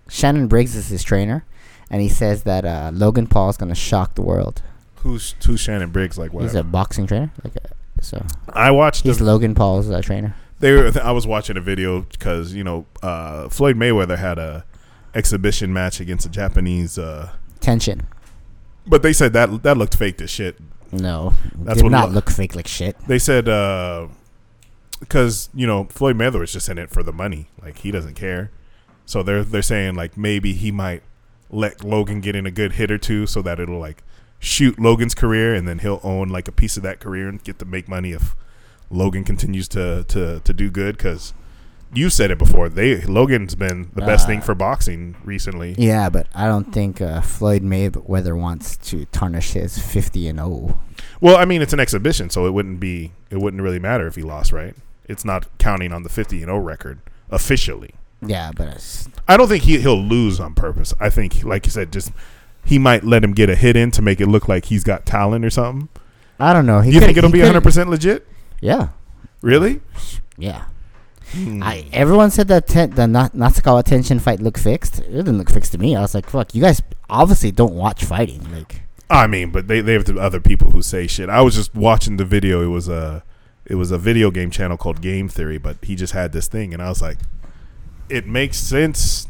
Shannon 0.08 0.48
Briggs 0.48 0.76
is 0.76 0.88
his 0.90 1.04
trainer, 1.04 1.46
and 1.90 2.02
he 2.02 2.10
says 2.10 2.44
that 2.44 2.66
uh, 2.66 2.92
Logan 2.94 3.28
Paul 3.28 3.50
is 3.50 3.58
gonna 3.58 3.76
shock 3.76 4.16
the 4.16 4.22
world. 4.22 4.62
Who's 5.02 5.36
who's 5.46 5.60
Shannon 5.60 5.92
Briggs 5.92 6.18
like 6.18 6.34
what? 6.34 6.44
He's 6.44 6.56
a 6.56 6.64
boxing 6.64 7.08
trainer. 7.08 7.32
Like, 7.44 7.56
uh, 7.58 7.70
so 8.02 8.26
I 8.50 8.72
watched 8.72 9.04
he's 9.06 9.18
the, 9.18 9.24
Logan 9.24 9.56
Paul's 9.56 9.90
uh, 9.90 10.02
trainer. 10.02 10.36
they 10.60 10.72
were, 10.74 10.92
I 11.02 11.12
was 11.12 11.26
watching 11.28 11.58
a 11.58 11.62
video 11.62 12.02
because 12.02 12.54
you 12.54 12.64
know 12.64 12.86
uh, 13.02 13.50
Floyd 13.50 13.76
Mayweather 13.78 14.18
had 14.18 14.38
a 14.38 14.66
exhibition 15.16 15.74
match 15.74 16.00
against 16.00 16.26
a 16.26 16.30
Japanese, 16.30 16.98
uh, 16.98 17.32
Tenshin. 17.62 18.02
but 18.86 19.02
they 19.02 19.14
said 19.14 19.34
that 19.34 19.64
that 19.64 19.78
looked 19.78 19.96
fake 19.96 20.22
as 20.22 20.30
shit. 20.30 20.58
No, 20.92 21.34
That's 21.56 21.78
did 21.78 21.84
what 21.84 21.92
not 21.92 22.10
lo- 22.10 22.16
look 22.16 22.30
fake 22.30 22.56
like 22.56 22.68
shit. 22.68 22.98
They 23.08 23.20
said 23.20 23.46
because 25.00 25.50
you 25.54 25.66
know 25.68 25.86
Floyd 25.86 26.18
Mayweather 26.18 26.40
was 26.40 26.52
just 26.54 26.68
in 26.70 26.78
it 26.78 26.90
for 26.90 27.04
the 27.04 27.14
money, 27.14 27.48
like 27.62 27.80
he 27.80 27.92
doesn't 27.92 28.16
care. 28.16 28.52
So 29.06 29.24
they're 29.24 29.44
they're 29.44 29.62
saying 29.62 29.96
like 29.96 30.18
maybe 30.18 30.54
he 30.54 30.72
might 30.72 31.04
let 31.50 31.84
Logan 31.84 32.22
get 32.22 32.36
in 32.36 32.46
a 32.46 32.52
good 32.52 32.74
hit 32.74 32.92
or 32.92 32.98
two, 32.98 33.26
so 33.26 33.42
that 33.42 33.60
it'll 33.60 33.80
like 33.80 34.04
shoot 34.40 34.80
Logan's 34.80 35.16
career, 35.16 35.54
and 35.54 35.68
then 35.68 35.80
he'll 35.80 36.00
own 36.04 36.30
like 36.30 36.48
a 36.48 36.52
piece 36.52 36.78
of 36.78 36.84
that 36.84 37.00
career 37.00 37.28
and 37.28 37.44
get 37.44 37.60
to 37.60 37.66
make 37.66 37.88
money 37.88 38.12
if 38.12 38.36
Logan 38.90 39.24
continues 39.24 39.68
to 39.70 40.04
to 40.06 40.40
to 40.40 40.54
do 40.54 40.70
good. 40.72 40.98
Because 40.98 41.34
you 41.94 42.10
said 42.10 42.32
it 42.32 42.38
before, 42.38 42.70
they 42.70 43.02
Logan's 43.02 43.56
been 43.56 43.90
the 43.94 44.02
best 44.02 44.28
thing 44.28 44.40
Uh, 44.40 44.44
for 44.44 44.56
boxing 44.56 45.16
recently. 45.24 45.76
Yeah, 45.78 46.10
but 46.10 46.28
I 46.34 46.48
don't 46.48 46.72
think 46.74 47.02
uh, 47.02 47.22
Floyd 47.22 47.64
Mayweather 47.64 48.38
wants 48.40 48.78
to 48.90 49.06
tarnish 49.06 49.52
his 49.52 49.78
50 49.78 50.28
and 50.28 50.40
oh. 50.40 50.68
0. 50.68 50.80
Well, 51.22 51.38
I 51.38 51.46
mean, 51.46 51.62
it's 51.62 51.74
an 51.74 51.80
exhibition, 51.80 52.30
so 52.30 52.46
it 52.46 52.52
wouldn't 52.52 52.80
be 52.80 53.12
it 53.30 53.38
wouldn't 53.38 53.62
really 53.62 53.80
matter 53.80 54.08
if 54.08 54.16
he 54.16 54.22
lost, 54.22 54.52
right? 54.52 54.76
It's 55.08 55.26
not 55.26 55.48
counting 55.58 55.92
on 55.92 56.04
the 56.04 56.10
fifty 56.10 56.38
and 56.38 56.48
zero 56.48 56.60
record 56.60 57.00
officially. 57.32 57.96
Yeah, 58.22 58.52
but 58.56 58.68
it's, 58.68 59.08
I 59.28 59.38
don't 59.38 59.48
think 59.48 59.64
he 59.64 59.80
he'll 59.80 60.02
lose 60.02 60.40
on 60.40 60.54
purpose. 60.54 60.94
I 61.00 61.10
think, 61.10 61.44
like 61.44 61.66
you 61.66 61.72
said, 61.72 61.92
just 61.92 62.12
he 62.66 62.78
might 62.80 63.04
let 63.04 63.24
him 63.24 63.34
get 63.34 63.50
a 63.50 63.56
hit 63.56 63.76
in 63.76 63.92
to 63.92 64.02
make 64.02 64.20
it 64.22 64.28
look 64.28 64.48
like 64.48 64.66
he's 64.66 64.84
got 64.84 65.06
talent 65.06 65.44
or 65.46 65.50
something. 65.50 65.90
I 66.40 66.54
don't 66.54 66.66
know. 66.66 66.82
He 66.82 66.92
you 66.92 67.00
think 67.00 67.18
it'll 67.18 67.30
be 67.32 67.40
could- 67.40 67.46
100 67.46 67.62
percent 67.62 67.90
legit? 67.90 68.26
Yeah, 68.62 68.90
Really? 69.42 69.82
yeah. 70.38 70.66
Hmm. 71.34 71.62
I 71.62 71.86
everyone 71.94 72.32
said 72.32 72.48
that 72.48 72.68
ten, 72.68 72.90
the 72.92 73.06
Na- 73.08 73.30
Nasukawa 73.30 73.84
Tenshin 73.84 74.20
fight 74.20 74.40
looked 74.40 74.60
fixed. 74.60 75.00
It 75.00 75.12
didn't 75.12 75.38
look 75.38 75.50
fixed 75.52 75.72
to 75.74 75.78
me. 75.78 75.96
I 75.96 76.02
was 76.02 76.16
like, 76.16 76.28
fuck, 76.30 76.56
you 76.56 76.62
guys 76.62 76.82
obviously 77.10 77.52
don't 77.52 77.74
watch 77.76 78.04
fighting. 78.04 78.52
Like, 78.52 78.82
I 79.12 79.28
mean, 79.28 79.52
but 79.52 79.68
they 79.68 79.80
they 79.82 79.94
have 79.94 80.06
the 80.06 80.18
other 80.20 80.40
people 80.40 80.72
who 80.72 80.82
say 80.82 81.06
shit. 81.08 81.30
I 81.30 81.42
was 81.42 81.54
just 81.56 81.76
watching 81.76 82.18
the 82.18 82.26
video. 82.26 82.64
It 82.64 82.68
was 82.74 82.90
a 82.90 83.24
it 83.66 83.76
was 83.76 83.92
a 83.92 83.98
video 84.00 84.32
game 84.32 84.50
channel 84.50 84.76
called 84.76 85.02
Game 85.02 85.30
Theory, 85.30 85.60
but 85.60 85.78
he 85.84 85.96
just 85.96 86.14
had 86.14 86.32
this 86.34 86.48
thing, 86.48 86.74
and 86.74 86.82
I 86.82 86.90
was 86.90 87.02
like, 87.02 87.20
it 88.10 88.26
makes 88.26 88.58
sense. 88.58 89.28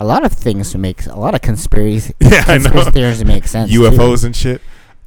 A 0.00 0.04
lot 0.04 0.24
of 0.24 0.32
things 0.32 0.72
to 0.72 0.78
make 0.78 1.04
a 1.06 1.18
lot 1.18 1.34
of 1.34 1.42
conspiracy 1.42 2.14
Yeah, 2.20 2.40
I 2.48 2.58
conspiracy 2.58 2.90
theories 2.90 3.24
make 3.24 3.46
sense. 3.46 3.70
too. 3.70 3.82
UFOs 3.82 4.24
and 4.24 4.34
shit. 4.34 4.60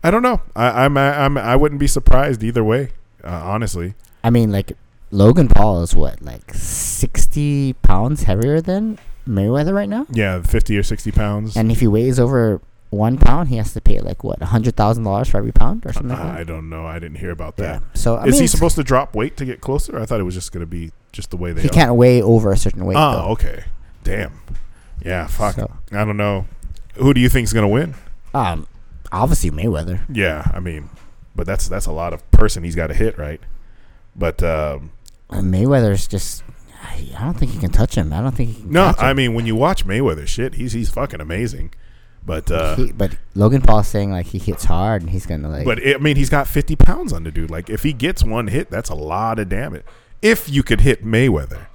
I 0.03 0.11
don't 0.11 0.21
know. 0.21 0.41
I, 0.55 0.85
I'm 0.85 0.97
I'm 0.97 1.37
I 1.37 1.55
wouldn't 1.55 1.79
be 1.79 1.87
surprised 1.87 2.43
either 2.43 2.63
way. 2.63 2.89
Uh, 3.23 3.29
honestly, 3.43 3.95
I 4.23 4.29
mean, 4.29 4.51
like 4.51 4.73
Logan 5.11 5.47
Paul 5.47 5.81
is 5.83 5.95
what 5.95 6.21
like 6.21 6.53
sixty 6.53 7.73
pounds 7.81 8.23
heavier 8.23 8.61
than 8.61 8.99
Mayweather 9.27 9.73
right 9.73 9.87
now, 9.89 10.05
yeah, 10.11 10.41
50 10.41 10.77
or 10.77 10.83
60 10.83 11.11
pounds. 11.11 11.55
and 11.55 11.71
if 11.71 11.79
he 11.79 11.87
weighs 11.87 12.19
over 12.19 12.59
one 12.89 13.17
pound, 13.17 13.47
he 13.49 13.55
has 13.57 13.73
to 13.73 13.81
pay 13.81 13.99
like 14.01 14.23
what 14.23 14.41
a 14.41 14.45
hundred 14.47 14.75
thousand 14.75 15.03
dollars 15.05 15.29
for 15.29 15.37
every 15.37 15.51
pound 15.53 15.85
or 15.85 15.93
something 15.93 16.09
like 16.17 16.19
I 16.19 16.43
don't 16.43 16.69
know. 16.69 16.85
I 16.85 16.99
didn't 16.99 17.17
hear 17.19 17.31
about 17.31 17.55
Yeah. 17.57 17.79
that. 17.79 17.97
So 17.97 18.15
I 18.17 18.25
Is 18.25 18.33
mean, 18.33 18.41
he 18.41 18.47
supposed 18.47 18.75
to 18.75 18.83
drop 18.83 19.15
weight 19.15 19.37
to 19.37 19.45
get 19.45 19.61
closer? 19.61 19.97
I 19.99 20.05
thought 20.05 20.19
it 20.19 20.23
was 20.23 20.35
just 20.35 20.51
going 20.51 20.61
to 20.61 20.67
be 20.67 20.91
just 21.13 21.31
the 21.31 21.37
way 21.37 21.53
they 21.53 21.61
he 21.63 21.69
are. 21.69 21.71
can't 21.71 21.95
weigh 21.95 22.21
over 22.21 22.51
a 22.51 22.57
certain 22.57 22.85
weight. 22.85 22.97
Oh, 22.97 23.11
though. 23.13 23.27
okay. 23.31 23.63
Damn. 24.03 24.33
Yeah, 25.03 25.27
fuck. 25.27 25.55
So- 25.55 25.71
I 25.91 26.05
don't 26.05 26.17
know. 26.17 26.45
Who 26.95 27.13
do 27.13 27.19
you 27.21 27.29
think's 27.29 27.53
going 27.53 27.63
to 27.63 27.67
win? 27.67 27.95
Um, 28.33 28.67
obviously 29.11 29.51
Mayweather. 29.51 30.01
Yeah, 30.11 30.49
I 30.53 30.59
mean, 30.59 30.89
but 31.35 31.45
that's 31.47 31.67
that's 31.67 31.85
a 31.87 31.91
lot 31.91 32.13
of 32.13 32.29
person 32.31 32.63
he's 32.63 32.75
got 32.75 32.87
to 32.87 32.93
hit, 32.93 33.17
right? 33.17 33.41
But 34.15 34.41
um, 34.43 34.91
And 35.29 35.53
Mayweather's 35.53 36.07
just. 36.07 36.43
I 36.85 37.07
don't 37.21 37.33
think 37.35 37.51
he 37.51 37.59
can 37.59 37.71
touch 37.71 37.95
him. 37.95 38.11
I 38.11 38.21
don't 38.21 38.35
think 38.35 38.49
he 38.55 38.61
can. 38.61 38.71
no. 38.71 38.93
I 38.97 39.13
mean 39.13 39.33
when 39.33 39.45
you 39.45 39.55
watch 39.55 39.85
Mayweather 39.87 40.27
shit, 40.27 40.55
he's 40.55 40.73
he's 40.73 40.89
fucking 40.89 41.21
amazing. 41.21 41.73
But 42.25 42.51
uh, 42.51 42.75
He- 42.75 42.91
but 42.91 43.17
Logan 43.35 43.61
Paul's 43.61 43.87
saying 43.87 44.11
like 44.11 44.27
he 44.27 44.37
hits 44.37 44.65
hard 44.65 45.01
and 45.01 45.09
he's 45.11 45.25
gonna 45.25 45.49
like. 45.49 45.65
but 45.65 45.79
it, 45.79 45.95
I 45.95 45.99
mean 45.99 46.15
he's 46.17 46.29
got 46.29 46.47
50 46.47 46.75
pounds 46.75 47.13
on 47.13 47.23
the 47.23 47.31
dude. 47.31 47.49
Like 47.49 47.69
if 47.69 47.83
he 47.83 47.93
gets 47.93 48.23
one 48.23 48.47
hit, 48.47 48.69
that's 48.69 48.89
a 48.89 48.95
lot 48.95 49.39
of 49.39 49.49
damage. 49.49 49.83
If 50.21 50.49
you 50.49 50.61
could 50.61 50.81
hit 50.81 51.03
Mayweather, 51.05 51.67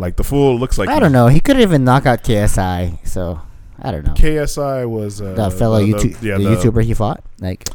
like 0.00 0.16
the 0.16 0.24
fool 0.24 0.58
looks 0.58 0.78
like 0.78 0.88
I 0.88 0.98
don't 0.98 1.12
know. 1.12 1.26
He 1.28 1.40
could 1.40 1.60
even 1.60 1.84
knock 1.84 2.06
out 2.06 2.22
KSI. 2.24 3.06
So 3.06 3.40
I 3.80 3.90
don't 3.92 4.04
know. 4.06 4.14
KSI 4.14 4.88
was 4.88 5.20
uh, 5.20 5.34
the 5.34 5.50
fellow 5.50 5.78
the- 5.80 5.92
YouTube, 5.92 6.22
yeah, 6.22 6.38
the, 6.38 6.44
the- 6.44 6.56
YouTuber 6.56 6.84
he 6.84 6.94
fought, 6.94 7.22
like 7.40 7.68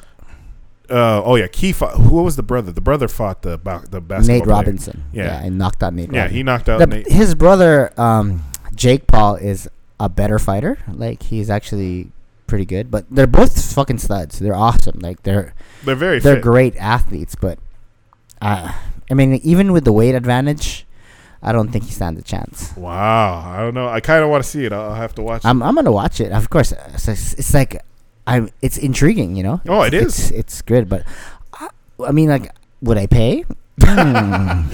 Uh, 0.90 1.24
oh 1.24 1.36
yeah, 1.36 1.48
Key 1.48 1.72
fought. 1.72 1.96
Who 1.96 2.22
was 2.24 2.36
the 2.36 2.44
brother? 2.44 2.72
The 2.72 2.82
brother 2.82 3.08
fought 3.08 3.42
the 3.42 3.58
ba- 3.58 3.84
the 3.90 4.02
basketball 4.02 4.36
Nate 4.36 4.44
player. 4.44 4.56
Robinson. 4.56 5.04
Yeah. 5.14 5.42
and 5.44 5.58
knocked 5.58 5.82
out 5.84 5.94
Nate. 5.94 6.12
Yeah, 6.12 6.20
Robinson. 6.24 6.36
he 6.38 6.44
knocked 6.44 6.70
out 6.70 6.80
The- 6.80 6.88
Nate. 6.88 7.08
His 7.12 7.36
brother, 7.36 7.94
um, 8.00 8.44
Jake 8.76 9.08
Paul, 9.08 9.36
is 9.36 9.70
a 10.00 10.10
better 10.10 10.40
fighter. 10.40 10.78
Like 10.92 11.24
he's 11.24 11.50
actually 11.50 12.12
pretty 12.48 12.66
good. 12.66 12.92
But 12.92 13.06
they're 13.10 13.26
both 13.28 13.74
fucking 13.74 14.00
studs. 14.00 14.40
They're 14.40 14.56
awesome. 14.56 15.00
Like 15.00 15.24
they're 15.24 15.54
They're 15.86 15.96
very 15.96 16.20
they're 16.20 16.36
fit. 16.36 16.44
great 16.44 16.76
athletes. 16.78 17.36
But 17.36 17.60
uh, 18.42 18.74
I 19.10 19.14
mean, 19.14 19.36
even 19.36 19.72
with 19.72 19.86
the 19.86 19.94
weight 19.94 20.16
advantage, 20.16 20.86
I 21.44 21.52
don't 21.52 21.70
think 21.72 21.84
he 21.84 21.92
stands 21.92 22.20
a 22.20 22.24
chance. 22.24 22.74
Wow, 22.78 23.44
I 23.46 23.60
don't 23.60 23.74
know. 23.74 23.88
I 23.90 24.00
kind 24.00 24.24
of 24.24 24.30
want 24.30 24.44
to 24.44 24.50
see 24.50 24.64
it. 24.66 24.72
I'll 24.72 24.90
I'll 24.92 24.96
have 24.96 25.14
to 25.16 25.22
watch. 25.22 25.44
I'm 25.44 25.62
I'm 25.62 25.76
gonna 25.76 25.92
watch 25.92 26.22
it. 26.22 26.32
Of 26.32 26.50
course, 26.50 26.72
it's, 26.72 27.08
it's 27.34 27.54
like 27.54 27.84
I'm. 28.26 28.50
It's 28.62 28.78
intriguing, 28.78 29.36
you 29.36 29.44
know. 29.44 29.62
Oh, 29.68 29.82
it 29.84 29.94
is. 29.94 30.32
It's, 30.32 30.32
it's 30.32 30.62
good, 30.62 30.88
but 30.88 31.04
I, 31.54 31.68
I 32.08 32.12
mean, 32.12 32.30
like, 32.30 32.50
would 32.82 32.98
I 32.98 33.08
pay? 33.08 33.44
Hmm. 33.84 34.70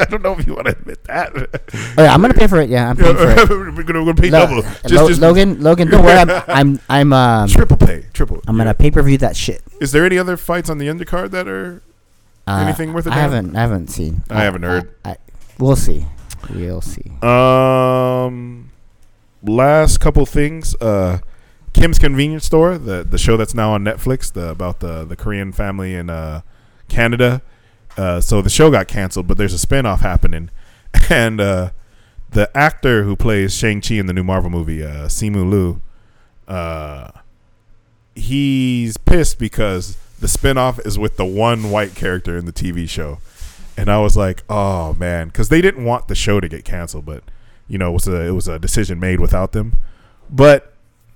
I 0.00 0.06
don't 0.08 0.22
know 0.22 0.32
if 0.38 0.46
you 0.46 0.54
want 0.54 0.66
to 0.68 0.72
admit 0.72 1.02
that. 1.04 1.32
Oh, 1.98 2.02
yeah, 2.02 2.14
I'm 2.14 2.22
gonna 2.22 2.34
pay 2.34 2.46
for 2.46 2.60
it. 2.60 2.70
Yeah, 2.70 2.88
I'm 2.90 2.96
paying 2.96 3.16
for 3.16 3.28
it. 3.30 3.48
we're, 3.76 3.82
gonna, 3.82 4.04
we're 4.04 4.14
gonna 4.14 4.14
pay 4.14 4.30
Lo- 4.30 4.46
double. 4.46 4.62
Just, 4.62 4.90
Lo- 4.92 5.08
just 5.08 5.20
Logan, 5.20 5.60
Logan, 5.60 5.90
don't 5.90 6.04
worry. 6.04 6.16
I'm, 6.18 6.30
I'm, 6.48 6.80
I'm, 6.88 7.12
um, 7.12 7.48
triple 7.48 7.76
pay, 7.76 8.06
triple. 8.14 8.40
I'm 8.46 8.56
Yeah. 8.56 8.64
gonna 8.64 8.74
pay 8.74 8.90
per 8.90 9.02
view 9.02 9.18
that 9.18 9.36
shit. 9.36 9.62
Is 9.80 9.92
there 9.92 10.06
any 10.06 10.18
other 10.18 10.36
fights 10.36 10.70
on 10.70 10.78
the 10.78 10.86
undercard 10.86 11.30
that 11.32 11.48
are? 11.48 11.82
Uh, 12.46 12.62
Anything 12.64 12.92
worth 12.92 13.06
a 13.08 13.10
I 13.10 13.14
haven't, 13.16 13.56
I 13.56 13.60
haven't 13.60 13.88
seen. 13.88 14.22
I 14.30 14.44
haven't 14.44 14.62
heard. 14.62 14.94
I, 15.04 15.10
I, 15.10 15.16
we'll 15.58 15.76
see. 15.76 16.06
We'll 16.50 16.80
see. 16.80 17.10
Um, 17.22 18.70
last 19.42 19.98
couple 19.98 20.26
things. 20.26 20.74
Uh, 20.76 21.18
Kim's 21.72 21.98
Convenience 21.98 22.46
Store, 22.46 22.78
the 22.78 23.04
the 23.04 23.18
show 23.18 23.36
that's 23.36 23.54
now 23.54 23.72
on 23.72 23.84
Netflix, 23.84 24.32
the 24.32 24.48
about 24.48 24.80
the 24.80 25.04
the 25.04 25.16
Korean 25.16 25.52
family 25.52 25.94
in 25.94 26.08
uh, 26.08 26.40
Canada. 26.88 27.42
Uh, 27.96 28.20
so 28.20 28.40
the 28.42 28.50
show 28.50 28.70
got 28.70 28.88
canceled, 28.88 29.26
but 29.26 29.38
there's 29.38 29.54
a 29.54 29.66
spinoff 29.66 30.00
happening, 30.00 30.50
and 31.10 31.40
uh, 31.40 31.70
the 32.30 32.54
actor 32.56 33.04
who 33.04 33.16
plays 33.16 33.54
Shang 33.54 33.80
Chi 33.80 33.94
in 33.94 34.06
the 34.06 34.12
new 34.12 34.24
Marvel 34.24 34.50
movie, 34.50 34.82
uh, 34.82 35.06
Simu 35.06 35.48
Liu, 35.50 35.80
uh, 36.48 37.10
he's 38.14 38.96
pissed 38.96 39.38
because 39.38 39.96
the 40.20 40.26
spinoff 40.26 40.84
is 40.86 40.98
with 40.98 41.16
the 41.16 41.24
one 41.24 41.70
white 41.70 41.94
character 41.94 42.36
in 42.36 42.46
the 42.46 42.52
TV 42.52 42.88
show. 42.88 43.18
And 43.76 43.90
I 43.90 43.98
was 43.98 44.16
like, 44.16 44.42
oh 44.48 44.94
man, 44.94 45.28
because 45.28 45.48
they 45.50 45.60
didn't 45.60 45.84
want 45.84 46.08
the 46.08 46.14
show 46.14 46.40
to 46.40 46.48
get 46.48 46.64
canceled, 46.64 47.04
but 47.04 47.22
you 47.68 47.78
know, 47.78 47.90
it 47.90 47.92
was 47.94 48.08
a 48.08 48.20
it 48.26 48.30
was 48.30 48.48
a 48.48 48.58
decision 48.58 48.98
made 48.98 49.20
without 49.20 49.52
them. 49.52 49.78
But 50.30 50.72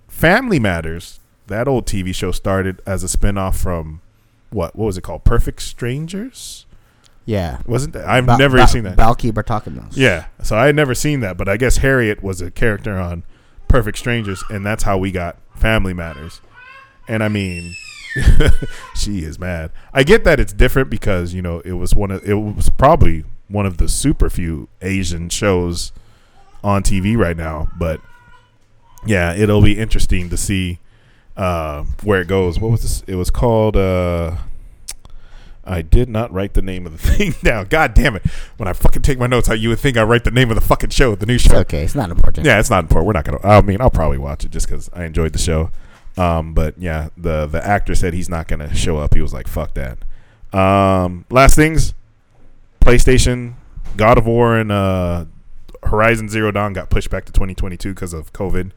Family 0.09 0.59
Matters, 0.59 1.21
that 1.47 1.67
old 1.69 1.87
TV 1.87 2.15
show 2.15 2.33
started 2.33 2.83
as 2.87 3.03
a 3.03 3.07
spinoff 3.07 3.57
from 3.61 4.01
what 4.51 4.77
what 4.77 4.87
was 4.87 4.99
it 4.99 5.03
called? 5.03 5.25
Perfect 5.25 5.63
Strangers? 5.63 6.67
Yeah. 7.25 7.61
Wasn't 7.67 7.93
that? 7.93 8.09
I've 8.09 8.27
Ba- 8.27 8.37
never 8.39 8.57
Ba- 8.59 8.67
seen 8.69 8.83
that. 8.85 8.97
Balki 8.97 9.31
Bartokomous. 9.31 9.93
Yeah, 9.97 10.27
so 10.43 10.57
I 10.57 10.67
had 10.67 10.75
never 10.77 10.95
seen 10.95 11.21
that, 11.21 11.37
but 11.37 11.49
I 11.49 11.57
guess 11.57 11.79
Harriet 11.79 12.23
was 12.23 12.41
a 12.41 12.51
character 12.51 12.97
on 12.99 13.23
Perfect 13.69 13.99
Strangers, 13.99 14.43
and 14.51 14.67
that's 14.67 14.83
how 14.83 14.99
we 14.99 15.13
got 15.13 15.37
Family 15.55 15.95
Matters. 15.95 16.41
And 17.07 17.23
I 17.23 17.29
mean, 17.29 17.75
she 18.97 19.25
is 19.25 19.39
mad. 19.39 19.71
I 19.93 20.03
get 20.03 20.25
that 20.25 20.41
it's 20.41 20.53
different 20.53 20.91
because 20.91 21.33
you 21.35 21.43
know 21.43 21.61
it 21.61 21.73
was 21.73 21.95
one 21.95 22.11
of 22.11 22.25
it 22.29 22.35
was 22.35 22.69
probably 22.71 23.25
one 23.49 23.67
of 23.67 23.77
the 23.79 23.89
super 23.89 24.31
few 24.31 24.69
Asian 24.83 25.29
shows 25.29 25.93
on 26.63 26.83
TV 26.83 27.17
right 27.17 27.37
now, 27.37 27.69
but 27.79 28.01
yeah, 29.07 29.35
it'll 29.35 29.63
be 29.63 29.79
interesting 29.79 30.29
to 30.31 30.37
see 30.37 30.79
uh, 31.37 31.85
where 32.03 32.21
it 32.21 32.29
goes. 32.29 32.59
What 32.59 32.71
was 32.71 32.83
this? 32.83 33.03
It 33.07 33.15
was 33.15 33.31
called. 33.31 33.77
Uh, 33.77 34.37
I 35.65 35.83
did 35.83 36.09
not 36.09 36.33
write 36.33 36.55
the 36.55 36.63
name 36.63 36.87
of 36.87 36.93
the 36.93 36.99
thing 37.17 37.35
down. 37.43 37.67
God 37.67 37.95
damn 37.95 38.17
it! 38.17 38.23
When 38.57 38.69
I 38.69 38.73
fucking 38.73 39.03
take 39.03 39.19
my 39.19 39.27
notes, 39.27 39.47
how 39.49 39.55
you 39.55 39.69
would 39.69 39.79
think 39.79 39.97
I 39.97 40.03
write 40.03 40.25
the 40.25 40.31
name 40.31 40.51
of 40.51 40.55
the 40.57 40.61
fucking 40.61 40.91
show, 40.91 41.15
the 41.15 41.27
new 41.27 41.35
It's 41.35 41.45
show. 41.45 41.57
okay. 41.59 41.85
It's 41.85 41.95
not 41.95 42.11
important. 42.11 42.47
Yeah, 42.47 42.59
it's 42.59 42.71
not 42.71 42.85
important. 42.85 43.07
We're 43.07 43.13
not 43.13 43.25
gonna. 43.25 43.41
I 43.43 43.61
mean, 43.63 43.81
I'll 43.81 43.91
probably 43.91 44.19
watch 44.19 44.45
it 44.45 44.51
just 44.51 44.67
because 44.69 44.91
I 44.93 45.05
enjoyed 45.05 45.33
the 45.33 45.39
show. 45.39 45.71
Um, 46.17 46.55
but 46.55 46.79
yeah, 46.79 47.09
the 47.17 47.47
the 47.47 47.65
actor 47.67 47.95
said 47.95 48.15
he's 48.15 48.29
not 48.29 48.49
gonna 48.49 48.75
show 48.75 48.99
up. 48.99 49.15
He 49.15 49.23
was 49.23 49.33
like, 49.33 49.47
"Fuck 49.49 49.75
that." 49.75 49.99
Um, 50.53 51.25
last 51.31 51.55
things, 51.55 51.95
PlayStation, 52.81 53.55
God 53.97 54.19
of 54.19 54.27
War, 54.27 54.57
and 54.57 54.73
uh, 54.73 55.25
Horizon 55.85 56.29
Zero 56.29 56.51
Dawn 56.51 56.73
got 56.73 56.91
pushed 56.91 57.11
back 57.11 57.25
to 57.27 57.33
2022 57.33 57.95
because 57.95 58.13
of 58.13 58.33
COVID. 58.33 58.73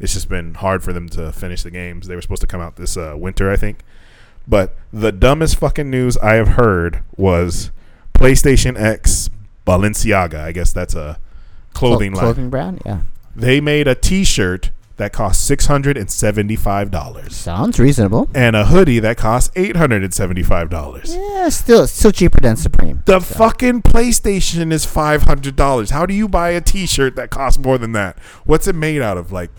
It's 0.00 0.12
just 0.12 0.28
been 0.28 0.54
hard 0.54 0.82
for 0.82 0.92
them 0.92 1.08
to 1.10 1.32
finish 1.32 1.62
the 1.62 1.70
games. 1.70 2.06
They 2.08 2.14
were 2.16 2.22
supposed 2.22 2.40
to 2.42 2.46
come 2.46 2.60
out 2.60 2.76
this 2.76 2.96
uh, 2.96 3.14
winter, 3.16 3.50
I 3.50 3.56
think. 3.56 3.80
But 4.46 4.74
the 4.92 5.12
dumbest 5.12 5.56
fucking 5.56 5.88
news 5.88 6.18
I 6.18 6.34
have 6.34 6.48
heard 6.48 7.02
was 7.16 7.70
PlayStation 8.12 8.78
X 8.78 9.30
Balenciaga. 9.66 10.40
I 10.40 10.52
guess 10.52 10.72
that's 10.72 10.94
a 10.94 11.18
Clo- 11.72 11.90
clothing 11.90 12.12
line. 12.12 12.20
clothing 12.24 12.50
brand. 12.50 12.82
Yeah. 12.84 13.00
They 13.34 13.60
made 13.60 13.88
a 13.88 13.94
T-shirt 13.94 14.70
that 14.96 15.12
cost 15.12 15.44
six 15.44 15.66
hundred 15.66 15.96
and 15.96 16.10
seventy-five 16.10 16.90
dollars, 16.90 17.34
Sounds 17.34 17.80
reasonable. 17.80 18.28
and 18.34 18.54
a 18.54 18.66
hoodie 18.66 19.00
that 19.00 19.16
cost 19.16 19.50
eight 19.56 19.74
hundred 19.76 20.04
and 20.04 20.14
seventy-five 20.14 20.70
dollars. 20.70 21.14
Yeah, 21.16 21.48
still 21.48 21.86
still 21.86 22.12
cheaper 22.12 22.40
than 22.40 22.56
Supreme. 22.56 23.02
The 23.06 23.18
So, 23.20 23.34
fucking 23.34 23.82
PlayStation 23.82 24.72
is 24.72 24.84
five 24.84 25.22
hundred 25.22 25.56
dollars. 25.56 25.90
How 25.90 26.06
do 26.06 26.14
you 26.14 26.28
buy 26.28 26.50
a 26.50 26.60
T-shirt 26.60 27.16
that 27.16 27.30
costs 27.30 27.58
more 27.58 27.76
than 27.78 27.92
that? 27.92 28.18
What's 28.44 28.68
it 28.68 28.74
made 28.76 29.02
out 29.02 29.16
of? 29.18 29.32
Like 29.32 29.50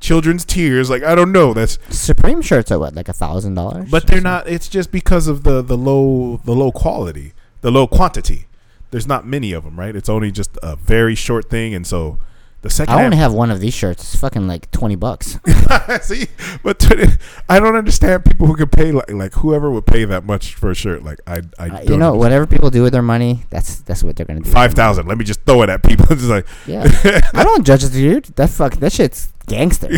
children's 0.00 0.44
tears? 0.44 0.90
Like 0.90 1.02
I 1.02 1.14
don't 1.14 1.32
know. 1.32 1.52
That's 1.54 1.78
Supreme 1.90 2.40
shirts 2.40 2.70
are 2.70 2.78
what 2.78 2.94
like 2.94 3.08
a 3.08 3.12
thousand 3.12 3.54
dollars. 3.54 3.90
but 3.90 4.06
they're 4.06 4.20
not. 4.20 4.48
It's 4.48 4.68
just 4.68 4.92
because 4.92 5.26
of 5.26 5.42
the 5.42 5.60
the 5.60 5.76
low 5.76 6.40
the 6.44 6.52
low 6.54 6.70
quality, 6.70 7.32
the 7.62 7.70
low 7.72 7.86
quantity. 7.86 8.46
There's 8.92 9.08
not 9.08 9.26
many 9.26 9.52
of 9.52 9.64
them, 9.64 9.76
right? 9.80 9.96
It's 9.96 10.08
only 10.08 10.30
just 10.30 10.56
a 10.62 10.76
very 10.76 11.16
short 11.16 11.50
thing, 11.50 11.74
and 11.74 11.84
so 11.84 12.20
the 12.64 12.70
second. 12.70 12.94
I 12.94 13.04
only 13.04 13.16
have 13.18 13.32
one 13.32 13.50
of 13.52 13.60
these 13.60 13.74
shirts. 13.74 14.02
It's 14.02 14.16
fucking 14.16 14.48
like 14.48 14.68
twenty 14.72 14.96
bucks. 14.96 15.38
See, 16.02 16.26
but 16.64 16.78
to- 16.80 17.18
I 17.48 17.60
don't 17.60 17.76
understand 17.76 18.24
people 18.24 18.46
who 18.48 18.56
could 18.56 18.72
pay 18.72 18.90
like 18.90 19.10
like 19.12 19.34
whoever 19.34 19.70
would 19.70 19.86
pay 19.86 20.04
that 20.06 20.24
much 20.24 20.54
for 20.54 20.70
a 20.70 20.74
shirt. 20.74 21.04
Like 21.04 21.20
I, 21.26 21.32
I 21.32 21.36
Uh, 21.36 21.40
don't 21.40 21.52
you 21.60 21.68
know, 21.68 21.68
understand. 22.08 22.18
whatever 22.18 22.46
people 22.46 22.70
do 22.70 22.82
with 22.82 22.92
their 22.92 23.02
money, 23.02 23.44
that's 23.50 23.76
that's 23.82 24.02
what 24.02 24.16
they're 24.16 24.26
gonna 24.26 24.40
do. 24.40 24.50
five 24.50 24.74
thousand. 24.74 25.06
Let 25.06 25.18
me 25.18 25.24
just 25.24 25.42
throw 25.44 25.62
it 25.62 25.68
at 25.70 25.82
people. 25.84 26.06
It's 26.10 26.22
just 26.22 26.30
like 26.30 26.46
Yeah, 26.66 26.82
I 27.34 27.44
don't 27.44 27.64
judge 27.64 27.82
the 27.84 27.90
dude. 27.90 28.24
That 28.36 28.50
fuck 28.50 28.74
that 28.76 28.92
shit's 28.92 29.32
gangster. 29.46 29.88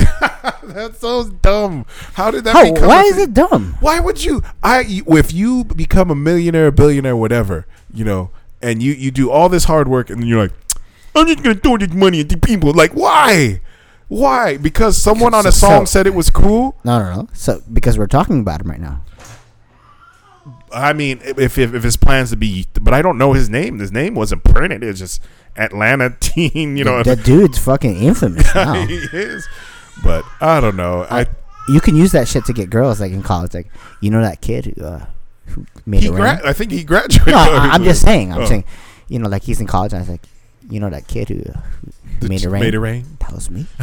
that's 0.65 0.99
so 0.99 1.25
dumb. 1.31 1.87
How 2.15 2.31
did 2.31 2.45
that? 2.45 2.53
How? 2.53 2.65
become 2.73 2.89
Why 2.89 3.03
is 3.05 3.17
it 3.19 3.33
dumb? 3.33 3.77
Why 3.81 4.01
would 4.01 4.25
you? 4.25 4.43
I 4.63 4.85
if 5.07 5.33
you 5.33 5.65
become 5.65 6.11
a 6.11 6.15
millionaire, 6.17 6.71
billionaire, 6.73 7.17
whatever, 7.17 7.67
you 7.95 8.05
know, 8.05 8.31
and 8.61 8.83
you 8.83 8.93
you 8.93 9.11
do 9.11 9.31
all 9.31 9.49
this 9.49 9.65
hard 9.65 9.87
work, 9.89 10.11
and 10.11 10.21
then 10.21 10.27
you're 10.29 10.43
like, 10.43 10.53
I'm 11.17 11.27
just 11.27 11.43
gonna 11.43 11.55
throw 11.57 11.77
this 11.79 11.93
money 11.93 12.21
at 12.21 12.29
the 12.29 12.37
people. 12.37 12.73
Like 12.73 12.93
why? 12.93 13.61
Why? 14.09 14.57
Because 14.57 14.97
someone 15.01 15.35
on 15.35 15.47
a 15.47 15.53
So- 15.53 15.67
song 15.67 15.87
so- 15.87 15.91
said 15.91 16.07
it 16.07 16.15
was 16.15 16.31
cool. 16.31 16.77
No, 16.85 16.99
no, 16.99 17.15
no. 17.23 17.29
So 17.33 17.63
because 17.73 17.99
we're 17.99 18.07
talking 18.07 18.41
about 18.41 18.61
him 18.61 18.71
right 18.71 18.81
now. 18.81 19.03
I 20.73 20.93
mean, 20.93 21.21
if, 21.25 21.39
if 21.59 21.75
if 21.75 21.83
his 21.83 21.97
plans 21.97 22.31
to 22.31 22.37
be, 22.37 22.67
but 22.81 22.93
I 22.93 23.01
don't 23.03 23.19
know 23.19 23.33
his 23.33 23.49
name. 23.49 23.79
His 23.79 23.93
name 23.93 24.15
wasn't 24.15 24.45
printed. 24.45 24.83
It's 24.83 24.99
just 24.99 25.23
Atlanta 25.57 26.11
teen. 26.21 26.77
You 26.77 26.85
know, 26.85 27.03
that 27.03 27.25
dude's 27.25 27.59
fucking 27.59 27.97
infamous 27.97 28.55
now. 28.55 28.75
he 28.87 28.95
is. 29.13 29.49
But 30.05 30.25
I 30.41 30.61
don't 30.61 30.77
know. 30.77 31.07
I, 31.11 31.27
You 31.69 31.81
can 31.81 31.97
use 31.97 32.13
that 32.13 32.29
shit 32.29 32.45
to 32.47 32.53
get 32.53 32.69
girls 32.69 33.01
like 33.01 33.13
in 33.13 33.23
college. 33.23 33.55
Like 33.55 33.69
you 34.01 34.11
know 34.11 34.21
that 34.21 34.41
kid 34.41 34.67
who 34.77 34.85
uh, 34.85 35.07
who 35.47 35.67
made 35.87 36.03
he 36.03 36.09
it 36.09 36.13
gra- 36.15 36.41
I 36.45 36.53
think 36.53 36.71
he 36.73 36.85
graduated. 36.85 37.33
No, 37.33 37.39
I, 37.39 37.71
I'm 37.73 37.83
just 37.91 38.03
saying. 38.03 38.33
I'm 38.33 38.43
Oh. 38.43 38.47
saying. 38.47 38.65
You 39.09 39.19
know, 39.21 39.29
like 39.29 39.45
he's 39.45 39.61
in 39.61 39.67
college. 39.67 39.93
and 39.93 39.99
I 39.99 40.03
was 40.03 40.11
like, 40.11 40.23
you 40.69 40.81
know 40.81 40.91
that 40.91 41.07
kid 41.09 41.29
who, 41.29 41.43
who 42.21 42.29
made 42.29 42.43
it 42.43 42.49
rain. 42.49 42.63
Made 42.63 42.75
it 42.75 42.79
rain. 42.81 43.05
That 43.21 43.33
was 43.33 43.51
me. 43.51 43.67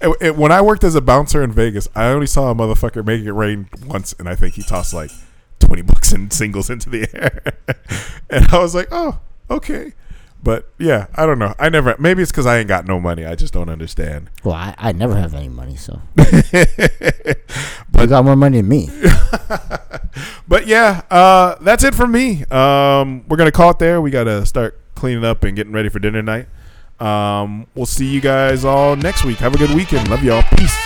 And- 0.00 0.14
and 0.20 0.38
when 0.38 0.52
I 0.52 0.60
worked 0.60 0.84
as 0.84 0.94
a 0.94 1.00
bouncer 1.00 1.42
in 1.42 1.50
Vegas, 1.52 1.88
I 1.94 2.06
only 2.06 2.26
saw 2.26 2.50
a 2.50 2.54
motherfucker 2.54 3.04
make 3.04 3.22
it 3.24 3.32
rain 3.32 3.68
once, 3.86 4.14
and 4.18 4.28
I 4.28 4.34
think 4.36 4.54
he 4.54 4.62
tossed 4.62 4.92
like 4.94 5.10
twenty 5.58 5.82
bucks 5.82 6.12
in 6.12 6.30
singles 6.30 6.70
into 6.70 6.90
the 6.90 7.08
air, 7.14 7.76
and 8.30 8.46
I 8.52 8.58
was 8.58 8.74
like, 8.74 8.88
oh, 8.92 9.18
okay. 9.50 9.92
But 10.44 10.68
yeah, 10.78 11.06
I 11.14 11.24
don't 11.24 11.38
know. 11.38 11.54
I 11.58 11.70
never. 11.70 11.96
Maybe 11.98 12.22
it's 12.22 12.30
because 12.30 12.44
I 12.44 12.58
ain't 12.58 12.68
got 12.68 12.86
no 12.86 13.00
money. 13.00 13.24
I 13.24 13.34
just 13.34 13.54
don't 13.54 13.70
understand. 13.70 14.28
Well, 14.44 14.54
I, 14.54 14.74
I 14.76 14.92
never 14.92 15.16
have 15.16 15.32
any 15.32 15.48
money, 15.48 15.76
so 15.76 16.02
but 16.14 16.26
you 17.98 18.06
got 18.06 18.26
more 18.26 18.36
money 18.36 18.58
than 18.58 18.68
me. 18.68 18.90
but 20.48 20.66
yeah, 20.66 21.00
uh, 21.10 21.56
that's 21.62 21.82
it 21.82 21.94
from 21.94 22.12
me. 22.12 22.44
Um, 22.50 23.26
we're 23.26 23.38
gonna 23.38 23.50
call 23.50 23.70
it 23.70 23.78
there. 23.78 24.02
We 24.02 24.10
gotta 24.10 24.44
start 24.44 24.78
cleaning 24.94 25.24
up 25.24 25.44
and 25.44 25.56
getting 25.56 25.72
ready 25.72 25.88
for 25.88 25.98
dinner 25.98 26.22
night. 26.22 26.46
Um, 27.00 27.66
we'll 27.74 27.86
see 27.86 28.06
you 28.06 28.20
guys 28.20 28.66
all 28.66 28.96
next 28.96 29.24
week. 29.24 29.38
Have 29.38 29.54
a 29.54 29.58
good 29.58 29.74
weekend. 29.74 30.10
Love 30.10 30.22
y'all. 30.22 30.42
Peace. 30.56 30.76